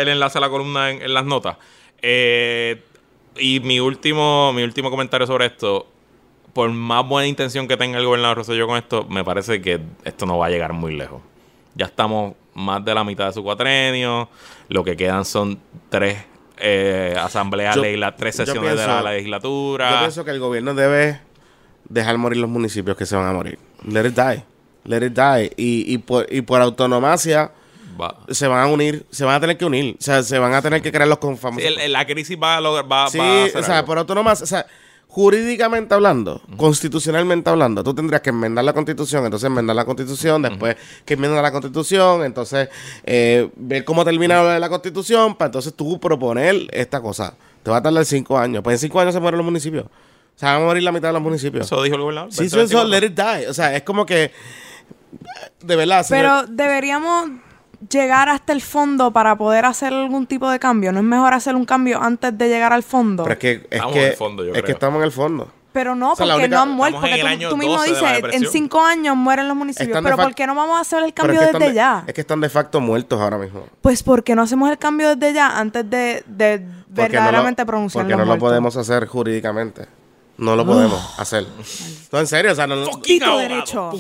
el 0.01 0.09
enlace 0.09 0.39
a 0.39 0.41
la 0.41 0.49
columna 0.49 0.91
en, 0.91 1.03
en 1.03 1.13
las 1.13 1.25
notas. 1.25 1.57
Eh, 2.01 2.83
y 3.37 3.61
mi 3.61 3.81
último, 3.81 4.53
mi 4.53 4.63
último 4.63 4.91
comentario 4.91 5.27
sobre 5.27 5.47
esto, 5.47 5.87
por 6.53 6.71
más 6.71 7.07
buena 7.07 7.27
intención 7.27 7.69
que 7.69 7.77
tenga 7.77 7.99
el 7.99 8.07
gobernador 8.07 8.39
Rosselló 8.39 8.67
con 8.67 8.77
esto, 8.77 9.05
me 9.09 9.25
parece 9.25 9.61
que 9.61 9.81
esto 10.05 10.27
no 10.27 10.39
va 10.39 10.47
a 10.47 10.51
llegar 10.51 10.73
muy 10.73 10.97
lejos. 10.97 11.23
Ya 11.75 11.87
estamos 11.87 12.35
más 12.55 12.85
de 12.85 12.95
la 12.95 13.05
mitad 13.05 13.27
de 13.27 13.33
su 13.33 13.43
cuatrenio, 13.43 14.29
lo 14.69 14.85
que 14.85 14.97
quedan 14.97 15.25
son 15.25 15.61
tres 15.89 16.19
eh, 16.61 17.15
asambleas, 17.19 17.77
tres 18.17 18.37
sesiones 18.37 18.79
de 18.79 18.87
la 18.87 19.03
legislatura. 19.03 19.91
Yo 19.91 19.99
pienso 20.01 20.25
que 20.25 20.31
el 20.31 20.41
gobierno 20.41 20.75
debe 20.75 21.21
dejar 21.89 22.19
morir 22.19 22.39
los 22.39 22.51
municipios 22.51 22.97
que 22.97 23.07
se 23.07 23.17
van 23.17 23.27
a 23.27 23.33
morir. 23.33 23.59
Let 23.87 24.07
it 24.07 24.15
die. 24.15 24.45
Let 24.85 25.07
it 25.07 25.13
die. 25.13 25.53
Y, 25.57 25.93
y, 25.93 25.99
por, 25.99 26.27
y 26.33 26.43
por 26.43 26.61
autonomacia 26.63 27.53
se 28.29 28.47
van 28.47 28.61
a 28.61 28.67
unir, 28.67 29.05
se 29.11 29.25
van 29.25 29.35
a 29.35 29.41
tener 29.41 29.59
que 29.59 29.65
unir, 29.65 29.97
o 29.99 30.03
sea, 30.03 30.23
se 30.23 30.39
van 30.39 30.55
a 30.55 30.63
tener 30.63 30.81
que 30.81 30.91
crear 30.91 31.09
los 31.09 31.19
confamosos. 31.19 31.69
Sí, 31.69 31.89
la 31.89 32.07
crisis 32.07 32.39
va 32.41 32.57
a 32.57 32.61
lograr, 32.61 32.91
va, 32.91 33.09
sí, 33.11 33.19
o 33.19 33.63
sea, 33.63 33.85
por 33.85 33.99
autonomía, 33.99 34.33
o 34.33 34.37
sea, 34.37 34.65
jurídicamente 35.11 35.93
hablando, 35.93 36.41
constitucionalmente 36.57 37.51
hablando, 37.51 37.83
tú 37.83 37.93
tendrías 37.93 38.23
que 38.23 38.31
enmendar 38.31 38.65
la 38.65 38.73
constitución, 38.73 39.25
entonces 39.25 39.49
enmendar 39.49 39.75
la 39.75 39.85
constitución, 39.85 40.41
después 40.41 40.77
que 41.05 41.15
enmendar 41.15 41.43
la 41.43 41.51
constitución, 41.51 42.25
entonces 42.25 42.69
eh, 43.03 43.51
ver 43.57 43.85
cómo 43.85 44.05
termina 44.05 44.59
la 44.61 44.69
constitución, 44.69 45.35
para 45.35 45.47
entonces 45.49 45.75
tú 45.75 45.99
proponer 45.99 46.69
esta 46.71 47.01
cosa. 47.01 47.35
Te 47.65 47.73
va 47.73 47.79
a 47.79 47.83
tardar 47.83 48.05
cinco 48.05 48.39
años, 48.39 48.63
pues 48.63 48.75
en 48.75 48.79
cinco 48.79 49.01
años 49.01 49.13
se 49.13 49.21
mueren 49.21 49.39
los 49.39 49.45
municipios. 49.45 49.85
O 49.85 50.39
sea, 50.39 50.53
van 50.53 50.63
a 50.63 50.65
morir 50.67 50.85
la 50.85 50.93
mitad 50.93 51.09
de 51.09 51.15
los 51.15 51.23
municipios. 51.23 51.67
Eso 51.67 51.83
dijo 51.83 51.97
el 51.97 52.03
gobernador. 52.03 52.33
Sí, 52.33 52.45
eso, 52.45 52.85
let 52.85 53.05
it 53.05 53.13
die. 53.13 53.49
O 53.49 53.53
sea, 53.53 53.75
es 53.75 53.83
como 53.83 54.07
que, 54.07 54.31
de 55.61 55.77
verdad. 55.77 56.07
Pero 56.09 56.47
deberíamos 56.47 57.31
llegar 57.89 58.29
hasta 58.29 58.53
el 58.53 58.61
fondo 58.61 59.11
para 59.11 59.37
poder 59.37 59.65
hacer 59.65 59.93
algún 59.93 60.27
tipo 60.27 60.51
de 60.51 60.59
cambio? 60.59 60.93
¿No 60.93 60.99
es 60.99 61.05
mejor 61.05 61.35
hacer 61.35 61.55
un 61.55 61.65
cambio 61.65 62.01
antes 62.01 62.37
de 62.37 62.49
llegar 62.49 62.73
al 62.73 62.83
fondo? 62.83 63.25
Pero 63.25 63.33
es 63.35 63.39
que, 63.39 63.53
es 63.71 63.83
que, 63.93 64.17
es 64.55 64.63
que 64.63 64.73
estamos 64.73 64.99
en 64.99 65.05
el 65.05 65.13
fondo. 65.13 65.51
Pero 65.73 65.95
no, 65.95 66.15
porque 66.17 66.49
no 66.49 66.61
han 66.61 66.71
muerto. 66.71 67.01
Porque 67.01 67.47
tú, 67.49 67.57
mismo 67.57 67.83
dices, 67.85 68.03
en 68.33 68.47
cinco 68.49 68.81
años 68.81 69.17
mueren 69.17 69.47
los 69.47 69.57
municipios. 69.57 70.01
Pero 70.03 70.17
¿por 70.17 70.35
qué 70.35 70.47
no 70.47 70.55
vamos 70.55 70.77
a 70.77 70.81
hacer 70.81 71.03
el 71.05 71.15
cambio 71.15 71.41
desde 71.41 71.73
ya? 71.73 72.05
Es 72.07 72.15
que 72.15 72.23
están 72.23 72.41
de 72.41 72.49
facto 72.49 72.81
muertos 72.81 73.21
ahora 73.21 73.39
mismo. 73.39 73.67
Pues 73.81 74.03
¿por 74.03 74.25
qué 74.25 74.35
no 74.35 74.43
hacemos 74.43 74.71
el 74.71 74.79
cambio 74.79 75.15
desde 75.15 75.33
ya 75.33 75.59
antes 75.59 75.89
de, 75.89 76.25
de 76.27 76.65
verdaderamente 76.89 77.65
pronunciar 77.65 78.05
Porque 78.05 78.17
no 78.17 78.25
lo 78.25 78.39
podemos 78.39 78.77
hacer 78.77 79.07
jurídicamente. 79.07 79.87
No 80.39 80.57
lo 80.57 80.65
podemos 80.65 81.19
hacer. 81.19 81.47
No, 82.11 82.19
en 82.19 82.27
serio, 82.27 82.53
o 82.53 82.55
sea, 82.55 82.67
no... 82.67 82.77
derecho. 82.77 83.93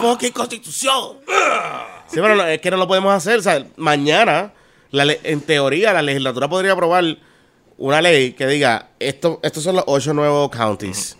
Fucking 0.00 0.32
constitución. 0.32 1.18
Sí, 2.08 2.20
pero 2.20 2.42
es 2.46 2.60
que 2.60 2.70
no 2.70 2.76
lo 2.76 2.86
podemos 2.86 3.12
hacer. 3.12 3.38
O 3.38 3.42
sea, 3.42 3.66
mañana, 3.76 4.52
en 4.92 5.40
teoría, 5.40 5.92
la 5.92 6.02
legislatura 6.02 6.48
podría 6.48 6.72
aprobar 6.72 7.04
una 7.78 8.00
ley 8.00 8.32
que 8.32 8.46
diga, 8.46 8.88
esto, 8.98 9.40
estos 9.42 9.62
son 9.62 9.76
los 9.76 9.84
ocho 9.86 10.14
nuevos 10.14 10.50
counties. 10.50 11.16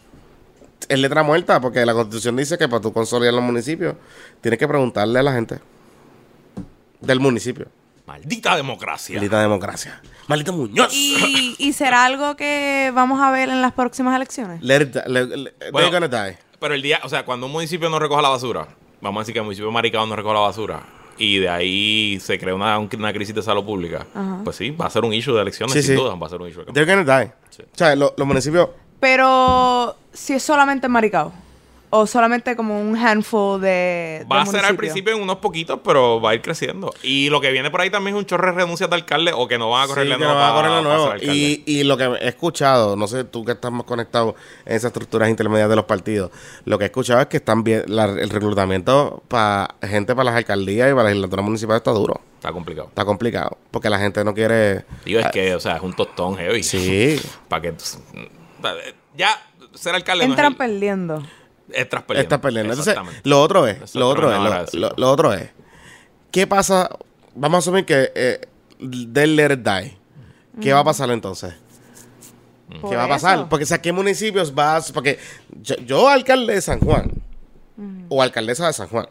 Es 0.88 0.98
letra 0.98 1.22
muerta, 1.22 1.60
porque 1.60 1.84
la 1.84 1.92
constitución 1.92 2.36
dice 2.36 2.56
que 2.56 2.68
para 2.68 2.80
tú 2.80 2.92
consolidar 2.92 3.34
los 3.34 3.42
municipios, 3.42 3.96
tienes 4.40 4.58
que 4.58 4.68
preguntarle 4.68 5.18
a 5.18 5.22
la 5.22 5.32
gente 5.32 5.58
del 7.00 7.20
municipio. 7.20 7.66
Maldita 8.06 8.56
democracia. 8.56 9.16
Maldita 9.16 9.40
democracia. 9.40 10.00
Maldito 10.28 10.52
Muñoz. 10.52 10.92
¿Y, 10.92 11.72
será 11.72 12.04
algo 12.04 12.36
que 12.36 12.92
vamos 12.94 13.20
a 13.20 13.30
ver 13.32 13.48
en 13.48 13.60
las 13.60 13.72
próximas 13.72 14.14
elecciones? 14.14 14.62
Let 14.62 14.86
die. 14.86 16.38
Pero 16.60 16.74
el 16.74 16.82
día, 16.82 17.00
o 17.02 17.08
sea, 17.08 17.24
cuando 17.24 17.46
un 17.46 17.52
municipio 17.52 17.88
no 17.88 17.98
recoja 17.98 18.22
la 18.22 18.28
basura, 18.28 18.68
vamos 19.00 19.20
a 19.20 19.22
decir 19.22 19.32
que 19.32 19.38
el 19.38 19.44
municipio 19.44 19.68
de 19.68 19.72
Maricao 19.72 20.06
no 20.06 20.16
recoge 20.16 20.34
la 20.34 20.40
basura 20.40 20.82
y 21.18 21.38
de 21.38 21.48
ahí 21.48 22.18
se 22.20 22.38
crea 22.38 22.54
una, 22.54 22.78
una 22.78 23.12
crisis 23.12 23.34
de 23.34 23.42
salud 23.42 23.64
pública, 23.64 24.06
pues 24.44 24.56
sí, 24.56 24.70
va 24.70 24.86
a 24.86 24.90
ser 24.90 25.04
un 25.04 25.12
issue 25.12 25.34
de 25.34 25.42
elecciones, 25.42 25.84
sin 25.84 25.96
duda, 25.96 26.14
va 26.14 26.26
a 26.26 26.30
ser 26.30 26.40
un 26.40 26.48
issue. 26.48 26.64
De 26.64 26.72
They're 26.72 26.86
gonna 26.86 27.04
die. 27.20 27.32
O 27.62 27.76
sea, 27.76 27.96
los 27.96 28.12
municipios... 28.18 28.68
Pero 29.00 29.96
si 30.12 30.34
es 30.34 30.42
solamente 30.42 30.86
en 30.86 30.92
Maricao 30.92 31.32
o 31.90 32.06
solamente 32.06 32.56
como 32.56 32.80
un 32.80 32.96
handful 32.96 33.60
de. 33.60 34.26
Va 34.30 34.42
a 34.42 34.46
ser 34.46 34.64
al 34.64 34.76
principio 34.76 35.14
en 35.14 35.22
unos 35.22 35.36
poquitos, 35.36 35.80
pero 35.84 36.20
va 36.20 36.30
a 36.30 36.34
ir 36.34 36.42
creciendo. 36.42 36.92
Y 37.02 37.30
lo 37.30 37.40
que 37.40 37.50
viene 37.50 37.70
por 37.70 37.80
ahí 37.80 37.90
también 37.90 38.16
es 38.16 38.20
un 38.20 38.26
chorre 38.26 38.50
de 38.50 38.58
renuncias 38.58 38.90
de 38.90 38.96
alcalde 38.96 39.32
o 39.34 39.46
que 39.48 39.58
no 39.58 39.70
van 39.70 39.84
a 39.84 39.86
correr 39.86 40.06
sí, 40.06 40.18
nuevo. 40.18 40.38
a 40.38 40.82
nuevo. 40.82 41.12
Y, 41.22 41.62
y, 41.66 41.84
lo 41.84 41.96
que 41.96 42.04
he 42.04 42.28
escuchado, 42.28 42.96
no 42.96 43.06
sé 43.06 43.24
tú 43.24 43.44
que 43.44 43.52
estás 43.52 43.72
más 43.72 43.84
conectado 43.84 44.34
en 44.64 44.76
esas 44.76 44.88
estructuras 44.90 45.28
intermedias 45.28 45.68
de 45.68 45.76
los 45.76 45.84
partidos, 45.84 46.30
lo 46.64 46.78
que 46.78 46.84
he 46.84 46.86
escuchado 46.86 47.20
es 47.20 47.26
que 47.26 47.38
están 47.38 47.62
bien, 47.64 47.84
el 47.86 48.30
reclutamiento 48.30 49.22
para 49.28 49.74
gente 49.82 50.14
para 50.14 50.24
las 50.24 50.36
alcaldías 50.36 50.90
y 50.90 50.92
para 50.92 51.04
la 51.04 51.10
legislatura 51.10 51.42
municipal 51.42 51.76
está 51.76 51.92
duro. 51.92 52.20
Está 52.36 52.52
complicado. 52.52 52.88
Está 52.88 53.04
complicado. 53.04 53.58
Porque 53.70 53.90
la 53.90 53.98
gente 53.98 54.22
no 54.24 54.34
quiere. 54.34 54.84
Digo, 55.04 55.20
es 55.20 55.26
que, 55.32 55.54
o 55.54 55.60
sea, 55.60 55.76
es 55.76 55.82
un 55.82 55.94
tostón 55.94 56.36
heavy. 56.36 56.62
Sí. 56.62 57.20
para 57.48 57.62
que. 57.62 57.74
Ya 59.16 59.30
ser 59.74 59.94
alcalde. 59.94 60.24
Entran 60.24 60.54
perdiendo. 60.54 61.22
Estás 61.72 62.02
perdiendo. 62.02 62.22
Estás 62.22 62.40
perdiendo. 62.40 62.72
Entonces, 62.72 62.96
lo 63.24 63.40
otro 63.40 63.66
es, 63.66 63.94
lo 63.94 64.08
otro 64.08 64.32
es, 64.32 64.74
lo, 64.74 65.10
otro 65.10 65.32
es, 65.32 65.50
¿qué 66.30 66.46
pasa? 66.46 66.90
Vamos 67.34 67.56
a 67.56 67.58
asumir 67.58 67.84
que 67.84 68.12
eh, 68.14 68.40
del 68.78 69.36
let 69.36 69.56
die. 69.56 69.96
¿Qué 70.60 70.72
va 70.72 70.80
a 70.80 70.84
pasar 70.84 71.10
entonces? 71.10 71.54
¿Qué 72.88 72.96
va 72.96 73.04
a 73.04 73.08
pasar? 73.08 73.48
Porque, 73.48 73.64
o 73.64 73.66
sea, 73.66 73.80
¿qué 73.80 73.92
municipios 73.92 74.54
vas? 74.54 74.90
Porque 74.90 75.18
yo, 75.84 76.08
alcalde 76.08 76.54
de 76.54 76.62
San 76.62 76.80
Juan, 76.80 77.12
o 78.08 78.22
alcaldesa 78.22 78.66
de 78.66 78.72
San 78.72 78.88
Juan, 78.88 79.06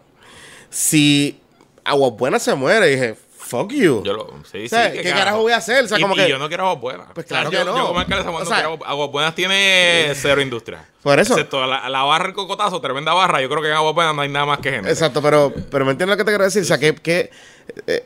si 0.70 1.39
Agua 1.84 2.10
Buena 2.10 2.39
se 2.39 2.56
muere, 2.56 2.88
dije, 2.88 3.15
Fuck 3.62 3.72
you. 3.74 4.04
Yo 4.04 4.13
lo, 4.13 4.34
sí, 4.52 4.67
sí, 4.67 4.75
¿Qué 5.02 5.12
carajo 5.12 5.42
voy 5.42 5.54
a 5.54 5.58
hacer? 5.58 5.86
O 5.86 5.88
sea, 5.88 6.00
como 6.00 6.15
que... 6.15 6.29
yo 6.29 6.38
no 6.38 6.48
quiero 6.48 6.63
aguas 6.63 6.82
buenas. 6.82 7.08
Pues 7.13 7.25
claro 7.25 7.50
que 7.50 7.58
no. 7.63 7.77
Yo 7.77 7.88
como 7.88 8.00
alcalde 8.00 8.23
de 8.23 8.46
San 8.46 8.46
Juan 8.46 8.79
aguas 8.86 9.12
buenas 9.12 9.36
tiene 9.36 10.12
cero 10.15 10.42
industria. 10.42 10.86
Por 11.02 11.19
eso. 11.19 11.34
Excepto 11.34 11.65
la, 11.65 11.88
la 11.90 12.04
barra 12.04 12.27
el 12.27 12.34
cocotazo, 12.34 12.82
tremenda 12.82 13.13
barra. 13.13 13.42
Yo 13.42 13.50
creo 13.50 13.62
que 13.62 13.69
en 13.69 13.75
aguas 13.75 13.96
buenas 13.96 14.15
no 14.15 14.21
hay 14.21 14.29
nada 14.29 14.46
más 14.46 14.60
que 14.60 14.71
gente. 14.71 14.90
Exacto, 14.90 15.21
pero, 15.21 15.54
pero 15.71 15.86
¿me 15.86 15.92
entiendes 15.92 16.17
lo 16.17 16.17
que 16.17 16.25
te 16.25 16.32
quiero 16.32 16.44
decir? 16.44 16.63
O 16.63 16.65
sea, 16.65 16.77
que, 16.77 16.96
que 16.96 17.29
eh, 17.88 18.06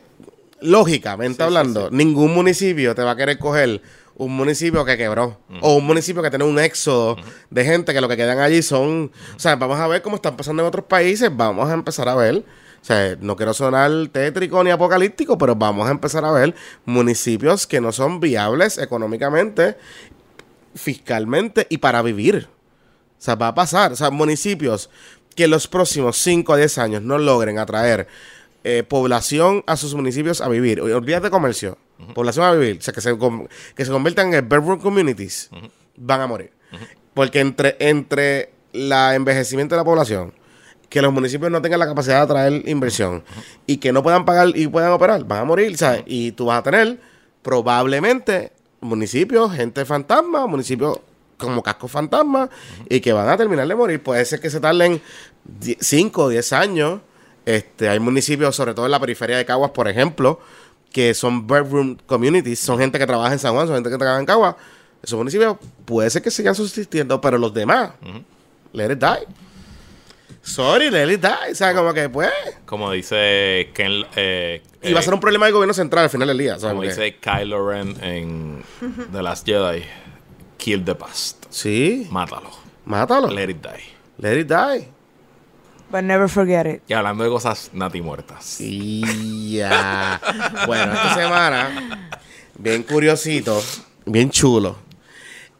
lógicamente 0.60 1.42
hablando, 1.42 1.90
ningún 1.90 2.32
municipio 2.32 2.94
te 2.94 3.02
va 3.02 3.12
a 3.12 3.16
querer 3.16 3.38
coger 3.38 3.80
un 4.16 4.36
municipio 4.36 4.84
que 4.84 4.98
quebró 4.98 5.38
o 5.62 5.76
un 5.76 5.86
municipio 5.86 6.22
que 6.22 6.28
tiene 6.28 6.44
un 6.44 6.58
éxodo 6.58 7.16
de 7.48 7.64
gente 7.64 7.94
que 7.94 8.02
lo 8.02 8.08
que 8.08 8.18
quedan 8.18 8.38
allí 8.38 8.62
son, 8.62 9.10
o 9.34 9.38
sea, 9.38 9.56
vamos 9.56 9.80
a 9.80 9.88
ver 9.88 10.02
cómo 10.02 10.16
están 10.16 10.36
pasando 10.36 10.62
en 10.62 10.68
otros 10.68 10.84
países, 10.84 11.34
vamos 11.34 11.70
a 11.70 11.72
empezar 11.72 12.06
a 12.06 12.14
ver 12.14 12.44
o 12.80 12.84
sea, 12.84 13.16
no 13.20 13.36
quiero 13.36 13.52
sonar 13.52 13.90
tétrico 14.10 14.64
ni 14.64 14.70
apocalíptico, 14.70 15.36
pero 15.36 15.54
vamos 15.54 15.86
a 15.86 15.90
empezar 15.90 16.24
a 16.24 16.32
ver 16.32 16.54
municipios 16.86 17.66
que 17.66 17.80
no 17.80 17.92
son 17.92 18.20
viables 18.20 18.78
económicamente, 18.78 19.76
fiscalmente 20.74 21.66
y 21.68 21.78
para 21.78 22.00
vivir. 22.00 22.48
O 23.18 23.22
sea, 23.22 23.34
va 23.34 23.48
a 23.48 23.54
pasar. 23.54 23.92
O 23.92 23.96
sea, 23.96 24.10
municipios 24.10 24.88
que 25.36 25.44
en 25.44 25.50
los 25.50 25.68
próximos 25.68 26.16
5 26.16 26.54
a 26.54 26.56
10 26.56 26.78
años 26.78 27.02
no 27.02 27.18
logren 27.18 27.58
atraer 27.58 28.08
eh, 28.64 28.82
población 28.82 29.62
a 29.66 29.76
sus 29.76 29.94
municipios 29.94 30.40
a 30.40 30.48
vivir. 30.48 30.80
Olvídate 30.80 31.24
de 31.24 31.30
comercio. 31.30 31.76
Población 32.14 32.46
a 32.46 32.52
vivir. 32.52 32.78
O 32.78 32.80
sea, 32.80 32.94
que 32.94 33.02
se, 33.02 33.14
que 33.74 33.84
se 33.84 33.90
conviertan 33.90 34.32
en 34.32 34.48
bedroom 34.48 34.80
communities. 34.80 35.50
Van 35.96 36.22
a 36.22 36.26
morir. 36.26 36.50
Porque 37.12 37.40
entre, 37.40 37.76
entre 37.78 38.54
la 38.72 39.14
envejecimiento 39.14 39.74
de 39.74 39.80
la 39.80 39.84
población 39.84 40.39
que 40.90 41.00
los 41.00 41.12
municipios 41.12 41.50
no 41.50 41.62
tengan 41.62 41.78
la 41.78 41.86
capacidad 41.86 42.16
de 42.16 42.22
atraer 42.22 42.68
inversión 42.68 43.22
y 43.64 43.78
que 43.78 43.92
no 43.92 44.02
puedan 44.02 44.24
pagar 44.24 44.48
y 44.54 44.66
puedan 44.66 44.90
operar, 44.90 45.24
van 45.24 45.38
a 45.38 45.44
morir, 45.44 45.76
¿sabes? 45.78 46.02
Y 46.04 46.32
tú 46.32 46.46
vas 46.46 46.58
a 46.58 46.62
tener 46.64 47.00
probablemente 47.42 48.52
municipios, 48.80 49.52
gente 49.52 49.84
fantasma, 49.84 50.46
municipios 50.48 50.98
como 51.38 51.62
cascos 51.62 51.92
fantasmas 51.92 52.50
y 52.88 53.00
que 53.00 53.12
van 53.12 53.28
a 53.28 53.36
terminar 53.36 53.68
de 53.68 53.74
morir. 53.74 54.02
Puede 54.02 54.24
ser 54.24 54.40
que 54.40 54.50
se 54.50 54.58
tarden 54.58 55.00
5 55.78 56.22
o 56.22 56.28
10 56.28 56.52
años. 56.52 57.00
Este, 57.46 57.88
hay 57.88 58.00
municipios, 58.00 58.54
sobre 58.56 58.74
todo 58.74 58.84
en 58.84 58.90
la 58.90 59.00
periferia 59.00 59.36
de 59.36 59.46
Caguas, 59.46 59.70
por 59.70 59.86
ejemplo, 59.86 60.40
que 60.92 61.14
son 61.14 61.46
bedroom 61.46 61.98
communities, 62.06 62.58
son 62.58 62.78
gente 62.78 62.98
que 62.98 63.06
trabaja 63.06 63.32
en 63.32 63.38
San 63.38 63.54
Juan, 63.54 63.68
son 63.68 63.76
gente 63.76 63.90
que 63.90 63.96
trabaja 63.96 64.18
en 64.18 64.26
Caguas. 64.26 64.56
Esos 65.02 65.16
municipios 65.16 65.56
puede 65.84 66.10
ser 66.10 66.20
que 66.20 66.32
sigan 66.32 66.54
subsistiendo, 66.54 67.20
pero 67.20 67.38
los 67.38 67.54
demás, 67.54 67.92
let 68.72 68.92
it 68.92 68.98
die. 68.98 69.49
Sorry, 70.42 70.90
let 70.90 71.12
it 71.12 71.20
die. 71.20 71.52
O 71.52 71.54
sea, 71.54 71.74
como 71.74 71.92
que 71.92 72.08
pues. 72.08 72.30
Como 72.64 72.90
dice 72.90 73.70
Ken. 73.74 74.04
Eh, 74.16 74.62
y 74.82 74.92
va 74.92 75.00
a 75.00 75.02
ser 75.02 75.14
un 75.14 75.20
problema 75.20 75.46
del 75.46 75.54
gobierno 75.54 75.74
central 75.74 76.04
al 76.04 76.10
final 76.10 76.28
del 76.28 76.38
día. 76.38 76.56
Como 76.58 76.82
dice 76.82 77.16
Kylo 77.16 77.68
Ren 77.68 77.96
en 78.02 78.62
The 79.12 79.22
Last 79.22 79.46
Jedi: 79.46 79.84
Kill 80.56 80.84
the 80.84 80.94
past. 80.94 81.44
Sí. 81.50 82.06
Mátalo. 82.10 82.50
Mátalo. 82.84 83.28
Let 83.28 83.50
it 83.50 83.62
die. 83.62 83.84
Let 84.18 84.38
it 84.38 84.48
die. 84.48 84.88
But 85.90 86.02
never 86.02 86.28
forget 86.28 86.66
it. 86.66 86.82
Y 86.88 86.92
hablando 86.92 87.24
de 87.24 87.30
cosas 87.30 87.70
nati 87.72 88.00
muertas. 88.00 88.44
Sí, 88.44 89.56
ya. 89.56 90.20
bueno, 90.66 90.92
esta 90.92 91.14
semana, 91.14 92.10
bien 92.56 92.84
curiosito, 92.84 93.60
bien 94.06 94.30
chulo 94.30 94.89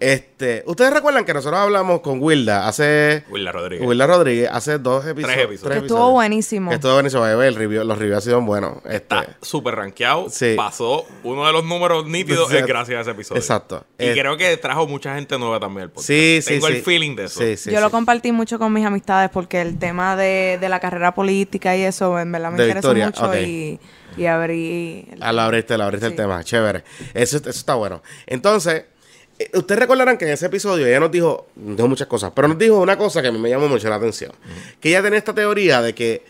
este, 0.01 0.63
ustedes 0.67 0.93
recuerdan 0.95 1.27
que 1.27 1.35
nosotros 1.35 1.61
hablamos 1.61 2.01
con 2.01 2.23
Wilda 2.23 2.67
hace 2.67 3.23
Wilda 3.29 3.53
Rodríguez. 3.53 3.87
Wilda 3.87 4.07
Rodríguez 4.07 4.49
hace 4.51 4.79
dos 4.79 5.05
episodios. 5.07 5.35
Tres 5.37 5.45
episodios. 5.47 5.79
Que 5.79 5.87
estuvo 5.87 6.11
buenísimo. 6.13 6.73
estuvo 6.73 6.95
buenísimo. 6.95 7.27
El 7.27 7.55
review, 7.55 7.85
los 7.85 7.99
reviews 7.99 8.17
han 8.17 8.23
sido 8.23 8.41
buenos. 8.41 8.79
Este, 8.85 8.97
Está 8.97 9.27
súper 9.43 9.75
rankeado. 9.77 10.31
Sí. 10.31 10.55
Pasó 10.57 11.05
uno 11.23 11.47
de 11.47 11.53
los 11.53 11.65
números 11.65 12.07
nítidos 12.07 12.51
es 12.53 12.67
gracias 12.67 12.99
a 12.99 13.01
ese 13.03 13.11
episodio. 13.11 13.41
Exacto. 13.41 13.85
Y 13.99 14.07
Eh, 14.07 14.13
creo 14.19 14.37
que 14.39 14.57
trajo 14.57 14.87
mucha 14.87 15.15
gente 15.15 15.39
nueva 15.39 15.61
también 15.61 15.83
al 15.85 15.89
podcast. 15.91 16.07
Sí, 16.07 16.41
sí, 16.43 16.55
Tengo 16.55 16.69
sí. 16.69 16.73
el 16.73 16.83
feeling 16.83 17.17
de 17.17 17.25
eso. 17.25 17.39
Sí, 17.41 17.57
sí, 17.59 17.71
Yo 17.71 17.77
sí. 17.77 17.83
lo 17.85 17.91
compartí 17.91 18.33
mucho 18.33 18.59
con 18.59 18.73
mis 18.73 18.87
amistades 18.87 19.29
porque 19.31 19.61
el 19.61 19.79
tema 19.79 20.17
de, 20.17 20.57
de 20.61 20.69
la 20.71 20.81
carrera 20.81 21.15
política 21.15 21.77
y 21.77 21.83
eso 21.83 22.19
en 22.19 22.33
verdad 22.33 22.51
me 22.53 22.57
De 22.57 22.69
interesó 22.69 22.95
Victoria, 22.95 23.07
mucho 23.35 23.39
y, 23.47 23.79
y 24.17 24.25
abrí... 24.25 25.07
el- 25.13 25.23
Ah, 25.23 25.33
lo 25.35 25.43
abriste, 25.43 25.77
lo 25.77 25.85
abriste 25.85 26.07
el 26.07 26.17
tema. 26.17 26.43
Chévere. 26.43 26.85
Eso, 27.13 27.37
eso 27.37 27.51
está 27.51 27.75
bueno. 27.75 28.03
Entonces, 28.27 28.85
ustedes 29.55 29.79
recordarán 29.79 30.19
que 30.19 30.27
en 30.27 30.33
ese 30.33 30.47
episodio 30.47 30.87
ella 30.87 31.01
nos 31.01 31.11
dijo, 31.11 31.49
nos 31.57 31.77
dijo 31.77 31.89
muchas 31.89 32.07
cosas, 32.09 32.33
pero 32.35 32.49
nos 32.49 32.59
dijo 32.59 32.79
una 32.79 32.97
cosa 32.97 33.23
que 33.23 33.29
a 33.29 33.33
mí 33.33 33.39
me 33.39 33.49
llamó 33.49 33.69
mucho 33.69 33.89
la 33.89 33.97
atención. 33.97 34.33
Que 34.81 34.91
ella 34.91 35.03
tenía 35.03 35.19
esta 35.19 35.35
teoría 35.35 35.81
de 35.83 35.95
que 35.95 36.25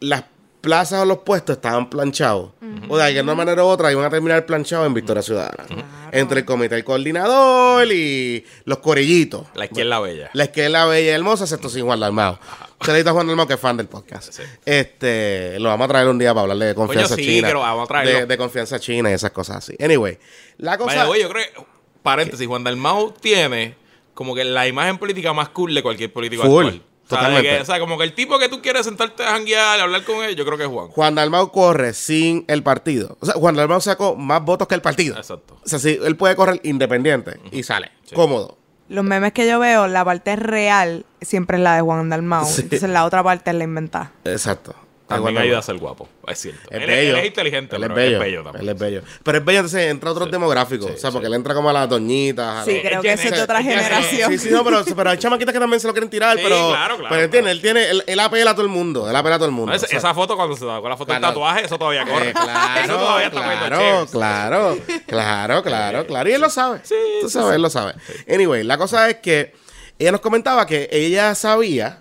las 0.00 0.24
plazas 0.64 1.02
o 1.02 1.04
los 1.04 1.18
puestos 1.18 1.56
estaban 1.56 1.90
planchados. 1.90 2.52
O 2.88 2.96
de 2.96 3.04
alguna 3.04 3.34
manera 3.34 3.62
u 3.64 3.66
otra 3.66 3.92
iban 3.92 4.04
a 4.04 4.10
terminar 4.10 4.46
planchados 4.46 4.86
en 4.86 4.94
Victoria 4.94 5.22
Ciudadana. 5.22 5.64
Entre 6.10 6.40
el 6.40 6.44
comité 6.44 6.76
el 6.76 6.84
coordinador 6.84 7.86
y 7.92 8.44
los 8.64 8.78
corillitos. 8.78 9.46
La 9.54 9.66
izquierda 9.66 10.00
bella. 10.00 10.30
La 10.32 10.44
izquierda 10.44 10.86
bella 10.86 11.10
y 11.10 11.14
hermosa, 11.14 11.44
excepto 11.44 11.68
sin 11.68 11.84
Juan 11.84 12.00
Dalmao. 12.00 12.38
Saludito 12.80 13.10
a 13.10 13.12
Juan 13.12 13.26
Dalmao, 13.26 13.46
que 13.46 13.54
es 13.54 13.60
fan 13.60 13.76
del 13.76 13.88
podcast. 13.88 14.32
Sí. 14.32 14.42
Este, 14.64 15.58
lo 15.58 15.68
vamos 15.68 15.84
a 15.84 15.88
traer 15.88 16.08
un 16.08 16.18
día 16.18 16.32
para 16.32 16.42
hablarle 16.42 16.66
de 16.66 16.74
confianza 16.74 17.14
sí, 17.14 17.24
china. 17.24 17.48
que 17.48 17.54
lo 17.54 17.60
vamos 17.60 17.84
a 17.84 17.86
traerlo. 17.86 18.20
de, 18.20 18.26
de 18.26 18.38
confianza 18.38 18.80
china 18.80 19.10
y 19.10 19.14
esas 19.14 19.32
cosas 19.32 19.56
así. 19.56 19.76
Anyway, 19.78 20.18
la 20.58 20.78
cosa. 20.78 21.04
Vaya, 21.04 21.22
yo 21.22 21.28
creo 21.28 21.44
que, 21.44 21.73
paréntesis, 22.04 22.46
Juan 22.46 22.62
Dalmau 22.62 23.12
tiene 23.20 23.74
como 24.14 24.32
que 24.36 24.44
la 24.44 24.68
imagen 24.68 24.98
política 24.98 25.32
más 25.32 25.48
cool 25.48 25.74
de 25.74 25.82
cualquier 25.82 26.12
político 26.12 26.44
Full, 26.44 26.66
actual. 26.66 26.82
O 27.04 27.08
sea, 27.08 27.18
totalmente. 27.18 27.48
que- 27.48 27.60
o 27.60 27.64
sea, 27.64 27.80
como 27.80 27.98
que 27.98 28.04
el 28.04 28.12
tipo 28.14 28.38
que 28.38 28.48
tú 28.48 28.62
quieres 28.62 28.86
sentarte 28.86 29.24
a 29.24 29.32
janguear, 29.32 29.80
hablar 29.80 30.04
con 30.04 30.22
él, 30.24 30.36
yo 30.36 30.44
creo 30.46 30.56
que 30.56 30.64
es 30.64 30.70
Juan. 30.70 30.88
Juan 30.88 31.14
Dalmau 31.16 31.50
corre 31.50 31.92
sin 31.94 32.44
el 32.46 32.62
partido. 32.62 33.16
O 33.20 33.26
sea, 33.26 33.34
Juan 33.34 33.56
Dalmau 33.56 33.80
sacó 33.80 34.14
más 34.14 34.42
votos 34.44 34.68
que 34.68 34.74
el 34.76 34.82
partido. 34.82 35.16
Exacto. 35.16 35.58
O 35.64 35.68
sea, 35.68 35.78
sí, 35.80 35.98
él 36.02 36.16
puede 36.16 36.36
correr 36.36 36.60
independiente 36.62 37.40
y 37.50 37.62
sale. 37.64 37.90
Cómodo. 38.14 38.56
Los 38.88 39.02
memes 39.04 39.32
que 39.32 39.46
yo 39.48 39.58
veo, 39.58 39.86
la 39.88 40.04
parte 40.04 40.36
real 40.36 41.04
siempre 41.22 41.56
es 41.56 41.62
la 41.62 41.74
de 41.74 41.80
Juan 41.80 42.08
Dalmau. 42.10 42.44
Sí. 42.46 42.62
Entonces 42.62 42.88
la 42.90 43.04
otra 43.06 43.22
parte 43.22 43.50
es 43.50 43.56
la 43.56 43.64
inventada. 43.64 44.12
Exacto. 44.24 44.74
También 45.06 45.36
ayuda 45.36 45.58
a 45.58 45.62
ser 45.62 45.76
guapo, 45.76 46.08
es 46.26 46.38
cierto. 46.40 46.62
Es 46.70 46.80
él, 46.80 46.86
bello. 46.86 47.10
él 47.10 47.16
es 47.16 47.26
inteligente, 47.26 47.76
Él 47.76 47.82
pero 47.82 47.92
es 47.94 47.96
bello. 47.96 48.16
es 48.16 48.22
bello 48.24 48.42
también. 48.42 48.62
Él 48.62 48.68
es 48.70 48.78
bello. 48.80 49.02
Pero 49.22 49.38
es 49.38 49.44
bello, 49.44 49.58
entonces 49.58 49.90
entra 49.90 50.10
otros 50.10 50.30
demográficos. 50.30 50.90
o 50.92 50.96
sea, 50.96 51.10
porque 51.10 51.26
él 51.26 51.34
entra 51.34 51.52
como 51.54 51.68
a 51.68 51.74
las 51.74 51.88
doñitas. 51.90 52.62
a 52.62 52.64
Sí, 52.64 52.72
los- 52.72 52.82
creo 52.82 53.02
que 53.02 53.12
es 53.12 53.30
de 53.30 53.42
otra 53.42 53.62
generación. 53.62 54.30
Sí, 54.32 54.38
sí, 54.38 54.48
no, 54.50 54.64
pero, 54.64 54.82
pero 54.96 55.10
hay 55.10 55.18
chamaquitas 55.18 55.52
que 55.52 55.60
también 55.60 55.78
se 55.78 55.86
lo 55.86 55.92
quieren 55.92 56.08
tirar, 56.08 56.38
Sí, 56.38 56.42
pero. 56.42 56.70
claro, 56.70 56.96
claro, 56.96 57.08
pero 57.10 57.22
él 57.22 57.30
tiene, 57.30 57.50
él 57.50 57.60
tiene, 57.60 57.90
él, 57.90 58.02
él 58.06 58.18
apela 58.20 58.52
a 58.52 58.54
todo 58.54 58.64
el 58.64 58.70
mundo. 58.70 59.08
Él 59.10 59.14
apela 59.14 59.34
a 59.34 59.38
todo 59.38 59.48
el 59.48 59.54
mundo. 59.54 59.72
No, 59.72 59.76
esa, 59.76 59.84
o 59.84 59.88
sea, 59.90 59.98
esa 59.98 60.14
foto 60.14 60.36
cuando 60.36 60.56
se 60.56 60.64
da 60.64 60.80
con 60.80 60.88
la 60.88 60.96
foto 60.96 61.12
del 61.12 61.20
Claro. 61.20 61.34
tatuaje, 61.34 61.64
eso 61.66 61.78
todavía 61.78 62.04
corre. 62.06 62.28
eh, 62.30 62.32
claro, 62.32 62.80
eso 62.84 62.94
todavía 62.96 63.26
está 63.26 63.40
claro, 63.40 63.76
chévere. 63.78 64.10
claro, 64.10 64.78
claro, 65.06 65.62
claro, 65.62 66.06
claro. 66.06 66.28
Y 66.30 66.32
él 66.32 66.40
lo 66.40 66.48
sabe. 66.48 66.80
Tú 67.20 67.28
sabes, 67.28 67.56
él 67.56 67.60
lo 67.62 67.68
sabe. 67.68 67.92
Anyway, 68.26 68.64
la 68.64 68.78
cosa 68.78 69.10
es 69.10 69.16
que 69.18 69.52
ella 69.98 70.12
nos 70.12 70.22
comentaba 70.22 70.66
que 70.66 70.88
ella 70.90 71.34
sabía 71.34 71.98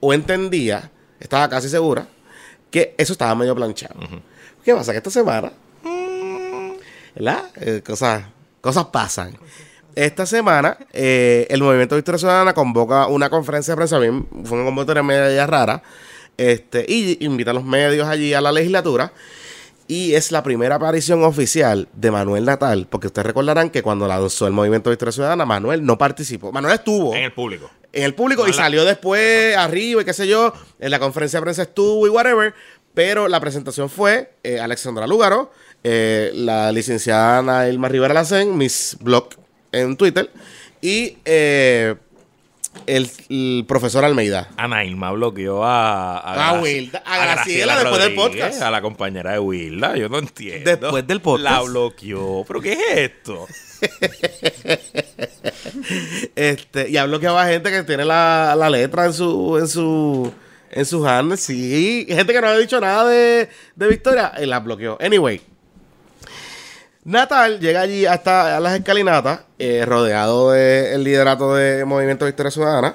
o 0.00 0.12
entendía, 0.12 0.90
estaba 1.18 1.48
casi 1.48 1.68
segura, 1.70 2.06
que 2.72 2.94
eso 2.98 3.12
estaba 3.12 3.36
medio 3.36 3.54
planchado. 3.54 4.00
¿Qué 4.64 4.74
pasa? 4.74 4.90
Que 4.90 4.98
esta 4.98 5.10
semana, 5.10 5.52
¿verdad? 7.14 7.44
Eh, 7.56 7.82
cosas, 7.86 8.24
cosas 8.60 8.86
pasan. 8.86 9.38
Esta 9.94 10.24
semana, 10.24 10.78
eh, 10.92 11.46
el 11.50 11.62
Movimiento 11.62 11.96
Victoria 11.96 12.18
Ciudadana 12.18 12.54
convoca 12.54 13.06
una 13.08 13.28
conferencia 13.28 13.72
de 13.72 13.76
prensa, 13.76 13.98
bien, 13.98 14.26
fue 14.44 14.56
una 14.56 14.64
convocatoria 14.64 15.02
media 15.02 15.46
rara, 15.46 15.82
este, 16.38 16.86
y 16.88 17.22
invita 17.24 17.50
a 17.50 17.54
los 17.54 17.64
medios 17.64 18.08
allí 18.08 18.32
a 18.32 18.40
la 18.40 18.50
legislatura. 18.50 19.12
Y 19.88 20.14
es 20.14 20.32
la 20.32 20.42
primera 20.42 20.76
aparición 20.76 21.22
oficial 21.24 21.88
de 21.92 22.10
Manuel 22.10 22.46
Natal, 22.46 22.86
porque 22.88 23.08
ustedes 23.08 23.26
recordarán 23.26 23.68
que 23.68 23.82
cuando 23.82 24.08
lanzó 24.08 24.46
el 24.46 24.54
Movimiento 24.54 24.88
Victoria 24.88 25.12
Ciudadana, 25.12 25.44
Manuel 25.44 25.84
no 25.84 25.98
participó. 25.98 26.50
Manuel 26.52 26.74
estuvo 26.76 27.14
En 27.14 27.24
el 27.24 27.32
público. 27.32 27.68
En 27.92 28.04
el 28.04 28.14
público 28.14 28.42
No 28.42 28.48
y 28.48 28.52
la- 28.52 28.56
salió 28.56 28.84
después 28.84 29.56
arriba 29.56 30.02
y 30.02 30.04
qué 30.04 30.12
sé 30.12 30.26
yo, 30.26 30.52
en 30.78 30.90
la 30.90 30.98
conferencia 30.98 31.38
de 31.38 31.42
prensa 31.42 31.62
estuvo 31.62 32.06
y 32.06 32.10
whatever, 32.10 32.54
pero 32.94 33.28
la 33.28 33.40
presentación 33.40 33.88
fue 33.90 34.34
eh, 34.42 34.60
Alexandra 34.60 35.06
Lúgaro, 35.06 35.52
eh, 35.84 36.30
la 36.34 36.70
licenciada 36.72 37.42
Nailma 37.42 37.88
Rivera 37.88 38.14
Lacen, 38.14 38.56
Miss 38.56 38.96
Blog 39.00 39.30
en 39.72 39.96
Twitter, 39.96 40.30
y 40.80 41.16
eh, 41.24 41.94
el, 42.86 43.10
el 43.28 43.64
profesor 43.68 44.04
Almeida. 44.04 44.48
Ana 44.56 44.84
Irma 44.84 45.10
bloqueó 45.12 45.64
a, 45.64 46.18
A 46.18 46.36
Graci- 46.58 46.62
Wilda- 46.62 47.02
a 47.04 47.18
Graciela 47.18 47.78
después 47.80 48.02
del 48.02 48.14
podcast. 48.14 48.62
A 48.62 48.70
la 48.70 48.80
compañera 48.82 49.32
de 49.32 49.38
Wilda. 49.38 49.96
Yo 49.96 50.08
no 50.08 50.18
entiendo. 50.18 50.70
Después 50.70 51.06
del 51.06 51.20
podcast. 51.20 51.50
La 51.50 51.60
bloqueó. 51.62 52.44
¿Pero 52.46 52.60
qué 52.60 52.72
es 52.72 52.80
esto? 52.96 53.46
Este, 56.36 56.88
y 56.90 56.96
ha 56.96 57.04
bloqueado 57.04 57.38
a 57.38 57.46
gente 57.46 57.70
que 57.70 57.82
tiene 57.82 58.04
la, 58.04 58.54
la 58.56 58.70
letra 58.70 59.06
en 59.06 59.12
su, 59.12 59.58
en 59.58 59.68
su, 59.68 60.32
en 60.70 60.86
sus 60.86 61.06
hands, 61.06 61.40
sí. 61.40 62.06
Gente 62.08 62.32
que 62.32 62.40
no 62.40 62.46
ha 62.48 62.56
dicho 62.58 62.80
nada 62.80 63.08
de, 63.08 63.48
de 63.76 63.88
Victoria, 63.88 64.32
y 64.40 64.46
la 64.46 64.60
bloqueó. 64.60 64.98
Anyway. 65.00 65.40
Natal 67.04 67.58
llega 67.58 67.80
allí 67.80 68.06
hasta 68.06 68.56
a 68.56 68.60
las 68.60 68.78
escalinatas, 68.78 69.40
eh, 69.58 69.84
rodeado 69.84 70.52
del 70.52 71.02
liderato 71.02 71.54
de 71.54 71.84
Movimiento 71.84 72.26
Victoria 72.26 72.50
Ciudadana, 72.50 72.94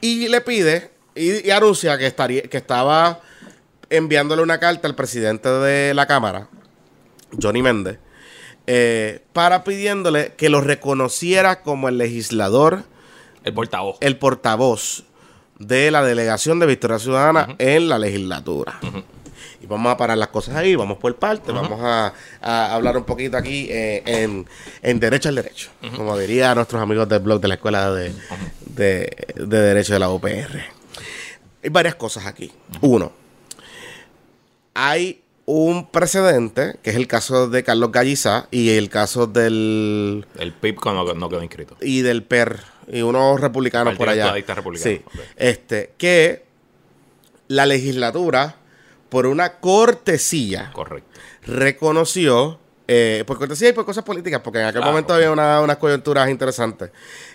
y 0.00 0.28
le 0.28 0.40
pide 0.40 0.92
y, 1.16 1.48
y 1.48 1.50
anuncia 1.50 1.98
que, 1.98 2.06
estaría, 2.06 2.42
que 2.42 2.56
estaba 2.56 3.20
enviándole 3.90 4.42
una 4.42 4.58
carta 4.60 4.86
al 4.86 4.94
presidente 4.94 5.48
de 5.48 5.94
la 5.94 6.06
Cámara, 6.06 6.48
Johnny 7.42 7.62
Méndez, 7.62 7.98
eh, 8.68 9.24
para 9.32 9.64
pidiéndole 9.64 10.34
que 10.36 10.48
lo 10.48 10.60
reconociera 10.60 11.62
como 11.62 11.88
el 11.88 11.98
legislador, 11.98 12.84
El 13.42 13.54
portavoz. 13.54 13.96
el 14.00 14.16
portavoz 14.16 15.04
de 15.58 15.90
la 15.90 16.04
delegación 16.04 16.60
de 16.60 16.66
Victoria 16.66 17.00
Ciudadana 17.00 17.56
en 17.58 17.88
la 17.88 17.98
legislatura. 17.98 18.78
Vamos 19.68 19.92
a 19.92 19.96
parar 19.96 20.16
las 20.18 20.28
cosas 20.28 20.56
ahí, 20.56 20.74
vamos 20.74 20.98
por 20.98 21.14
parte, 21.16 21.52
vamos 21.52 21.78
a, 21.82 22.12
a 22.40 22.74
hablar 22.74 22.96
un 22.96 23.04
poquito 23.04 23.36
aquí 23.36 23.66
eh, 23.70 24.02
en, 24.06 24.46
en 24.82 25.00
Derecho 25.00 25.28
al 25.28 25.34
Derecho, 25.36 25.70
como 25.94 26.16
dirían 26.18 26.54
nuestros 26.56 26.80
amigos 26.82 27.08
del 27.08 27.20
blog 27.20 27.40
de 27.40 27.48
la 27.48 27.54
Escuela 27.54 27.92
de, 27.92 28.12
de, 28.66 29.16
de 29.36 29.60
Derecho 29.60 29.92
de 29.92 29.98
la 29.98 30.10
UPR. 30.10 30.60
Hay 31.62 31.70
varias 31.70 31.94
cosas 31.96 32.26
aquí. 32.26 32.52
Uno, 32.80 33.12
hay 34.74 35.22
un 35.44 35.86
precedente, 35.90 36.76
que 36.82 36.90
es 36.90 36.96
el 36.96 37.06
caso 37.06 37.48
de 37.48 37.64
Carlos 37.64 37.90
Gallizá 37.90 38.48
y 38.50 38.70
el 38.70 38.90
caso 38.90 39.26
del 39.26 40.26
El 40.38 40.52
PIB 40.52 40.76
no, 40.84 41.14
no 41.14 41.28
quedó 41.28 41.42
inscrito. 41.42 41.76
y 41.80 42.02
del 42.02 42.22
PER 42.22 42.60
y 42.90 43.00
unos 43.02 43.40
republicanos 43.40 43.96
Partido 43.96 43.98
por 43.98 44.08
allá. 44.10 44.32
Republicano, 44.54 44.76
Sí. 44.76 45.02
Este, 45.36 45.92
que 45.98 46.44
la 47.48 47.64
legislatura, 47.66 48.56
por 49.08 49.26
una 49.26 49.54
cortesía, 49.60 50.70
Correcto. 50.72 51.08
reconoció, 51.46 52.58
eh, 52.86 53.24
por 53.26 53.38
cortesía 53.38 53.68
y 53.68 53.72
por 53.72 53.84
cosas 53.84 54.04
políticas, 54.04 54.40
porque 54.42 54.60
en 54.60 54.66
aquel 54.66 54.80
Claro. 54.80 54.92
momento 54.92 55.12
había 55.14 55.30
una- 55.30 55.60
unas 55.60 55.76
coyunturas 55.76 56.28
interesantes, 56.30 56.90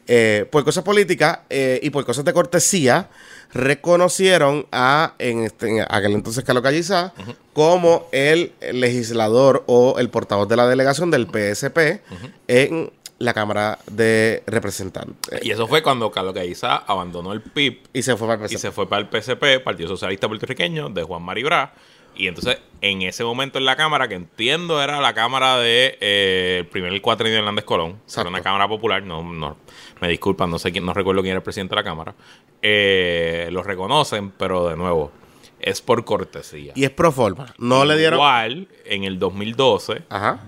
eh, 0.08 0.48
por 0.52 0.64
cosas 0.64 0.84
políticas 0.84 1.40
eh, 1.50 1.80
y 1.84 1.90
por 1.92 2.06
cosas 2.06 2.26
de 2.26 2.34
cortesía, 2.34 3.10
reconocieron 3.54 4.66
a, 4.72 5.14
en, 5.20 5.44
este, 5.44 5.70
en 5.70 5.86
aquel 5.88 6.14
entonces 6.14 6.44
Carlos 6.44 6.64
Gallizá, 6.64 7.14
como 7.54 8.08
el 8.12 8.54
legislador 8.72 9.64
o 9.68 10.00
el 10.00 10.10
portavoz 10.10 10.48
de 10.50 10.56
la 10.56 10.68
delegación 10.68 11.12
del 11.12 11.28
PSP 11.28 12.02
en 12.48 12.92
la 13.20 13.34
Cámara 13.34 13.80
de 13.90 14.44
Representantes. 14.46 15.44
Y 15.44 15.52
eso 15.52 15.68
fue 15.68 15.82
cuando 15.82 16.12
Carlos 16.12 16.34
Gaiza 16.34 16.78
abandonó 16.78 17.34
el 17.34 17.42
PIB 17.42 17.80
Y 17.94 18.02
se 18.02 18.18
fue 18.18 18.28
para 18.28 18.46
el 18.46 18.52
y 18.52 18.56
PSP. 18.56 18.62
se 18.62 18.72
fue 18.72 18.88
para 18.88 19.02
el 19.02 19.10
PSP, 19.10 19.64
Partido 19.64 19.90
Socialista 19.90 20.28
Puertorriqueño, 20.28 20.90
de 20.90 21.04
Juan 21.04 21.22
Maribra. 21.22 21.74
Y 22.16 22.28
entonces, 22.28 22.60
en 22.82 23.02
ese 23.02 23.24
momento 23.24 23.58
en 23.58 23.66
la 23.66 23.76
Cámara, 23.76 24.08
que 24.08 24.16
entiendo 24.16 24.82
era 24.84 25.02
la 25.02 25.14
Cámara 25.14 25.58
de 25.58 25.98
eh, 26.00 26.58
el 26.60 26.68
primer 26.68 27.02
cuatrenio 27.02 27.34
de 27.34 27.40
Hernández 27.40 27.66
Colón, 27.66 28.00
era 28.16 28.30
una 28.30 28.42
Cámara 28.42 28.68
Popular, 28.68 29.02
no, 29.02 29.24
no 29.24 29.58
me 30.00 30.10
disculpan, 30.10 30.52
no 30.52 30.60
sé 30.60 30.72
quién, 30.72 30.86
no 30.86 30.94
recuerdo 30.94 31.22
quién 31.22 31.32
era 31.32 31.40
el 31.40 31.44
presidente 31.44 31.74
de 31.74 31.82
la 31.82 31.84
Cámara, 31.84 32.14
eh, 32.62 33.50
lo 33.52 33.64
reconocen, 33.64 34.30
pero 34.32 34.68
de 34.68 34.76
nuevo, 34.76 35.12
es 35.60 35.82
por 35.82 36.06
cortesía. 36.06 36.74
Y 36.76 36.84
es 36.84 36.92
pro 36.92 37.12
forma. 37.12 37.54
No 37.58 37.84
le 37.84 37.98
dieron. 37.98 38.20
Igual, 38.20 38.68
en 38.86 39.06
el 39.06 39.18
2012, 39.18 40.04
Ajá. 40.10 40.42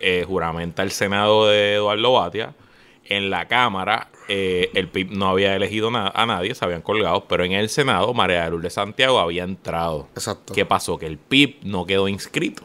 Eh, 0.00 0.24
juramenta 0.26 0.82
el 0.82 0.90
Senado 0.90 1.46
de 1.48 1.74
Eduardo 1.74 2.12
Batia. 2.12 2.54
En 3.10 3.30
la 3.30 3.48
Cámara, 3.48 4.08
eh, 4.28 4.70
el 4.74 4.88
PIB 4.88 5.12
no 5.12 5.28
había 5.28 5.56
elegido 5.56 5.90
na- 5.90 6.12
a 6.14 6.26
nadie, 6.26 6.54
se 6.54 6.62
habían 6.64 6.82
colgado, 6.82 7.24
pero 7.26 7.42
en 7.44 7.52
el 7.52 7.70
Senado, 7.70 8.12
María 8.12 8.44
de 8.44 8.50
Lourdes 8.50 8.74
Santiago 8.74 9.18
había 9.18 9.44
entrado. 9.44 10.08
Exacto. 10.14 10.52
¿Qué 10.52 10.66
pasó? 10.66 10.98
Que 10.98 11.06
el 11.06 11.16
PIB 11.16 11.56
no 11.62 11.86
quedó 11.86 12.06
inscrito. 12.08 12.64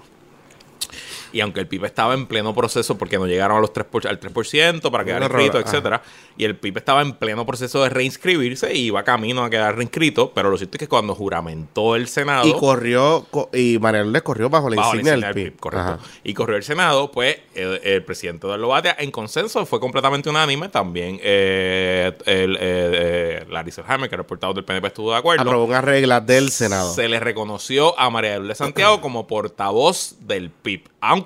Y 1.34 1.42
aunque 1.42 1.60
el 1.60 1.68
PIB 1.68 1.86
estaba 1.86 2.14
en 2.14 2.28
pleno 2.28 2.54
proceso 2.56 2.98
porque 2.98 3.18
no 3.18 3.26
llegaron 3.28 3.58
a 3.58 3.60
los 3.60 3.74
3 3.74 3.86
por- 3.88 4.08
al 4.08 4.20
3% 4.20 4.90
para 4.92 5.04
quedar 5.04 5.22
inscrito, 5.24 5.58
etcétera, 5.60 6.02
y 6.38 6.46
el 6.46 6.56
PIB 6.56 6.78
estaba 6.78 7.02
en 7.02 7.14
pleno 7.14 7.46
proceso 7.46 7.84
de 7.84 7.90
reinscribirse 7.90 8.74
y 8.74 8.86
iba 8.86 9.04
camino 9.04 9.44
a 9.44 9.50
quedar 9.50 9.76
reinscrito, 9.76 10.32
pero 10.34 10.50
lo 10.50 10.58
cierto 10.58 10.78
es 10.78 10.80
que 10.80 10.88
cuando 10.88 11.16
juramentó 11.16 11.96
el 11.96 12.08
Senado 12.08 12.48
Y 12.48 12.54
corrió. 12.54 13.26
co- 13.32 13.50
y 13.54 13.78
María 13.80 14.04
Lourdes 14.04 14.22
corrió 14.22 14.50
bajo 14.50 14.70
la 14.70 14.76
bajo 14.78 14.92
insignia 14.96 15.14
del 15.14 15.34
PIB. 15.34 15.52
PIB, 15.52 15.60
correcto. 15.60 15.88
Ajá. 15.94 16.00
Y 16.24 16.34
corrió 16.34 16.56
el 16.56 16.64
Senado, 16.64 17.12
pues 17.12 17.38
el, 17.56 17.82
el 17.84 18.04
presidente 18.04 18.46
Eduardo 18.48 18.68
Batia, 18.68 18.96
en 19.00 19.10
consenso, 19.12 19.66
fue 19.66 19.80
completamente 19.80 20.30
unánime. 20.30 20.70
También 20.70 21.20
eh, 21.24 22.12
el, 22.26 22.56
eh, 22.56 22.60
eh, 22.62 23.46
Larry 23.50 23.72
Selhammer, 23.72 24.08
que 24.10 24.16
era 24.16 24.22
el 24.22 24.28
portavoz 24.28 24.56
del 24.56 24.66
PNP, 24.66 24.88
estuvo 24.88 25.12
de 25.12 25.18
acuerdo. 25.18 25.42
Aprobó 25.42 25.66
una 25.66 25.82
regla 25.82 26.22
del 26.22 26.52
Senado. 26.52 26.94
Se 26.94 27.08
le 27.10 27.20
reconoció 27.20 27.98
a 28.00 28.10
María 28.12 28.32
de 28.34 28.38
Lourdes 28.40 28.58
Santiago 28.60 29.02
como 29.02 29.26
portavoz 29.28 30.16
del 30.22 30.50
PIB. 30.52 30.90
Aunque 31.02 31.23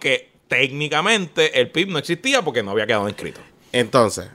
técnicamente 0.47 1.59
el 1.59 1.69
PIB 1.71 1.89
no 1.89 1.99
existía 1.99 2.41
porque 2.41 2.63
no 2.63 2.71
había 2.71 2.85
quedado 2.87 3.07
inscrito. 3.07 3.41
Entonces, 3.71 4.27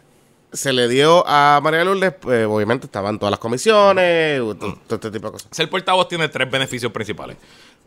se 0.53 0.73
le 0.73 0.89
dio 0.89 1.25
a 1.27 1.61
María 1.63 1.85
Lourdes, 1.85 2.13
pues, 2.21 2.47
obviamente 2.47 2.87
estaban 2.87 3.19
todas 3.19 3.31
las 3.31 3.41
comisiones, 3.41 4.41
Mm. 4.41 4.59
todo, 4.59 4.79
todo 4.87 4.95
este 4.97 5.11
tipo 5.11 5.27
de 5.29 5.33
cosas. 5.33 5.49
Ser 5.51 5.69
portavoz 5.71 6.09
tiene 6.09 6.29
tres 6.29 6.51
beneficios 6.51 6.93
principales. 6.93 7.37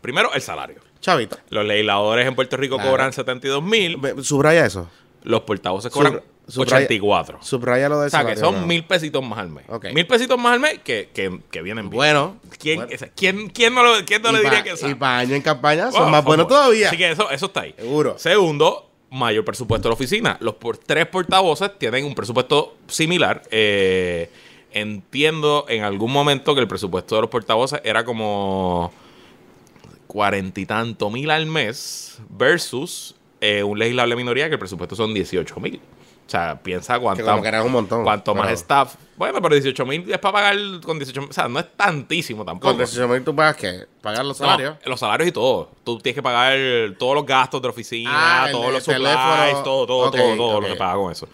Primero, 0.00 0.32
el 0.34 0.42
salario. 0.42 0.80
Chavita, 1.00 1.38
Los 1.50 1.64
legisladores 1.64 2.26
en 2.26 2.34
Puerto 2.34 2.56
Rico 2.56 2.76
Claro. 2.76 2.90
cobran 2.90 3.12
72 3.12 3.62
mil. 3.62 3.98
subraya 4.22 4.66
eso. 4.66 4.88
Los 5.26 5.40
portavoces 5.42 5.90
cobran 5.92 6.22
Sub- 6.46 6.64
subraya- 6.64 6.76
84. 6.86 7.38
Subraya 7.42 7.88
lo 7.88 8.00
de 8.00 8.06
O 8.06 8.10
sea, 8.10 8.24
que 8.24 8.36
son 8.36 8.66
mil 8.66 8.84
pesitos 8.84 9.22
más 9.24 9.40
al 9.40 9.50
mes. 9.50 9.64
Mil 9.92 10.06
pesitos 10.06 10.38
más 10.38 10.52
al 10.54 10.60
mes 10.60 10.78
que, 10.84 11.10
que, 11.12 11.40
que 11.50 11.62
vienen 11.62 11.90
bien. 11.90 11.96
Bueno. 11.96 12.36
¿Quién, 12.58 12.86
bueno. 12.86 13.06
quién, 13.16 13.48
quién 13.50 13.74
no, 13.74 13.82
lo- 13.82 14.04
quién 14.06 14.22
no 14.22 14.30
le 14.32 14.38
diría 14.38 14.58
pa- 14.58 14.62
que 14.62 14.70
eso? 14.70 14.88
Y 14.88 14.94
para 14.94 15.18
año 15.18 15.34
en 15.34 15.42
campaña 15.42 15.90
son 15.90 16.10
más 16.10 16.24
buenos 16.24 16.46
buenos. 16.46 16.48
todavía. 16.48 16.88
Así 16.88 16.96
que 16.96 17.10
eso, 17.10 17.28
eso 17.30 17.46
está 17.46 17.62
ahí. 17.62 17.74
Seguro. 17.76 18.16
Segundo, 18.18 18.88
mayor 19.10 19.44
presupuesto 19.44 19.88
de 19.88 19.90
la 19.90 19.94
oficina. 19.94 20.36
Los 20.40 20.54
por, 20.54 20.78
tres 20.78 21.06
portavoces 21.06 21.76
tienen 21.78 22.04
un 22.04 22.14
presupuesto 22.14 22.76
similar. 22.86 23.42
Eh, 23.50 24.30
entiendo 24.70 25.64
en 25.68 25.82
algún 25.82 26.12
momento 26.12 26.54
que 26.54 26.60
el 26.60 26.68
presupuesto 26.68 27.16
de 27.16 27.22
los 27.22 27.30
portavoces 27.30 27.80
era 27.82 28.04
como 28.04 28.92
cuarenta 30.06 30.60
y 30.60 30.66
tanto 30.66 31.10
mil 31.10 31.30
al 31.30 31.46
mes 31.46 32.18
versus 32.28 33.14
eh, 33.58 33.62
un 33.62 33.78
legislable 33.78 34.16
minoría 34.16 34.46
que 34.48 34.54
el 34.54 34.58
presupuesto 34.58 34.96
son 34.96 35.12
18 35.14 35.60
mil. 35.60 35.80
O 36.26 36.28
sea, 36.28 36.58
piensa 36.60 36.94
Que 36.94 37.00
cuánto, 37.00 37.24
como 37.24 37.40
que 37.40 37.46
era 37.48 37.62
un 37.62 37.70
montón. 37.70 38.02
cuanto 38.02 38.34
más 38.34 38.50
staff. 38.50 38.96
Bueno, 39.16 39.40
pero 39.40 39.54
18 39.54 39.86
mil 39.86 40.10
es 40.12 40.18
para 40.18 40.32
pagar 40.32 40.56
con 40.84 40.98
18 40.98 41.20
mil. 41.20 41.30
O 41.30 41.32
sea, 41.32 41.46
no 41.46 41.60
es 41.60 41.66
tantísimo 41.76 42.44
tampoco. 42.44 42.66
Con 42.70 42.78
18 42.78 43.06
mil 43.06 43.22
tú 43.22 43.34
pagas 43.36 43.54
que 43.56 43.86
pagar 44.02 44.24
los 44.24 44.40
No, 44.40 44.46
salarios. 44.46 44.76
los 44.84 44.98
salarios 44.98 45.28
y 45.28 45.32
todo. 45.32 45.70
Tú 45.84 45.98
tienes 45.98 46.16
que 46.16 46.22
pagar 46.24 46.58
todos 46.98 47.14
los 47.14 47.24
gastos 47.24 47.62
de 47.62 47.68
la 47.68 47.70
oficina, 47.70 48.10
Ah, 48.12 48.48
todos 48.50 48.72
los 48.72 48.82
supplies, 48.82 49.02
teléfono. 49.04 49.62
todo, 49.62 49.86
todo, 49.86 50.10
todo, 50.10 50.36
todo 50.36 50.60
lo 50.62 50.66
que 50.66 50.74
paga 50.74 50.94
con 50.94 51.12
eso. 51.12 51.28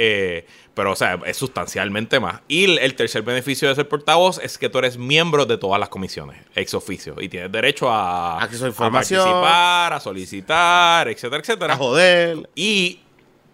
Eh, 0.00 0.46
pero, 0.74 0.92
o 0.92 0.96
sea, 0.96 1.18
es 1.26 1.36
sustancialmente 1.36 2.20
más. 2.20 2.40
Y 2.46 2.64
el, 2.64 2.78
el 2.78 2.94
tercer 2.94 3.22
beneficio 3.22 3.68
de 3.68 3.74
ser 3.74 3.88
portavoz 3.88 4.38
es 4.42 4.56
que 4.56 4.68
tú 4.68 4.78
eres 4.78 4.96
miembro 4.96 5.44
de 5.44 5.58
todas 5.58 5.80
las 5.80 5.88
comisiones, 5.88 6.38
ex 6.54 6.72
oficio. 6.72 7.16
Y 7.20 7.28
tienes 7.28 7.50
derecho 7.50 7.90
a, 7.90 8.40
a 8.40 8.44
a 8.44 8.90
participar, 8.90 9.92
a 9.92 9.98
solicitar, 10.00 11.08
etcétera, 11.08 11.42
etcétera. 11.42 11.74
A 11.74 11.76
joder. 11.76 12.48
Y 12.54 13.00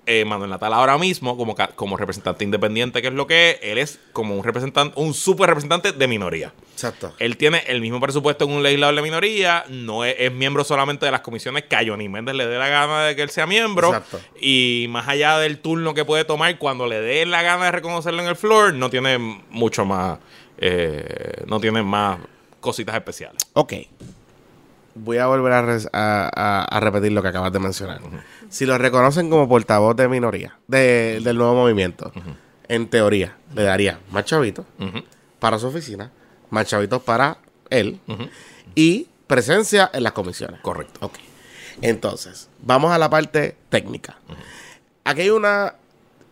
eh, 0.06 0.24
Manuel 0.24 0.50
Natal 0.50 0.72
ahora 0.72 0.98
mismo, 0.98 1.36
como, 1.36 1.54
como 1.74 1.96
representante 1.96 2.44
independiente, 2.44 3.00
que 3.02 3.08
es 3.08 3.14
lo 3.14 3.26
que 3.26 3.50
es, 3.50 3.58
él 3.62 3.78
es 3.78 4.00
como 4.12 4.36
un 4.36 4.44
representante, 4.44 4.98
un 5.00 5.14
super 5.14 5.48
representante 5.48 5.92
de 5.92 6.08
minoría. 6.08 6.52
Exacto. 6.72 7.14
Él 7.18 7.36
tiene 7.36 7.62
el 7.66 7.80
mismo 7.80 8.00
presupuesto 8.00 8.44
en 8.44 8.52
un 8.52 8.62
legislador 8.62 8.96
de 8.96 9.02
minoría, 9.02 9.64
no 9.68 10.04
es, 10.04 10.16
es 10.18 10.32
miembro 10.32 10.64
solamente 10.64 11.06
de 11.06 11.12
las 11.12 11.20
comisiones 11.20 11.64
que 11.64 11.76
a 11.76 11.86
Johnny 11.86 12.08
Méndez 12.08 12.34
le 12.34 12.46
dé 12.46 12.58
la 12.58 12.68
gana 12.68 13.04
de 13.04 13.16
que 13.16 13.22
él 13.22 13.30
sea 13.30 13.46
miembro. 13.46 13.88
Exacto. 13.88 14.20
Y 14.40 14.86
más 14.90 15.08
allá 15.08 15.38
del 15.38 15.58
turno 15.58 15.94
que 15.94 16.04
puede 16.04 16.24
tomar 16.24 16.58
cuando 16.58 16.86
le 16.86 17.00
dé 17.00 17.24
la 17.26 17.42
gana 17.42 17.66
de 17.66 17.72
reconocerlo 17.72 18.22
en 18.22 18.28
el 18.28 18.36
floor, 18.36 18.74
no 18.74 18.90
tiene 18.90 19.18
mucho 19.50 19.84
más, 19.84 20.18
eh, 20.58 21.42
no 21.46 21.60
tiene 21.60 21.82
más 21.82 22.18
cositas 22.60 22.94
especiales. 22.94 23.40
Ok. 23.52 23.74
Voy 24.94 25.18
a 25.18 25.26
volver 25.26 25.52
a, 25.52 25.62
res- 25.62 25.88
a- 25.92 26.30
a- 26.34 26.64
a 26.64 26.80
repetir 26.80 27.12
lo 27.12 27.22
que 27.22 27.28
acabas 27.28 27.52
de 27.52 27.58
mencionar. 27.58 28.00
Si 28.48 28.64
lo 28.66 28.78
reconocen 28.78 29.28
como 29.30 29.48
portavoz 29.48 29.96
de 29.96 30.08
minoría, 30.08 30.56
de- 30.68 31.20
del 31.22 31.36
nuevo 31.36 31.54
movimiento, 31.54 32.12
en 32.68 32.88
teoría, 32.88 33.36
le 33.54 33.62
daría 33.64 33.98
más 34.10 34.24
chavitos 34.24 34.64
para 35.40 35.58
su 35.58 35.66
oficina, 35.66 36.10
más 36.50 36.66
chavitos 36.66 37.02
para 37.02 37.38
él 37.70 37.98
y 38.74 39.08
presencia 39.26 39.90
en 39.92 40.02
las 40.04 40.12
comisiones. 40.12 40.60
Correcto. 40.60 41.00
Ok. 41.04 41.14
Entonces, 41.82 42.48
vamos 42.62 42.92
a 42.92 42.98
la 42.98 43.10
parte 43.10 43.56
técnica. 43.68 44.16
Aquí 45.04 45.22
hay 45.22 45.30
una 45.30 45.74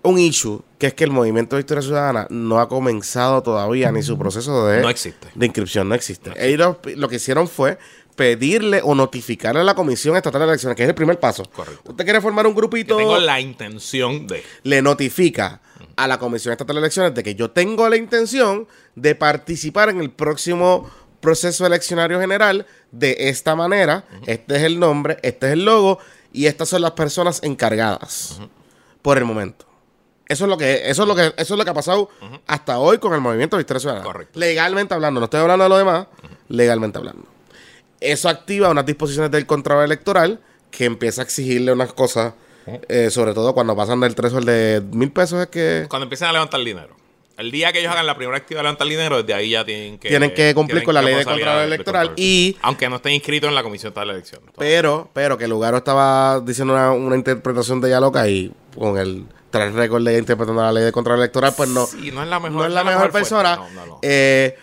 un 0.04 0.18
issue 0.18 0.62
que 0.78 0.88
es 0.88 0.94
que 0.94 1.04
el 1.04 1.12
movimiento 1.12 1.54
de 1.54 1.60
Historia 1.60 1.80
Ciudadana 1.82 2.26
no 2.28 2.58
ha 2.58 2.68
comenzado 2.68 3.40
todavía 3.42 3.92
ni 3.92 4.02
su 4.02 4.18
proceso 4.18 4.66
de, 4.66 4.82
No 4.82 4.88
existe. 4.88 5.28
de 5.32 5.46
inscripción, 5.46 5.88
no 5.88 5.94
existe. 5.94 6.32
Ellos 6.36 6.76
pi- 6.78 6.96
lo 6.96 7.08
que 7.08 7.16
hicieron 7.16 7.46
fue 7.46 7.78
pedirle 8.14 8.80
o 8.82 8.94
notificarle 8.94 9.60
a 9.60 9.64
la 9.64 9.74
Comisión 9.74 10.16
Estatal 10.16 10.40
de 10.42 10.48
Elecciones, 10.48 10.76
que 10.76 10.82
es 10.82 10.88
el 10.88 10.94
primer 10.94 11.18
paso. 11.18 11.44
Correcto. 11.44 11.90
Usted 11.90 12.04
quiere 12.04 12.20
formar 12.20 12.46
un 12.46 12.52
Que 12.52 12.58
grupito, 12.60 12.96
tengo 12.96 13.18
la 13.18 13.40
intención 13.40 14.26
de. 14.26 14.42
le 14.62 14.82
notifica 14.82 15.60
a 15.96 16.06
la 16.06 16.18
Comisión 16.18 16.52
Estatal 16.52 16.76
de 16.76 16.80
Elecciones 16.80 17.14
de 17.14 17.22
que 17.22 17.34
yo 17.34 17.50
tengo 17.50 17.88
la 17.88 17.96
intención 17.96 18.66
de 18.94 19.14
participar 19.14 19.88
en 19.88 20.00
el 20.00 20.10
próximo 20.10 20.90
proceso 21.20 21.64
eleccionario 21.66 22.20
general 22.20 22.66
de 22.90 23.16
esta 23.28 23.54
manera. 23.54 24.04
Este 24.26 24.56
es 24.56 24.62
el 24.62 24.78
nombre, 24.80 25.18
este 25.22 25.46
es 25.46 25.52
el 25.52 25.64
logo 25.64 25.98
y 26.32 26.46
estas 26.46 26.68
son 26.68 26.82
las 26.82 26.92
personas 26.92 27.42
encargadas 27.42 28.40
por 29.02 29.18
el 29.18 29.24
momento. 29.24 29.66
Eso 30.28 30.44
es 30.44 30.48
lo 30.50 30.56
que 30.56 30.88
eso 30.90 31.02
es 31.02 31.08
lo 31.08 31.14
que 31.14 31.26
eso 31.36 31.54
es 31.54 31.58
lo 31.58 31.64
que 31.64 31.70
ha 31.70 31.74
pasado 31.74 32.08
hasta 32.46 32.78
hoy 32.78 32.98
con 32.98 33.12
el 33.12 33.20
movimiento 33.20 33.56
de 33.56 33.62
Historia 33.62 33.80
Ciudadana. 33.80 34.04
Correcto. 34.04 34.38
Legalmente 34.38 34.94
hablando, 34.94 35.20
no 35.20 35.24
estoy 35.24 35.40
hablando 35.40 35.64
de 35.64 35.68
lo 35.68 35.78
demás, 35.78 36.06
legalmente 36.48 36.98
hablando. 36.98 37.24
Eso 38.02 38.28
activa 38.28 38.68
unas 38.70 38.86
disposiciones 38.86 39.30
del 39.30 39.46
contrato 39.46 39.82
electoral 39.82 40.40
que 40.70 40.84
empieza 40.86 41.22
a 41.22 41.24
exigirle 41.24 41.72
unas 41.72 41.92
cosas, 41.92 42.34
eh, 42.88 43.10
sobre 43.10 43.34
todo 43.34 43.52
cuando 43.54 43.76
pasan 43.76 44.00
del 44.00 44.14
threshold 44.14 44.46
de 44.48 44.82
mil 44.92 45.10
pesos, 45.12 45.40
es 45.40 45.46
que 45.48 45.86
Cuando 45.88 46.04
empiecen 46.04 46.28
a 46.28 46.32
levantar 46.32 46.62
dinero. 46.64 46.96
El 47.38 47.50
día 47.50 47.72
que 47.72 47.80
ellos 47.80 47.90
hagan 47.90 48.06
la 48.06 48.14
primera 48.16 48.36
actividad 48.36 48.60
de 48.60 48.64
levantar 48.64 48.86
dinero, 48.86 49.16
desde 49.22 49.34
ahí 49.34 49.50
ya 49.50 49.64
tienen 49.64 49.98
que. 49.98 50.08
Tienen 50.08 50.34
que 50.34 50.54
cumplir 50.54 50.80
tienen 50.80 50.84
con 50.84 50.94
la 50.94 51.02
ley 51.02 51.14
de 51.14 51.24
control 51.24 51.58
electoral 51.64 52.06
control. 52.08 52.24
y- 52.24 52.56
Aunque 52.60 52.88
no 52.90 52.96
estén 52.96 53.12
inscritos 53.12 53.48
en 53.48 53.54
la 53.54 53.62
Comisión 53.62 53.92
de 53.94 54.06
la 54.06 54.12
Elección. 54.12 54.42
Pero, 54.58 55.08
pero 55.14 55.38
que 55.38 55.48
Lugaro 55.48 55.78
estaba 55.78 56.40
diciendo 56.40 56.74
una, 56.74 56.92
una 56.92 57.16
interpretación 57.16 57.80
de 57.80 57.88
ella 57.88 58.00
loca 58.00 58.28
y 58.28 58.52
con 58.76 58.98
el 58.98 59.24
track 59.50 59.74
record 59.74 60.04
de 60.04 60.18
interpretando 60.18 60.62
la 60.62 60.72
ley 60.72 60.84
de 60.84 60.92
control 60.92 61.18
electoral, 61.18 61.54
pues 61.56 61.68
no, 61.70 61.86
Sí, 61.86 62.10
no 62.12 62.22
es 62.22 62.28
la 62.28 62.38
mejor, 62.38 62.52
no 62.60 62.66
es 62.66 62.72
la 62.72 62.84
mejor 62.84 63.10
persona. 63.10 63.56
fuente. 63.56 63.74
No, 63.76 63.80
no, 63.80 63.92
no. 63.92 63.98
Eh, 64.02 64.56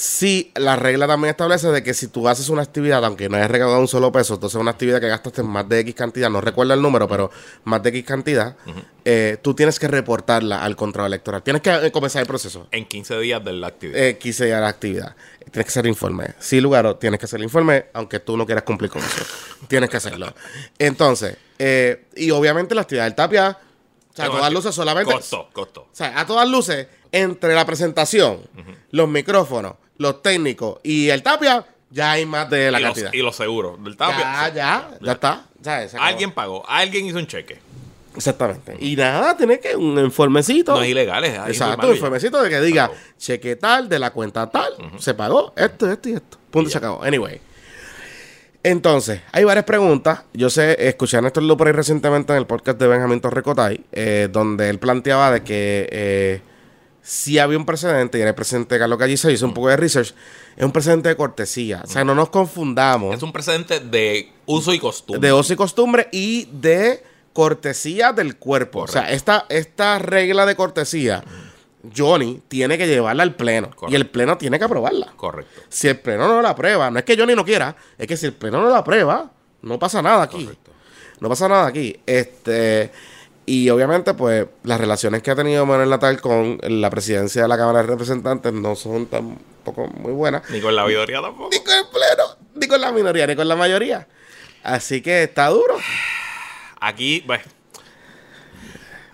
sí, 0.00 0.50
la 0.54 0.76
regla 0.76 1.06
también 1.06 1.30
establece 1.30 1.68
de 1.68 1.82
que 1.82 1.92
si 1.92 2.08
tú 2.08 2.26
haces 2.26 2.48
una 2.48 2.62
actividad, 2.62 3.04
aunque 3.04 3.28
no 3.28 3.36
hayas 3.36 3.50
recaudado 3.50 3.80
un 3.80 3.88
solo 3.88 4.10
peso, 4.10 4.34
entonces 4.34 4.58
una 4.58 4.70
actividad 4.70 4.98
que 5.00 5.08
gastaste 5.08 5.42
más 5.42 5.68
de 5.68 5.80
X 5.80 5.94
cantidad, 5.94 6.30
no 6.30 6.40
recuerdo 6.40 6.72
el 6.72 6.80
número, 6.80 7.06
pero 7.06 7.30
más 7.64 7.82
de 7.82 7.90
X 7.90 8.04
cantidad, 8.04 8.56
eh, 9.04 9.36
tú 9.42 9.54
tienes 9.54 9.78
que 9.78 9.88
reportarla 9.88 10.64
al 10.64 10.74
control 10.74 11.06
electoral. 11.06 11.42
Tienes 11.42 11.60
que 11.60 11.70
eh, 11.70 11.92
comenzar 11.92 12.22
el 12.22 12.26
proceso. 12.26 12.66
en 12.70 12.86
15 12.86 13.18
días 13.20 13.44
de 13.44 13.52
la 13.52 13.66
actividad. 13.66 14.00
Eh, 14.00 14.16
quise 14.16 14.48
ya 14.48 14.60
la 14.60 14.68
actividad. 14.68 15.14
Tienes 15.50 15.66
que 15.66 15.70
hacer 15.70 15.86
informe. 15.86 16.34
Sí, 16.38 16.60
Lugaro, 16.60 16.96
tienes 16.96 17.20
que 17.20 17.26
hacer 17.26 17.38
el 17.38 17.44
informe, 17.44 17.86
aunque 17.92 18.20
tú 18.20 18.36
no 18.36 18.46
quieras 18.46 18.64
cumplir 18.64 18.90
con 18.90 19.02
eso. 19.02 19.24
tienes 19.68 19.90
que 19.90 19.98
hacerlo. 19.98 20.32
Entonces, 20.78 21.36
eh, 21.58 22.06
y 22.16 22.30
obviamente 22.30 22.74
la 22.74 22.82
actividad 22.82 23.04
del 23.04 23.14
Tapia, 23.14 23.58
o 24.12 24.16
sea, 24.16 24.24
a 24.24 24.28
todas 24.28 24.52
luces 24.52 24.74
solamente. 24.74 25.12
Costó, 25.12 25.50
costó. 25.52 25.82
O 25.82 25.88
sea, 25.92 26.18
a 26.18 26.26
todas 26.26 26.48
luces, 26.48 26.86
entre 27.12 27.54
la 27.54 27.64
presentación, 27.64 28.40
los 28.90 29.08
micrófonos, 29.08 29.74
los 29.98 30.22
técnicos 30.22 30.78
y 30.82 31.08
el 31.08 31.22
Tapia, 31.22 31.64
ya 31.90 32.12
hay 32.12 32.26
más 32.26 32.48
de 32.48 32.70
la 32.70 32.78
y, 32.78 32.82
los, 32.82 32.92
cantidad. 32.92 33.12
y 33.12 33.22
los 33.22 33.36
seguros 33.36 33.82
del 33.82 33.96
Tapia. 33.96 34.48
ya, 34.48 34.54
ya, 34.54 34.90
ya 35.00 35.12
está. 35.12 35.46
Alguien 35.98 36.32
pagó, 36.32 36.68
alguien 36.68 37.06
hizo 37.06 37.18
un 37.18 37.26
cheque. 37.26 37.58
Exactamente. 38.16 38.76
Y 38.80 38.96
nada, 38.96 39.36
tiene 39.36 39.60
que 39.60 39.76
un 39.76 39.98
informecito. 39.98 40.74
No 40.74 40.82
es 40.82 40.88
ilegal, 40.88 41.24
es 41.24 41.38
Exacto, 41.48 41.86
un 41.86 41.94
informecito 41.94 42.42
de 42.42 42.50
que 42.50 42.60
diga, 42.60 42.90
cheque 43.18 43.56
tal, 43.56 43.88
de 43.88 43.98
la 43.98 44.10
cuenta 44.10 44.50
tal, 44.50 44.72
se 44.98 45.14
pagó 45.14 45.52
esto, 45.56 45.90
esto 45.90 46.08
y 46.08 46.12
esto. 46.14 46.38
Punto, 46.50 46.70
se 46.70 46.78
acabó. 46.78 47.02
Anyway. 47.02 47.40
Entonces, 48.62 49.22
hay 49.32 49.44
varias 49.44 49.64
preguntas. 49.64 50.24
Yo 50.34 50.50
sé, 50.50 50.76
escuché 50.88 51.16
a 51.16 51.22
Néstor 51.22 51.42
Luper 51.44 51.74
recientemente 51.74 52.32
en 52.32 52.38
el 52.38 52.46
podcast 52.46 52.78
de 52.78 52.88
Benjamín 52.88 53.20
Torrecotay, 53.20 53.80
eh, 53.92 54.28
donde 54.30 54.68
él 54.68 54.78
planteaba 54.78 55.30
de 55.30 55.42
que 55.42 55.88
eh, 55.90 56.42
si 57.10 57.40
había 57.40 57.58
un 57.58 57.66
precedente, 57.66 58.18
y 58.18 58.20
era 58.20 58.30
el 58.30 58.36
presidente 58.36 58.78
Carlos 58.78 58.96
Galliza 58.96 59.32
hizo 59.32 59.44
un 59.44 59.52
poco 59.52 59.68
de 59.68 59.76
research, 59.76 60.14
es 60.56 60.64
un 60.64 60.70
precedente 60.70 61.08
de 61.08 61.16
cortesía. 61.16 61.82
O 61.82 61.88
sea, 61.88 62.04
no 62.04 62.14
nos 62.14 62.28
confundamos. 62.28 63.16
Es 63.16 63.22
un 63.24 63.32
precedente 63.32 63.80
de 63.80 64.30
uso 64.46 64.72
y 64.72 64.78
costumbre. 64.78 65.26
De 65.26 65.32
uso 65.32 65.52
y 65.52 65.56
costumbre 65.56 66.08
y 66.12 66.46
de 66.52 67.02
cortesía 67.32 68.12
del 68.12 68.36
cuerpo. 68.36 68.82
O 68.82 68.86
sea, 68.86 69.10
esta, 69.10 69.44
esta 69.48 69.98
regla 69.98 70.46
de 70.46 70.54
cortesía, 70.54 71.24
Johnny 71.96 72.42
tiene 72.46 72.78
que 72.78 72.86
llevarla 72.86 73.24
al 73.24 73.34
pleno. 73.34 73.70
Y 73.88 73.96
el 73.96 74.08
pleno 74.08 74.38
tiene 74.38 74.60
que 74.60 74.66
aprobarla. 74.66 75.12
Correcto. 75.16 75.62
Si 75.68 75.88
el 75.88 75.98
pleno 75.98 76.28
no 76.28 76.40
la 76.40 76.50
aprueba, 76.50 76.92
no 76.92 77.00
es 77.00 77.04
que 77.04 77.18
Johnny 77.18 77.34
no 77.34 77.44
quiera, 77.44 77.74
es 77.98 78.06
que 78.06 78.16
si 78.16 78.26
el 78.26 78.34
pleno 78.34 78.62
no 78.62 78.70
la 78.70 78.78
aprueba, 78.78 79.32
no 79.62 79.80
pasa 79.80 80.00
nada 80.00 80.22
aquí. 80.22 80.44
Correcto. 80.44 80.70
No 81.18 81.28
pasa 81.28 81.48
nada 81.48 81.66
aquí. 81.66 82.00
Este. 82.06 82.92
Y 83.50 83.68
obviamente, 83.68 84.14
pues, 84.14 84.46
las 84.62 84.80
relaciones 84.80 85.24
que 85.24 85.32
ha 85.32 85.34
tenido 85.34 85.66
Manuel 85.66 85.90
Natal 85.90 86.20
con 86.20 86.60
la 86.62 86.88
presidencia 86.88 87.42
de 87.42 87.48
la 87.48 87.56
Cámara 87.56 87.80
de 87.80 87.88
Representantes 87.88 88.52
no 88.52 88.76
son 88.76 89.06
tampoco 89.06 89.88
muy 89.88 90.12
buenas. 90.12 90.48
Ni 90.50 90.60
con 90.60 90.76
la 90.76 90.86
minoría 90.86 91.20
tampoco. 91.20 91.50
Ni 91.50 91.58
con 91.58 91.74
el 91.74 91.86
pleno, 91.88 92.36
ni 92.54 92.68
con 92.68 92.80
la 92.80 92.92
minoría, 92.92 93.26
ni 93.26 93.34
con 93.34 93.48
la 93.48 93.56
mayoría. 93.56 94.06
Así 94.62 95.02
que 95.02 95.24
está 95.24 95.48
duro. 95.48 95.76
Aquí, 96.80 97.24
bueno, 97.26 97.42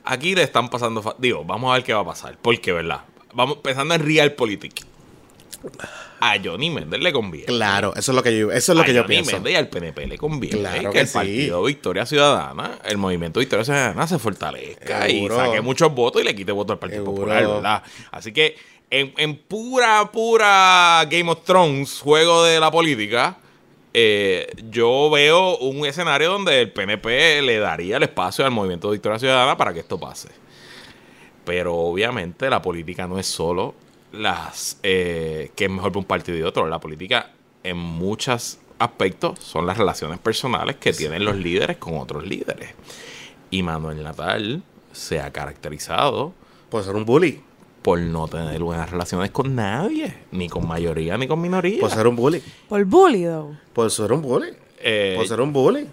aquí 0.05 0.35
le 0.35 0.43
están 0.43 0.69
pasando. 0.69 1.17
Digo, 1.17 1.43
vamos 1.43 1.71
a 1.71 1.77
ver 1.77 1.85
qué 1.85 1.95
va 1.95 2.01
a 2.01 2.05
pasar. 2.05 2.37
Porque, 2.43 2.73
¿verdad? 2.73 3.05
Vamos 3.33 3.61
pensando 3.63 3.95
en 3.95 4.05
Realpolitik. 4.05 4.85
A 6.21 6.37
Johnny 6.43 6.71
Méndez 6.71 7.01
le 7.01 7.13
conviene. 7.13 7.47
Claro, 7.47 7.93
eso 7.95 8.13
es 8.13 8.17
lo 8.17 8.23
que 8.23 8.39
yo, 8.39 8.51
eso 8.51 8.73
es 8.73 8.79
lo 8.79 8.85
que 8.85 8.95
yo 8.95 9.07
pienso. 9.07 9.33
Méndez 9.33 9.53
y 9.53 9.57
al 9.57 9.69
PNP 9.69 10.07
le 10.07 10.19
conviene 10.19 10.59
claro 10.59 10.91
que, 10.91 11.01
el 11.01 11.09
partido 11.09 11.63
Victoria 11.65 12.07
Ciudadana, 12.07 12.79
el 12.85 12.99
movimiento 12.99 13.41
Victoria 13.41 13.65
Ciudadana 13.65 14.07
se 14.07 14.19
fortalezca 14.19 15.09
y 15.09 15.29
saque 15.29 15.61
muchos 15.61 15.95
votos 15.95 16.23
y 16.23 16.25
le 16.25 16.35
quite 16.35 16.53
votos 16.53 16.75
al 16.75 16.79
Partido 16.79 17.05
Popular, 17.05 17.47
¿verdad? 17.47 17.83
Así 18.11 18.33
que 18.33 18.57
en, 18.91 19.13
en, 19.17 19.37
pura, 19.37 20.11
pura 20.13 21.07
Game 21.11 21.31
of 21.31 21.45
Thrones, 21.45 22.01
juego 22.01 22.45
de 22.45 22.61
la 22.61 22.71
política, 22.71 23.37
eh, 23.99 24.47
yo 24.71 25.09
veo 25.09 25.57
un 25.57 25.87
escenario 25.87 26.31
donde 26.31 26.61
el 26.61 26.71
PNP 26.71 27.41
le 27.41 27.59
daría 27.59 27.97
el 27.97 28.03
espacio 28.03 28.45
al 28.45 28.51
movimiento 28.51 28.89
de 28.89 28.97
Victoria 28.97 29.19
Ciudadana 29.19 29.57
para 29.57 29.73
que 29.73 29.81
esto 29.81 29.99
pase. 29.99 30.29
Pero 31.47 31.75
obviamente 31.75 32.51
la 32.51 32.61
política 32.61 33.07
no 33.07 33.19
es 33.19 33.27
solo 33.27 33.75
las 34.13 34.79
eh, 34.83 35.51
que 35.55 35.65
es 35.65 35.71
mejor 35.71 35.93
para 35.93 35.99
un 36.01 36.05
partido 36.05 36.39
y 36.39 36.43
otro. 36.43 36.67
La 36.67 36.81
política 36.81 37.33
en 37.63 37.77
muchos 37.77 38.59
aspectos 38.79 39.39
son 39.41 39.67
las 39.67 39.79
relaciones 39.79 40.19
personales 40.19 40.77
que 40.77 40.93
tienen 40.93 41.25
los 41.25 41.37
líderes 41.37 41.77
con 41.79 41.99
otros 41.99 42.27
líderes. 42.27 42.71
Y 43.51 43.63
Manuel 43.63 44.03
Natal 44.03 44.63
se 44.93 45.21
ha 45.21 45.33
caracterizado 45.33 46.33
por 46.69 46.85
ser 46.85 46.97
un 46.97 47.05
bully 47.05 47.43
por 47.87 48.01
no 48.01 48.27
tener 48.27 48.61
buenas 48.61 48.91
relaciones 48.91 49.31
con 49.31 49.55
nadie, 49.55 50.13
ni 50.33 50.49
con 50.49 50.67
mayoría 50.67 51.17
ni 51.17 51.29
con 51.29 51.41
minoría. 51.41 51.79
Por 51.79 51.91
ser 51.93 52.09
un 52.09 52.17
bully. 52.17 52.43
Por 52.69 52.85
bully, 52.85 53.23
though. 53.23 53.57
Por 53.73 53.93
ser 53.93 54.13
un 54.13 54.23
bully. 54.23 54.49
Eh, 54.81 55.15
por 55.17 55.29
ser 55.29 55.41
un 55.41 55.53
bully. 55.53 55.87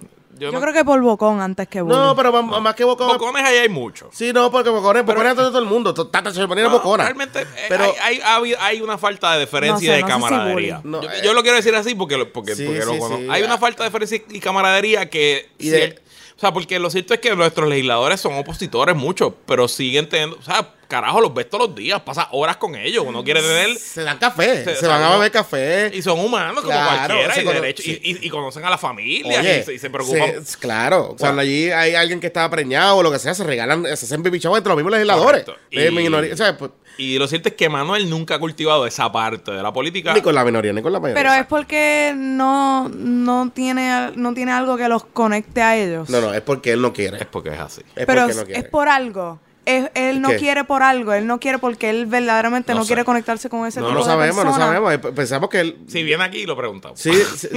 Yo, 0.51 0.61
creo 0.61 0.73
que 0.73 0.83
por 0.85 1.01
bocón 1.01 1.41
antes 1.41 1.67
que 1.67 1.81
bully. 1.81 1.95
No, 1.95 2.15
pero 2.15 2.43
más, 2.43 2.75
que 2.75 2.83
bocón. 2.83 3.07
Bocones 3.07 3.43
ahí 3.43 3.57
hay 3.57 3.69
muchos. 3.69 4.09
Sí, 4.11 4.33
no, 4.33 4.51
porque 4.51 4.69
bocones, 4.69 5.05
bocones 5.05 5.35
todo 5.35 5.59
el 5.59 5.65
mundo. 5.65 5.93
Tata 5.93 6.33
se 6.33 6.47
ponía 6.47 6.67
bocona. 6.67 7.05
Realmente 7.05 7.41
eh, 7.41 7.65
pero, 7.69 7.85
hay, 8.01 8.19
hay, 8.23 8.55
hay, 8.59 8.81
una 8.81 8.97
falta 8.97 9.33
de 9.33 9.39
deferencia 9.39 9.93
y 9.93 10.01
de 10.01 10.07
camaradería. 10.07 10.81
yo, 10.83 11.01
yo, 11.23 11.33
lo 11.33 11.41
quiero 11.41 11.57
decir 11.57 11.75
así 11.75 11.95
porque, 11.95 12.25
porque, 12.25 12.55
porque 12.55 12.85
lo 12.85 13.31
Hay 13.31 13.43
una 13.43 13.57
falta 13.57 13.83
de 13.83 13.89
deferencia 13.89 14.21
y 14.29 14.39
camaradería 14.39 15.09
que. 15.09 15.49
Y 15.57 15.69
de, 15.69 15.99
o 16.35 16.39
sea, 16.39 16.51
porque 16.51 16.79
lo 16.79 16.89
cierto 16.89 17.13
es 17.13 17.19
que 17.19 17.35
nuestros 17.35 17.69
legisladores 17.69 18.19
son 18.19 18.33
opositores 18.33 18.95
muchos, 18.95 19.33
pero 19.45 19.67
siguen 19.67 20.09
teniendo. 20.09 20.37
O 20.37 20.41
sea, 20.41 20.73
carajo, 20.93 21.21
los 21.21 21.33
ves 21.33 21.49
todos 21.49 21.69
los 21.69 21.75
días, 21.75 21.99
pasa 22.01 22.27
horas 22.31 22.57
con 22.57 22.75
ellos. 22.75 23.03
Uno 23.07 23.23
quiere 23.23 23.41
tener. 23.41 23.75
Se 23.77 24.03
dan 24.03 24.19
café, 24.19 24.75
se, 24.75 24.85
van 24.85 25.01
a 25.01 25.09
beber 25.15 25.31
café. 25.31 25.91
Y 25.91 26.03
son 26.03 26.19
humanos 26.19 26.63
como 26.63 26.77
cualquiera, 26.77 27.33
y, 27.75 28.29
conocen 28.29 28.63
a 28.63 28.69
la 28.69 28.77
familia 28.77 29.41
y, 29.71 29.79
se, 29.79 29.89
preocupan. 29.89 30.43
claro, 30.59 31.15
cuando 31.17 31.41
allí 31.41 31.71
hay 31.71 31.95
alguien 31.95 32.19
que 32.19 32.27
está 32.27 32.47
preñado 32.49 32.97
o 32.97 33.03
lo 33.03 33.11
que 33.11 33.17
sea, 33.17 33.33
se 33.33 33.43
regalan, 33.43 33.83
se 33.85 34.05
hacen 34.05 34.21
bibichados 34.21 34.55
entre 34.57 34.69
los 34.69 34.77
mismos 34.77 34.91
legisladores. 34.91 35.45
o 35.47 36.37
sea, 36.37 36.57
pues, 36.57 36.71
y 36.97 37.17
lo 37.17 37.27
cierto 37.27 37.49
es 37.49 37.55
que 37.55 37.69
Manuel 37.69 38.07
nunca 38.07 38.35
ha 38.35 38.39
cultivado 38.39 38.85
esa 38.85 39.11
parte 39.11 39.51
de 39.51 39.63
la 39.63 39.73
política. 39.73 40.13
Ni 40.13 40.21
con 40.21 40.35
la 40.35 40.45
minoría, 40.45 40.73
ni 40.73 40.83
con 40.83 40.93
la 40.93 40.99
mayoría. 40.99 41.23
Pero 41.23 41.33
es 41.33 41.47
porque 41.47 42.13
no, 42.15 42.87
no, 42.89 43.49
tiene, 43.49 44.11
no 44.15 44.35
tiene 44.35 44.51
algo 44.51 44.77
que 44.77 44.87
los 44.87 45.03
conecte 45.05 45.63
a 45.63 45.75
ellos. 45.75 46.09
No, 46.09 46.21
no, 46.21 46.33
es 46.33 46.41
porque 46.41 46.73
él 46.73 46.81
no 46.81 46.93
quiere. 46.93 47.17
Es 47.17 47.25
porque 47.25 47.49
es 47.49 47.59
así. 47.59 47.81
Es 47.95 48.05
Pero 48.05 48.27
es 48.27 48.63
por 48.65 48.89
algo. 48.89 49.39
Él 49.66 50.22
no 50.22 50.30
quiere 50.32 50.64
por 50.64 50.84
algo, 50.84 51.14
él 51.14 51.26
no 51.26 51.39
quiere 51.39 51.57
porque 51.57 51.89
él 51.89 52.05
verdaderamente 52.05 52.74
no, 52.74 52.86
quiere 52.86 53.05
conectarse 53.05 53.49
con 53.49 53.66
ese 53.66 53.80
no, 53.80 53.88
tipo 53.88 53.99
no 53.99 54.05
sabemos, 54.05 54.43
No 54.43 54.55
sabemos, 54.55 54.97
Pensamos 55.14 55.49
que 55.49 55.59
él... 55.61 55.78
Si 55.88 56.03
viene 56.03 56.24
aquí 56.24 56.45
lo 56.45 56.55
preguntamos. 56.57 56.99
Sí, 56.99 57.11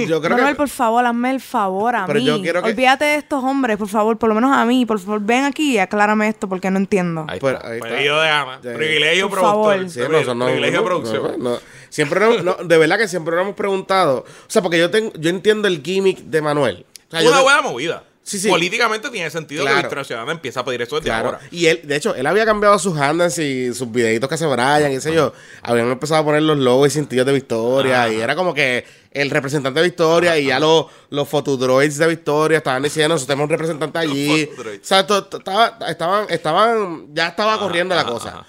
yo 0.07 0.21
creo 0.21 0.37
Manuel, 0.37 0.55
por 0.55 0.69
favor, 0.69 1.05
hazme 1.05 1.31
el 1.31 1.41
favor 1.41 1.95
a 1.95 2.05
Pero 2.05 2.19
mí. 2.19 2.25
Yo 2.25 2.41
quiero 2.41 2.63
que... 2.63 2.69
Olvídate 2.69 3.05
de 3.05 3.15
estos 3.15 3.43
hombres, 3.43 3.77
por 3.77 3.87
favor, 3.87 4.17
por 4.17 4.29
lo 4.29 4.35
menos 4.35 4.55
a 4.55 4.65
mí. 4.65 4.85
Por 4.85 4.99
favor, 4.99 5.19
ven 5.21 5.45
aquí 5.45 5.73
y 5.73 5.77
aclárame 5.77 6.27
esto 6.29 6.47
porque 6.47 6.71
no 6.71 6.77
entiendo. 6.77 7.25
Ahí 7.27 7.39
pues, 7.39 7.55
está. 7.55 7.67
Privilegio 7.67 8.19
de 8.19 8.29
ama. 8.29 8.59
Privilegio 8.61 9.29
productor. 9.29 9.89
Sí, 9.89 9.99
privilegio 10.01 10.83
producción. 10.83 11.59
Siempre 11.89 12.19
de 12.19 12.77
verdad 12.77 12.97
que 12.97 13.07
siempre 13.07 13.35
nos 13.35 13.43
hemos 13.43 13.55
preguntado. 13.55 14.19
O 14.19 14.49
sea, 14.49 14.61
porque 14.61 14.77
yo, 14.77 14.91
tengo, 14.91 15.11
yo 15.17 15.29
entiendo 15.29 15.67
el 15.67 15.81
gimmick 15.81 16.19
de 16.19 16.41
Manuel. 16.41 16.85
Una 17.11 17.41
buena 17.41 17.61
movida. 17.61 18.03
Políticamente 18.49 19.09
tiene 19.09 19.29
sentido 19.29 19.65
que 19.65 19.73
Victoria 19.73 20.03
Ciudadana 20.03 20.31
empieza 20.33 20.59
a 20.59 20.65
pedir 20.65 20.81
eso 20.81 20.97
desde 20.99 21.11
ahora. 21.11 21.39
Y 21.51 21.67
él, 21.67 21.81
de 21.83 21.95
hecho, 21.95 22.13
él 22.15 22.25
había 22.25 22.45
cambiado 22.45 22.77
sus 22.79 22.97
handles 22.97 23.37
y 23.39 23.73
sus 23.73 23.91
videitos 23.91 24.29
que 24.29 24.37
se 24.37 24.45
brayan, 24.45 24.91
y 24.91 24.99
sé 24.99 25.13
yo. 25.13 25.33
Habían 25.61 25.89
empezado 25.89 26.21
a 26.21 26.25
poner 26.25 26.41
los 26.41 26.57
logos 26.57 26.89
y 26.89 26.91
cintillos 26.91 27.25
de 27.25 27.33
Victoria. 27.33 28.11
Y 28.11 28.19
era 28.19 28.35
como 28.35 28.53
que 28.53 28.85
el 29.11 29.29
representante 29.29 29.79
de 29.79 29.85
Victoria 29.85 30.37
y 30.37 30.47
ya 30.47 30.59
los, 30.59 30.85
los 31.09 31.27
fotodroids 31.27 31.97
de 31.97 32.07
Victoria 32.07 32.57
estaban 32.57 32.83
diciendo, 32.83 33.15
nosotros 33.15 33.27
tenemos 33.27 33.45
un 33.45 33.49
representante 33.49 33.99
allí. 33.99 34.49
o 34.57 34.63
sea, 34.81 34.99
estaban, 34.99 36.25
estaban, 36.29 37.07
ya 37.13 37.29
estaba 37.29 37.57
corriendo 37.59 37.95
la 37.95 38.05
cosa. 38.05 38.45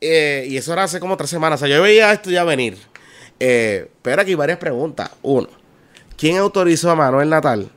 Eh, 0.00 0.46
y 0.50 0.56
eso 0.58 0.72
era 0.72 0.84
hace 0.84 1.00
como 1.00 1.16
tres 1.16 1.30
semanas. 1.30 1.60
O 1.60 1.66
sea, 1.66 1.74
yo 1.74 1.82
veía 1.82 2.12
esto 2.12 2.30
ya 2.30 2.44
venir. 2.44 2.76
Eh, 3.40 3.90
pero 4.02 4.22
aquí 4.22 4.34
varias 4.34 4.58
preguntas. 4.58 5.10
Uno, 5.22 5.48
¿quién 6.16 6.36
autorizó 6.36 6.90
a 6.90 6.94
Manuel 6.94 7.30
Natal? 7.30 7.70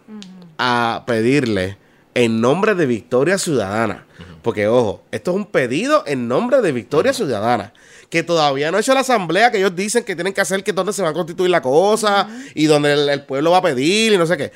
A 0.57 1.03
pedirle 1.05 1.77
en 2.13 2.41
nombre 2.41 2.73
de 2.73 2.85
Victoria 2.85 3.37
Ciudadana. 3.37 4.07
Porque, 4.41 4.67
ojo, 4.67 5.03
esto 5.11 5.31
es 5.31 5.37
un 5.37 5.45
pedido 5.45 6.03
en 6.07 6.27
nombre 6.27 6.61
de 6.61 6.71
Victoria 6.71 7.13
Ciudadana. 7.13 7.73
Que 8.09 8.23
todavía 8.23 8.71
no 8.71 8.77
ha 8.77 8.79
hecho 8.79 8.93
la 8.93 9.01
asamblea 9.01 9.51
que 9.51 9.57
ellos 9.57 9.75
dicen 9.75 10.03
que 10.03 10.15
tienen 10.15 10.33
que 10.33 10.41
hacer, 10.41 10.63
que 10.63 10.71
es 10.71 10.75
donde 10.75 10.93
se 10.93 11.03
va 11.03 11.09
a 11.09 11.13
constituir 11.13 11.51
la 11.51 11.61
cosa 11.61 12.27
y 12.55 12.65
donde 12.65 12.93
el, 12.93 13.23
pueblo 13.23 13.51
va 13.51 13.57
a 13.57 13.61
pedir 13.61 14.13
y 14.13 14.17
no 14.17 14.25
sé 14.25 14.37
qué. 14.37 14.51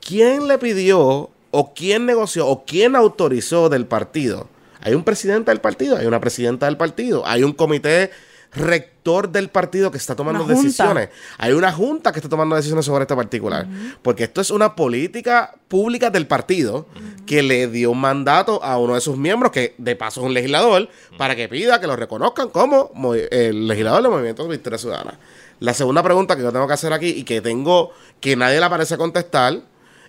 ¿Quién 0.00 0.48
le 0.48 0.58
pidió 0.58 1.30
o 1.50 1.74
quién 1.74 2.06
negoció 2.06 2.48
o 2.48 2.64
quién 2.64 2.96
autorizó 2.96 3.68
del 3.68 3.86
partido? 3.86 4.48
Hay 4.80 4.94
un 4.94 5.04
presidente 5.04 5.50
del 5.50 5.60
partido, 5.60 5.96
hay 5.96 6.06
una 6.06 6.20
presidenta 6.20 6.66
del 6.66 6.76
partido, 6.76 7.26
hay 7.26 7.42
un 7.42 7.52
comité 7.52 8.10
rector 8.54 9.28
del 9.30 9.48
partido 9.48 9.90
que 9.90 9.98
está 9.98 10.14
tomando 10.14 10.44
decisiones. 10.44 11.08
Hay 11.38 11.52
una 11.52 11.72
junta 11.72 12.12
que 12.12 12.18
está 12.18 12.28
tomando 12.28 12.56
decisiones 12.56 12.84
sobre 12.84 13.02
este 13.02 13.16
particular. 13.16 13.66
Porque 14.02 14.24
esto 14.24 14.40
es 14.40 14.50
una 14.50 14.74
política 14.74 15.54
pública 15.68 16.10
del 16.10 16.26
partido 16.26 16.86
que 17.26 17.42
le 17.42 17.68
dio 17.68 17.90
un 17.90 18.00
mandato 18.00 18.62
a 18.62 18.78
uno 18.78 18.94
de 18.94 19.00
sus 19.00 19.16
miembros, 19.16 19.52
que 19.52 19.74
de 19.78 19.96
paso 19.96 20.20
es 20.20 20.26
un 20.26 20.34
legislador, 20.34 20.88
para 21.18 21.36
que 21.36 21.48
pida 21.48 21.80
que 21.80 21.86
lo 21.86 21.96
reconozcan 21.96 22.48
como 22.48 23.14
el 23.14 23.66
legislador 23.68 24.02
del 24.02 24.10
Movimiento 24.10 24.44
de 24.44 24.50
Victoria 24.50 24.78
Ciudadana. 24.78 25.18
La 25.60 25.74
segunda 25.74 26.02
pregunta 26.02 26.36
que 26.36 26.42
yo 26.42 26.52
tengo 26.52 26.66
que 26.66 26.74
hacer 26.74 26.92
aquí 26.92 27.08
y 27.08 27.24
que 27.24 27.40
tengo 27.40 27.92
que 28.20 28.36
nadie 28.36 28.60
le 28.60 28.68
parece 28.68 28.96
contestar, 28.96 29.62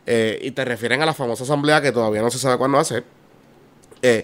eh, 0.08 0.40
y 0.42 0.52
te 0.52 0.64
refieren 0.66 1.02
a 1.02 1.06
la 1.06 1.14
famosa 1.14 1.44
asamblea 1.44 1.82
que 1.82 1.92
todavía 1.92 2.22
no 2.22 2.30
se 2.30 2.38
sabe 2.38 2.58
cuándo 2.58 2.76
va 2.78 2.84
a 2.84 2.86
ser. 2.86 3.04
Eh, 4.02 4.24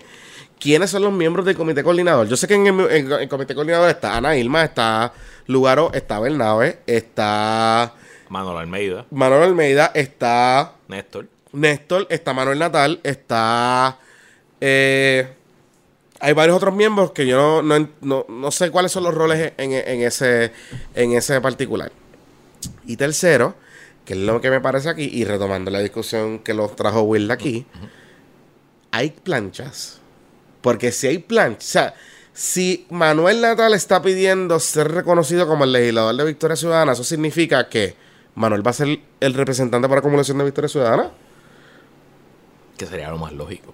quiénes 0.62 0.92
son 0.92 1.02
los 1.02 1.12
miembros 1.12 1.46
del 1.46 1.58
comité 1.58 1.84
coordinador. 1.84 2.28
Yo 2.28 2.38
sé 2.38 2.48
que 2.48 2.54
en 2.54 2.68
el, 2.68 3.28
comité 3.28 3.56
coordinador 3.56 3.90
está 3.90 4.16
Ana 4.16 4.38
Ilma, 4.38 4.64
está 4.64 5.12
Lugaro, 5.48 5.92
está 5.92 6.20
Bernabe, 6.20 6.80
está... 6.86 7.94
Manuel 8.30 8.60
Almeida. 8.60 9.06
Manuel 9.10 9.44
Almeida, 9.44 9.92
está... 9.96 10.76
Néstor. 10.88 11.28
Néstor, 11.52 12.08
está 12.10 12.34
Manuel 12.34 12.60
Natal, 12.60 13.00
está... 13.04 13.98
Eh, 14.62 15.28
hay 16.20 16.34
varios 16.34 16.56
otros 16.56 16.76
miembros 16.76 17.12
que 17.12 17.26
yo 17.26 17.64
no, 17.64 18.52
sé 18.52 18.70
cuáles 18.70 18.92
son 18.92 19.04
los 19.04 19.16
roles 19.16 19.54
en, 19.58 19.72
ese, 20.02 20.52
en 20.94 21.14
ese 21.14 21.42
particular. 21.42 21.92
Y 22.86 22.96
tercero, 22.96 23.56
que 24.06 24.14
es 24.14 24.20
lo 24.20 24.40
que 24.40 24.52
me 24.52 24.62
parece 24.62 24.90
aquí, 24.90 25.10
y 25.12 25.26
retomando 25.26 25.72
la 25.72 25.80
discusión 25.80 26.38
que 26.38 26.54
los 26.54 26.76
trajo 26.76 27.02
Will 27.02 27.32
aquí, 27.32 27.66
hay 28.92 29.10
planchas. 29.10 30.01
Porque 30.62 30.92
si 30.92 31.08
hay 31.08 31.18
planchas, 31.18 31.68
o 31.68 31.72
sea, 31.72 31.94
si 32.34 32.86
Manuel 32.90 33.42
Natal 33.42 33.74
está 33.74 34.02
pidiendo 34.02 34.60
ser 34.60 34.92
reconocido 34.92 35.48
como 35.48 35.64
el 35.64 35.72
legislador 35.72 36.16
de 36.16 36.26
Victoria 36.26 36.56
Ciudadana, 36.56 36.94
eso 36.94 37.04
significa 37.04 37.68
que 37.68 37.96
Manuel 38.36 38.66
va 38.66 38.72
a 38.72 38.76
ser 38.76 39.00
el 39.20 39.34
representante 39.34 39.88
para 39.88 40.00
acumulación 40.00 40.38
de 40.38 40.46
Victoria 40.46 40.70
Ciudadana. 40.70 41.12
Que 42.78 42.86
sería 42.86 43.10
lo 43.10 43.18
más 43.18 43.34
lógico. 43.34 43.74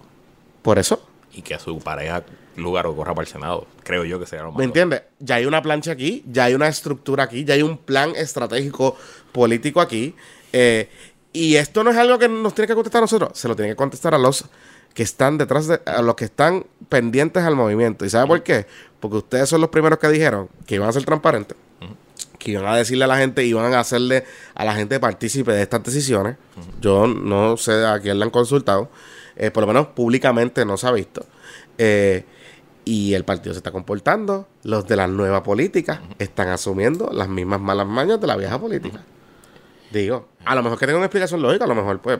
Por 0.62 0.80
eso. 0.80 1.08
Y 1.34 1.42
que 1.44 1.54
a 1.54 1.60
su 1.60 1.78
pareja 1.80 2.24
lugar 2.56 2.88
o 2.88 2.96
corra 2.96 3.14
para 3.14 3.28
el 3.28 3.32
Senado. 3.32 3.68
Creo 3.84 4.04
yo 4.04 4.20
que 4.20 4.26
sería 4.26 4.44
lo 4.44 4.52
más 4.52 4.58
¿Me 4.58 4.66
entiendes? 4.66 5.04
Ya 5.20 5.36
hay 5.36 5.46
una 5.46 5.62
plancha 5.62 5.92
aquí, 5.92 6.24
ya 6.28 6.46
hay 6.46 6.56
una 6.56 6.68
estructura 6.68 7.26
aquí, 7.26 7.46
ya 7.46 7.54
hay 7.54 7.62
un 7.62 7.78
plan 7.78 8.14
estratégico 8.16 8.98
político 9.32 9.80
aquí. 9.82 10.16
eh, 10.52 10.90
y 11.34 11.56
esto 11.56 11.84
no 11.84 11.92
es 11.92 11.98
algo 11.98 12.18
que 12.18 12.28
nos 12.28 12.56
tiene 12.56 12.68
que 12.68 12.74
contestar 12.74 13.00
a 13.00 13.02
nosotros, 13.02 13.38
se 13.38 13.48
lo 13.48 13.56
tiene 13.56 13.70
que 13.72 13.76
contestar 13.76 14.16
a 14.16 14.18
los 14.18 14.46
que 14.98 15.04
están 15.04 15.38
detrás 15.38 15.68
de, 15.68 15.80
a 15.86 16.02
los 16.02 16.16
que 16.16 16.26
están 16.26 16.66
pendientes 16.90 17.44
al 17.44 17.56
movimiento. 17.56 18.04
¿Y 18.04 18.10
sabe 18.10 18.26
por 18.26 18.42
qué? 18.42 18.66
Porque 19.00 19.18
ustedes 19.18 19.48
son 19.48 19.62
los 19.62 19.70
primeros 19.70 20.00
que 20.00 20.08
dijeron 20.08 20.50
que 20.66 20.74
iban 20.74 20.90
a 20.90 20.92
ser 20.92 21.06
transparentes, 21.06 21.56
que 22.40 22.54
iban 22.54 22.66
a 22.66 22.76
decirle 22.76 23.04
a 23.04 23.08
la 23.08 23.18
gente, 23.18 23.46
iban 23.46 23.72
a 23.76 23.80
hacerle 23.80 24.26
a 24.56 24.66
la 24.66 24.74
gente 24.74 25.00
partícipe 25.00 25.52
de 25.52 25.62
estas 25.62 25.84
decisiones. 25.84 26.38
Yo 26.82 27.06
no 27.06 27.58
sé 27.58 27.86
a 27.86 28.00
quién 28.00 28.18
le 28.18 28.26
han 28.26 28.32
consultado, 28.32 28.90
eh, 29.36 29.52
por 29.52 29.62
lo 29.62 29.68
menos 29.68 29.86
públicamente 29.90 30.66
no 30.66 30.78
se 30.78 30.88
ha 30.88 30.92
visto. 30.92 31.28
Eh, 31.78 32.26
y 32.84 33.14
el 33.14 33.24
partido 33.24 33.54
se 33.54 33.60
está 33.60 33.72
comportando. 33.72 34.48
Los 34.64 34.88
de 34.88 34.96
la 34.96 35.06
nueva 35.06 35.44
política 35.44 36.02
están 36.18 36.48
asumiendo 36.48 37.12
las 37.14 37.30
mismas 37.30 37.62
malas 37.62 37.86
mañas 37.86 38.20
de 38.20 38.26
la 38.26 38.36
vieja 38.36 38.60
política. 38.60 39.04
Digo, 39.92 40.30
a 40.44 40.56
lo 40.56 40.64
mejor 40.64 40.80
que 40.80 40.88
tenga 40.88 40.98
una 40.98 41.06
explicación 41.06 41.40
lógica, 41.44 41.66
a 41.66 41.68
lo 41.68 41.76
mejor 41.76 42.00
pues, 42.00 42.20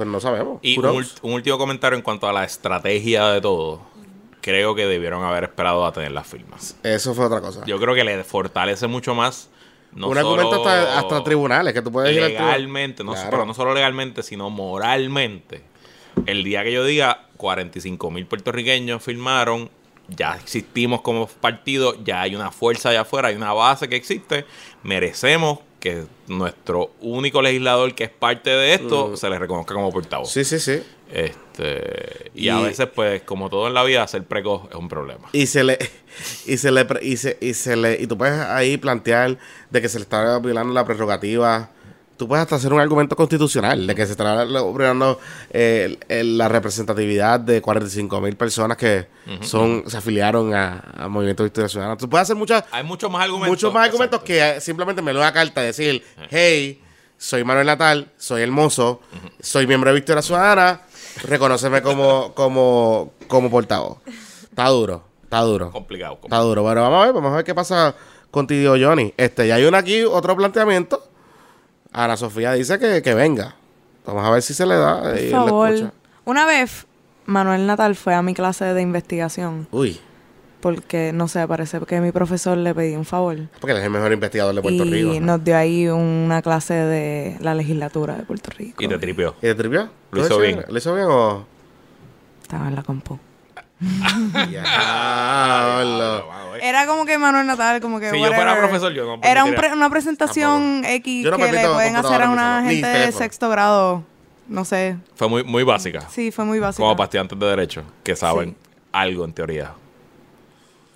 pues 0.00 0.08
no 0.08 0.18
sabemos. 0.18 0.60
Y 0.62 0.78
un, 0.78 1.04
último 1.20 1.58
comentario 1.58 1.94
en 1.94 2.02
cuanto 2.02 2.26
a 2.26 2.32
la 2.32 2.42
estrategia 2.42 3.28
de 3.28 3.42
todo. 3.42 3.82
Creo 4.40 4.74
que 4.74 4.86
debieron 4.86 5.22
haber 5.22 5.44
esperado 5.44 5.84
a 5.84 5.92
tener 5.92 6.10
las 6.12 6.26
firmas. 6.26 6.74
Eso 6.82 7.12
fue 7.12 7.26
otra 7.26 7.42
cosa. 7.42 7.66
Yo 7.66 7.78
creo 7.78 7.94
que 7.94 8.02
le 8.02 8.24
fortalece 8.24 8.86
mucho 8.86 9.14
más. 9.14 9.50
No 9.92 10.08
un 10.08 10.16
argumento 10.16 10.56
hasta, 10.56 10.98
hasta 10.98 11.22
tribunales, 11.22 11.74
que 11.74 11.82
tú 11.82 11.92
puedes 11.92 12.16
ir 12.16 12.22
legalmente, 12.22 13.04
no, 13.04 13.12
Claro. 13.12 13.28
pero 13.30 13.44
no 13.44 13.52
solo 13.52 13.74
legalmente, 13.74 14.22
sino 14.22 14.48
moralmente. 14.48 15.64
El 16.24 16.44
día 16.44 16.64
que 16.64 16.72
yo 16.72 16.82
diga 16.82 17.26
45 17.36 18.10
mil 18.10 18.24
puertorriqueños 18.24 19.02
firmaron, 19.02 19.68
ya 20.08 20.36
existimos 20.36 21.02
como 21.02 21.26
partido, 21.26 22.02
ya 22.02 22.22
hay 22.22 22.34
una 22.34 22.50
fuerza 22.52 22.88
allá 22.88 23.02
afuera, 23.02 23.28
hay 23.28 23.36
una 23.36 23.52
base 23.52 23.86
que 23.90 23.96
existe, 23.96 24.46
merecemos 24.82 25.58
que 25.80 26.04
nuestro 26.28 26.92
único 27.00 27.42
legislador 27.42 27.94
que 27.94 28.04
es 28.04 28.10
parte 28.10 28.50
de 28.50 28.74
esto 28.74 29.16
se 29.16 29.28
le 29.28 29.38
reconozca 29.38 29.74
como 29.74 29.90
portavoz. 29.90 30.30
Sí, 30.30 30.44
sí, 30.44 30.60
sí. 30.60 30.82
Este, 31.12 32.30
y, 32.34 32.48
a 32.50 32.60
veces, 32.60 32.86
pues, 32.94 33.22
como 33.22 33.50
todo 33.50 33.66
en 33.66 33.74
la 33.74 33.82
vida, 33.82 34.06
ser 34.06 34.22
precoz 34.24 34.68
es 34.70 34.76
un 34.76 34.88
problema. 34.88 35.28
Y 35.32 35.46
se 35.46 35.64
le 35.64 35.78
y 36.46 36.56
se 36.56 36.70
le 36.70 36.86
y 37.02 37.16
se, 37.16 37.36
y 37.40 37.54
se 37.54 37.74
le 37.74 38.00
y 38.00 38.06
tú 38.06 38.16
puedes 38.16 38.38
ahí 38.38 38.76
plantear 38.76 39.38
de 39.70 39.82
que 39.82 39.88
se 39.88 39.98
le 39.98 40.02
está 40.02 40.38
violando 40.38 40.72
la 40.72 40.84
prerrogativa. 40.84 41.70
Tú 42.20 42.28
puedes 42.28 42.42
hasta 42.42 42.56
hacer 42.56 42.70
un 42.70 42.78
argumento 42.80 43.16
constitucional 43.16 43.86
de 43.86 43.94
que 43.94 44.04
se 44.04 44.12
está 44.12 44.44
violando 44.44 45.18
eh, 45.48 45.96
la 46.06 46.48
representatividad 46.48 47.40
de 47.40 47.62
45 47.62 48.20
mil 48.20 48.36
personas 48.36 48.76
que 48.76 49.06
son 49.40 49.84
se 49.86 49.96
afiliaron 49.96 50.52
a, 50.52 50.84
a 50.98 51.08
Movimiento 51.08 51.44
Victoria 51.44 51.66
Ciudadana. 51.66 51.96
Tú 51.96 52.10
puedes 52.10 52.24
hacer 52.24 52.36
muchas 52.36 52.64
Hay 52.72 52.84
muchos 52.84 53.10
más 53.10 53.22
argumentos. 53.24 53.48
muchos 53.48 53.72
más 53.72 53.86
argumentos 53.86 54.20
Exacto. 54.20 54.26
Que 54.26 54.58
eh, 54.58 54.60
simplemente 54.60 55.00
me 55.00 55.14
lo 55.14 55.20
da 55.20 55.32
carta 55.32 55.62
y 55.62 55.68
decir, 55.68 56.04
hey, 56.28 56.82
soy 57.16 57.42
Manuel 57.42 57.66
Natal, 57.66 58.12
soy 58.18 58.42
hermoso, 58.42 59.00
soy 59.40 59.66
miembro 59.66 59.88
de 59.88 59.94
Victoria 59.94 60.20
Ciudadana, 60.20 60.82
reconóceme 61.22 61.80
como, 61.80 62.34
como, 62.34 63.14
como 63.28 63.48
portavoz. 63.48 63.96
Está 64.42 64.68
duro, 64.68 65.04
está 65.22 65.40
duro. 65.40 65.70
Complicado. 65.70 66.18
Está 66.22 66.36
duro. 66.40 66.64
Bueno, 66.64 66.82
vamos 66.82 67.02
a 67.02 67.06
ver, 67.06 67.14
vamos 67.14 67.32
a 67.32 67.36
ver 67.36 67.44
qué 67.46 67.54
pasa 67.54 67.94
contigo, 68.30 68.74
Johnny. 68.78 69.14
Este, 69.16 69.48
ya 69.48 69.54
hay 69.54 69.64
una 69.64 69.78
aquí, 69.78 70.02
otro 70.02 70.36
planteamiento. 70.36 71.09
Ana 71.92 72.16
Sofía 72.16 72.52
dice 72.52 72.78
que, 72.78 73.02
que 73.02 73.14
venga. 73.14 73.54
Vamos 74.06 74.24
a 74.24 74.30
ver 74.30 74.42
si 74.42 74.54
se 74.54 74.64
le 74.66 74.76
da. 74.76 75.00
Por 75.02 75.18
y 75.18 75.30
la 75.30 75.44
favor. 75.44 75.70
escucha. 75.70 75.92
Una 76.24 76.46
vez 76.46 76.86
Manuel 77.26 77.66
Natal 77.66 77.94
fue 77.96 78.14
a 78.14 78.22
mi 78.22 78.34
clase 78.34 78.64
de 78.64 78.80
investigación 78.82 79.66
Uy, 79.70 80.00
porque, 80.60 81.12
no 81.14 81.26
sé, 81.28 81.46
parece 81.48 81.80
que 81.80 82.00
mi 82.00 82.12
profesor 82.12 82.56
le 82.58 82.74
pedí 82.74 82.94
un 82.94 83.04
favor. 83.04 83.36
porque 83.60 83.72
él 83.72 83.78
es 83.78 83.84
el 83.84 83.90
mejor 83.90 84.12
investigador 84.12 84.54
de 84.54 84.60
Puerto 84.62 84.84
y 84.84 84.90
Rico. 84.92 85.14
¿no? 85.14 85.20
nos 85.20 85.44
dio 85.44 85.56
ahí 85.56 85.88
una 85.88 86.42
clase 86.42 86.74
de 86.74 87.36
la 87.40 87.54
legislatura 87.54 88.14
de 88.16 88.24
Puerto 88.24 88.50
Rico. 88.56 88.82
Y 88.82 88.88
te 88.88 88.98
tripió. 88.98 89.34
¿Y 89.38 89.42
te 89.42 89.54
tripió? 89.54 89.88
Lo 90.12 90.20
hizo 90.20 90.28
¿Todo 90.28 90.40
bien. 90.40 90.64
¿Lo 90.68 90.78
hizo 90.78 90.94
bien 90.94 91.06
o...? 91.08 91.46
Estaba 92.42 92.68
en 92.68 92.74
la 92.74 92.82
compu. 92.82 93.18
Diablo. 96.54 96.64
Era 96.68 96.86
como 96.86 97.04
que 97.04 97.18
Manuel 97.18 97.46
Natal, 97.46 97.80
como 97.80 97.98
que. 98.00 98.10
Si 98.10 98.20
yo 98.20 98.32
fuera 98.32 98.56
profesor, 98.58 98.92
yo 98.92 99.04
no 99.04 99.14
Era 99.22 99.44
un 99.44 99.50
permitiría. 99.50 99.60
pre- 99.70 99.72
una 99.76 99.90
presentación 99.90 100.82
X 100.84 101.24
Yo 101.24 101.30
no 101.30 101.36
que 101.38 101.52
le 101.52 101.68
pueden 101.68 101.96
hacer 101.96 102.22
a 102.22 102.30
una 102.30 102.62
gente 102.64 102.86
de 102.86 103.12
sexto 103.12 103.48
grado. 103.48 104.04
No 104.48 104.64
sé. 104.64 104.96
Fue 105.14 105.28
muy, 105.28 105.44
muy 105.44 105.62
básica. 105.62 106.00
Sí, 106.10 106.30
fue 106.32 106.44
muy 106.44 106.58
básico. 106.58 106.82
Como 106.82 106.96
para 106.96 107.04
estudiantes 107.04 107.38
de 107.38 107.46
derecho 107.46 107.82
que 108.02 108.16
saben 108.16 108.50
Sí. 108.50 108.56
algo 108.92 109.24
en 109.24 109.32
teoría. 109.32 109.70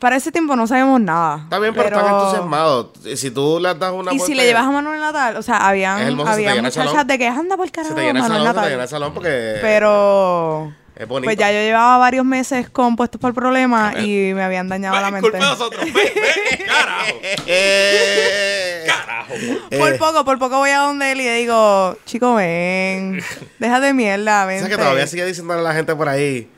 Para 0.00 0.16
ese 0.16 0.30
tiempo 0.32 0.54
no 0.56 0.66
sabíamos 0.66 1.00
nada. 1.00 1.36
Está 1.44 1.58
bien, 1.60 1.72
pero, 1.72 1.96
están 1.96 2.12
entusiasmados. 2.14 2.88
Si 3.14 3.30
tú 3.30 3.58
le 3.60 3.74
das 3.74 3.92
una 3.92 4.12
Y 4.12 4.18
si 4.18 4.34
le 4.34 4.44
llevas 4.44 4.66
a 4.66 4.70
Manuel 4.70 5.00
Natal, 5.00 5.36
o 5.36 5.42
sea, 5.42 5.66
habían, 5.68 5.98
hermoso, 6.00 6.18
se 6.18 6.24
te 6.24 6.32
había 6.48 6.54
llena 6.56 6.68
el 6.68 6.74
muchachas 6.76 7.06
de 7.06 7.18
que 7.18 7.26
anda 7.28 7.56
por 7.56 7.66
Se 7.66 7.72
carajo 7.72 7.94
te 7.94 8.00
llena 8.02 8.18
el 8.18 8.22
Manuel 8.24 8.42
salón, 8.42 8.46
se 8.46 8.52
te 8.52 8.54
Natal. 8.56 8.70
llena 8.70 8.82
el 8.82 8.88
salón 8.88 9.14
porque... 9.14 9.58
Pero 9.62 10.72
Es 10.96 11.08
bonito. 11.08 11.26
pues 11.26 11.36
ya 11.36 11.50
yo 11.50 11.58
llevaba 11.58 11.98
varios 11.98 12.24
meses 12.24 12.70
compuestos 12.70 13.20
por 13.20 13.30
el 13.30 13.34
problema 13.34 13.94
y 14.00 14.32
me 14.32 14.42
habían 14.42 14.68
dañado 14.68 14.94
la 15.00 15.10
mente. 15.10 15.22
culpa 15.30 15.38
de 15.38 15.50
nosotros. 15.50 15.84
Ven, 15.84 15.92
ven, 15.94 16.66
carajo. 16.68 17.14
Eh, 17.46 18.84
Carajo. 18.86 19.34
Por 19.76 19.98
poco, 19.98 20.24
por 20.24 20.38
poco 20.38 20.58
voy 20.58 20.70
a 20.70 20.78
donde 20.78 21.10
él 21.12 21.20
y 21.20 21.24
le 21.24 21.34
digo, 21.36 21.98
chico, 22.04 22.34
ven, 22.34 23.20
deja 23.58 23.80
de 23.80 23.92
mierda, 23.92 24.44
O 24.44 24.46
ven. 24.46 24.60
sea 24.60 24.68
que 24.68 24.76
todavía 24.76 25.06
sigue 25.06 25.24
diciendo 25.26 25.54
a 25.54 25.56
la 25.56 25.74
gente 25.74 25.94
por 25.96 26.08
ahí. 26.08 26.48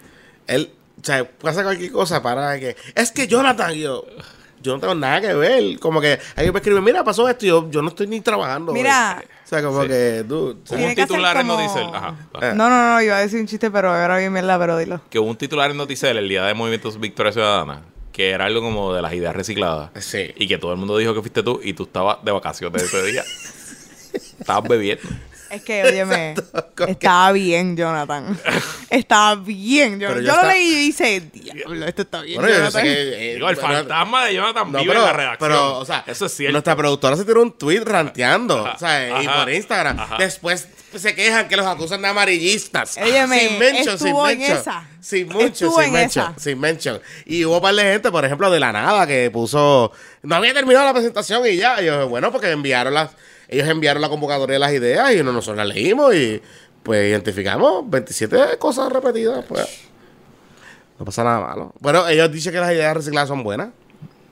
Él, 0.46 0.70
o 1.00 1.04
sea, 1.04 1.24
pasa 1.28 1.62
cualquier 1.62 1.92
cosa 1.92 2.22
para 2.22 2.58
que. 2.58 2.76
Es 2.94 3.12
que 3.12 3.26
Jonathan, 3.26 3.72
yo. 3.72 4.04
Yo 4.62 4.72
no 4.74 4.80
tengo 4.80 4.94
nada 4.96 5.20
que 5.20 5.32
ver. 5.34 5.78
Como 5.78 6.00
que 6.00 6.18
alguien 6.34 6.52
me 6.52 6.58
escribe, 6.58 6.80
mira, 6.80 7.04
pasó 7.04 7.28
esto. 7.28 7.44
Y 7.46 7.48
yo, 7.48 7.70
yo 7.70 7.82
no 7.82 7.88
estoy 7.88 8.06
ni 8.08 8.20
trabajando. 8.20 8.72
hoy". 8.72 8.78
Mira. 8.78 9.22
O 9.46 9.48
sea, 9.48 9.62
como 9.62 9.82
Sí. 9.82 9.88
que, 9.88 10.24
dude. 10.24 10.56
o 10.62 10.66
sea, 10.66 10.76
un 10.88 10.94
titular 10.96 11.36
en 11.36 11.46
como- 11.46 11.60
Noticel. 11.60 11.86
Ajá. 11.94 12.14
Eh. 12.42 12.52
No, 12.56 12.68
no, 12.68 12.94
no, 12.94 13.00
iba 13.00 13.16
a 13.16 13.20
decir 13.20 13.40
un 13.40 13.46
chiste, 13.46 13.70
pero 13.70 13.92
ahora 13.92 14.18
bien 14.18 14.32
mierda, 14.32 14.58
pero 14.58 14.76
dilo. 14.76 15.00
Que 15.08 15.20
hubo 15.20 15.30
un 15.30 15.36
titular 15.36 15.70
en 15.70 15.76
Noticel 15.76 16.16
el 16.18 16.28
día 16.28 16.44
de 16.44 16.52
Movimientos 16.54 16.98
Victoria 17.00 17.32
Ciudadana 17.32 17.82
que 18.12 18.30
era 18.30 18.46
algo 18.46 18.62
como 18.62 18.94
de 18.94 19.02
las 19.02 19.12
ideas 19.12 19.36
recicladas. 19.36 19.90
Sí. 20.02 20.32
Y 20.36 20.48
que 20.48 20.56
todo 20.56 20.72
el 20.72 20.78
mundo 20.78 20.96
dijo 20.96 21.12
que 21.12 21.20
fuiste 21.20 21.42
tú 21.42 21.60
y 21.62 21.74
tú 21.74 21.82
estabas 21.82 22.24
de 22.24 22.32
vacaciones 22.32 22.82
ese 22.82 23.02
día. 23.04 23.22
estabas 24.40 24.66
bebiendo. 24.68 25.02
Es 25.50 25.62
que, 25.62 25.84
óyeme, 25.84 26.34
estaba 26.88 27.32
bien, 27.32 27.76
Jonathan. 27.76 28.38
Estaba 28.90 29.34
bien, 29.36 29.98
Pero 29.98 30.20
Jonathan. 30.20 30.24
yo 30.24 30.34
Yo 30.34 30.42
lo 30.42 30.48
leí 30.48 30.68
y 30.68 30.74
dice, 30.86 31.20
diablo, 31.32 31.86
esto 31.86 32.02
está 32.02 32.22
bien, 32.22 32.40
Bueno, 32.40 32.52
yo 32.52 32.58
Jonathan. 32.58 32.82
sé 32.82 32.88
que. 32.88 33.30
eh, 33.30 33.34
Digo, 33.34 33.48
el 33.48 33.54
bueno, 33.54 33.70
fantasma 33.74 34.24
de 34.26 34.34
Jonathan 34.34 34.72
No, 34.72 34.78
vive 34.80 34.90
pero, 34.92 35.00
en 35.00 35.06
la 35.06 35.12
redacción. 35.12 35.50
pero, 35.50 35.78
o 35.78 35.84
sea, 35.84 36.04
eso 36.06 36.26
es 36.26 36.32
cierto. 36.34 36.52
Nuestra 36.52 36.74
productora 36.76 37.16
se 37.16 37.24
tiró 37.24 37.42
un 37.42 37.52
tweet 37.56 37.80
ranteando, 37.84 38.66
Ajá, 38.66 38.74
o 38.74 38.78
sea, 38.78 39.22
y 39.22 39.28
por 39.28 39.50
Instagram. 39.52 40.00
ajá. 40.00 40.16
Después 40.18 40.68
se 40.98 41.14
quejan 41.14 41.48
que 41.48 41.56
los 41.56 41.66
acusan 41.66 42.02
de 42.02 42.08
amarillistas. 42.08 42.96
Óyeme, 42.98 43.38
sin 43.48 43.58
mention, 43.58 43.98
sin 43.98 44.16
mention. 44.22 44.56
esa. 44.58 44.88
Sin 45.00 45.28
mention, 45.28 45.50
Estuvo 45.52 45.76
sin 45.76 45.84
en 45.86 45.92
mention, 45.92 46.30
esa. 46.32 46.38
sin 46.40 46.60
mention. 46.60 47.00
Y 47.24 47.44
hubo 47.44 47.56
un 47.56 47.62
par 47.62 47.74
de 47.74 47.82
gente, 47.82 48.10
por 48.10 48.24
ejemplo, 48.24 48.50
de 48.50 48.60
la 48.60 48.72
nada, 48.72 49.06
que 49.06 49.30
puso. 49.30 49.92
No 50.22 50.36
había 50.36 50.52
terminado 50.54 50.84
la 50.86 50.92
presentación 50.92 51.46
y 51.46 51.56
ya. 51.56 51.80
Y 51.82 51.86
yo, 51.86 52.08
bueno, 52.08 52.32
porque 52.32 52.50
enviaron 52.50 52.94
las. 52.94 53.10
Ellos 53.48 53.68
enviaron 53.68 54.02
la 54.02 54.08
convocatoria 54.08 54.54
de 54.54 54.58
las 54.58 54.72
ideas 54.72 55.12
y 55.12 55.22
nosotros 55.22 55.56
las 55.56 55.68
leímos 55.68 56.14
y 56.14 56.42
pues 56.82 57.08
identificamos 57.10 57.88
27 57.88 58.58
cosas 58.58 58.92
repetidas. 58.92 59.44
Pues 59.46 59.66
no 60.98 61.04
pasa 61.04 61.22
nada 61.24 61.40
malo. 61.40 61.72
Bueno, 61.80 62.08
ellos 62.08 62.30
dicen 62.32 62.52
que 62.52 62.58
las 62.60 62.72
ideas 62.72 62.96
recicladas 62.96 63.28
son 63.28 63.42
buenas. 63.42 63.68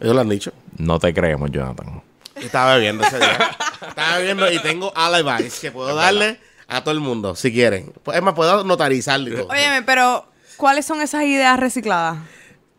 Ellos 0.00 0.14
lo 0.14 0.20
han 0.20 0.28
dicho. 0.28 0.52
No 0.78 0.98
te 0.98 1.14
creemos, 1.14 1.50
Jonathan. 1.50 2.02
Estaba 2.36 2.74
bebiendo 2.74 3.04
ese 3.04 3.18
día. 3.18 3.56
Estaba 3.88 4.18
bebiendo 4.18 4.50
y 4.50 4.58
tengo 4.60 4.92
alibis 4.96 5.60
que 5.60 5.70
puedo 5.70 5.94
darle 5.94 6.38
a 6.68 6.82
todo 6.82 6.92
el 6.94 7.00
mundo, 7.00 7.34
si 7.36 7.52
quieren. 7.52 7.92
Pues, 8.02 8.16
Es 8.16 8.22
más, 8.22 8.34
puedo 8.34 8.64
notarizarlo 8.64 9.28
y 9.28 9.36
todo. 9.36 9.48
Óyeme, 9.48 9.82
pero, 9.82 10.26
¿cuáles 10.56 10.84
son 10.86 11.00
esas 11.00 11.24
ideas 11.24 11.58
recicladas? 11.58 12.18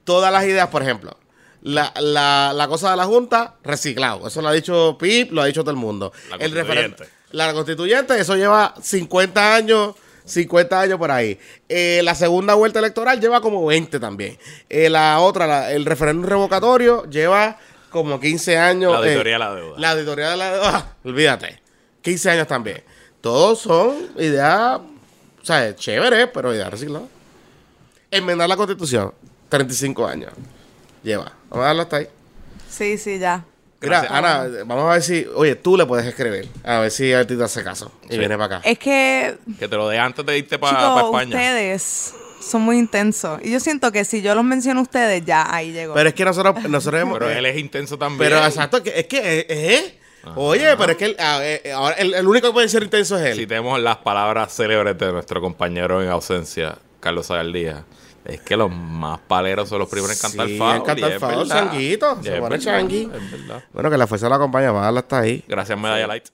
Todas 0.03 0.31
las 0.31 0.43
ideas, 0.45 0.67
por 0.69 0.81
ejemplo. 0.81 1.17
La, 1.61 1.91
la, 1.99 2.51
la 2.53 2.67
cosa 2.67 2.91
de 2.91 2.97
la 2.97 3.05
Junta, 3.05 3.55
reciclado. 3.63 4.27
Eso 4.27 4.41
lo 4.41 4.49
ha 4.49 4.53
dicho 4.53 4.97
Pip, 4.99 5.31
lo 5.31 5.41
ha 5.41 5.45
dicho 5.45 5.61
todo 5.61 5.71
el 5.71 5.77
mundo. 5.77 6.11
La 6.29 6.35
el 6.35 6.51
constituyente. 6.53 7.03
referen- 7.05 7.09
La 7.31 7.53
constituyente, 7.53 8.19
eso 8.19 8.35
lleva 8.35 8.73
50 8.81 9.55
años. 9.55 9.95
50 10.25 10.81
años 10.81 10.97
por 10.97 11.11
ahí. 11.11 11.39
Eh, 11.69 12.01
la 12.03 12.15
segunda 12.15 12.53
vuelta 12.55 12.79
electoral 12.79 13.19
lleva 13.19 13.41
como 13.41 13.63
20 13.65 13.99
también. 13.99 14.37
Eh, 14.69 14.89
la 14.89 15.19
otra, 15.19 15.45
la- 15.47 15.71
el 15.71 15.85
referéndum 15.85 16.25
revocatorio, 16.27 17.05
lleva 17.09 17.57
como 17.91 18.19
15 18.19 18.57
años. 18.57 18.91
La 18.93 18.99
eh, 18.99 19.01
auditoría 19.09 19.33
de 19.33 19.39
la 19.39 19.55
deuda. 19.55 19.79
La 19.79 19.91
auditoría 19.91 20.29
de 20.31 20.37
la 20.37 20.51
deuda. 20.53 20.95
olvídate. 21.03 21.61
15 22.01 22.29
años 22.31 22.47
también. 22.47 22.83
Todos 23.25 23.57
son 23.59 23.95
ideas 24.19 24.79
O 25.41 25.43
sea, 25.45 25.67
es 25.67 25.75
chévere, 25.77 26.27
pero 26.27 26.53
ya 26.53 26.69
reciclado. 26.69 27.09
Enmendar 28.11 28.47
la 28.47 28.55
constitución, 28.55 29.11
35 29.49 30.05
años. 30.05 30.31
Lleva. 31.01 31.31
Vamos 31.49 31.63
a 31.63 31.67
darlo 31.69 31.81
hasta 31.81 31.97
ahí. 31.97 32.07
Sí, 32.69 32.99
sí, 32.99 33.17
ya. 33.17 33.43
Mira, 33.81 34.01
Gracias. 34.01 34.11
Ana, 34.11 34.47
vamos 34.67 34.85
a 34.89 34.93
ver 34.93 35.01
si, 35.01 35.25
oye, 35.35 35.55
tú 35.55 35.75
le 35.75 35.87
puedes 35.87 36.05
escribir. 36.05 36.47
A 36.63 36.79
ver 36.81 36.91
si 36.91 37.11
a 37.13 37.25
ti 37.25 37.35
te 37.35 37.43
hace 37.43 37.63
caso. 37.63 37.91
Y 38.07 38.13
Sí. 38.13 38.19
viene 38.19 38.37
para 38.37 38.57
acá. 38.57 38.69
Es 38.69 38.77
que, 38.77 39.37
Que 39.59 39.67
te 39.67 39.75
lo 39.75 39.89
dé 39.89 39.97
antes 39.97 40.23
de 40.23 40.37
irte 40.37 40.59
para 40.59 40.77
chicos, 40.77 41.03
España. 41.05 41.35
ustedes 41.35 42.13
son 42.41 42.61
muy 42.61 42.77
intensos. 42.77 43.39
Y 43.43 43.51
yo 43.51 43.59
siento 43.59 43.91
que 43.91 44.05
si 44.05 44.21
yo 44.21 44.35
los 44.35 44.43
menciono 44.43 44.81
a 44.81 44.83
ustedes, 44.83 45.25
ya 45.25 45.51
ahí 45.51 45.71
llegó. 45.71 45.95
Pero 45.95 46.09
es 46.09 46.13
que 46.15 46.25
nosotros, 46.25 46.63
nosotros 46.69 47.01
hemos. 47.01 47.17
Pero 47.17 47.31
él 47.31 47.45
es 47.47 47.57
intenso 47.57 47.97
también. 47.97 48.19
pero 48.19 48.45
exacto, 48.45 48.83
que- 48.83 48.99
es 48.99 49.07
que, 49.07 49.17
eh, 49.39 49.45
eh, 49.49 49.99
Oye, 50.35 50.75
pero 50.77 50.91
es 50.91 50.97
que 50.97 51.05
el, 51.05 51.15
eh, 51.19 51.71
ahora 51.73 51.95
el, 51.95 52.13
el 52.13 52.27
único 52.27 52.47
que 52.47 52.53
puede 52.53 52.69
ser 52.69 52.83
intenso 52.83 53.17
es 53.17 53.25
él. 53.25 53.37
Si 53.37 53.47
tenemos 53.47 53.79
las 53.79 53.97
palabras 53.97 54.53
célebres 54.55 54.97
de 54.97 55.11
nuestro 55.11 55.39
compañero 55.41 56.01
en 56.01 56.09
ausencia, 56.09 56.77
Carlos 56.99 57.27
Zagaldía, 57.27 57.83
es 58.25 58.41
que 58.41 58.57
los 58.57 58.71
más 58.71 59.19
paleros 59.27 59.69
son 59.69 59.77
los 59.79 59.87
primeros 59.89 60.15
en 60.15 60.21
cantar 60.29 60.47
Sí, 60.47 60.57
foul. 60.57 60.75
en 60.77 60.81
cantar 60.83 61.11
y 61.13 61.47
changuito, 61.47 62.15
se 62.23 62.29
pone 62.31 62.41
verdad, 62.41 62.59
changui. 62.59 63.11
es 63.13 63.31
verdad. 63.31 63.63
Bueno, 63.71 63.91
que 63.91 63.97
la 63.97 64.07
fuerza 64.07 64.27
la 64.29 64.37
acompaña, 64.37 64.71
va 64.71 64.81
a 64.81 64.85
darla 64.85 65.01
hasta 65.01 65.19
ahí. 65.19 65.43
Gracias, 65.47 65.77
Medalla 65.79 66.07
Light. 66.07 66.25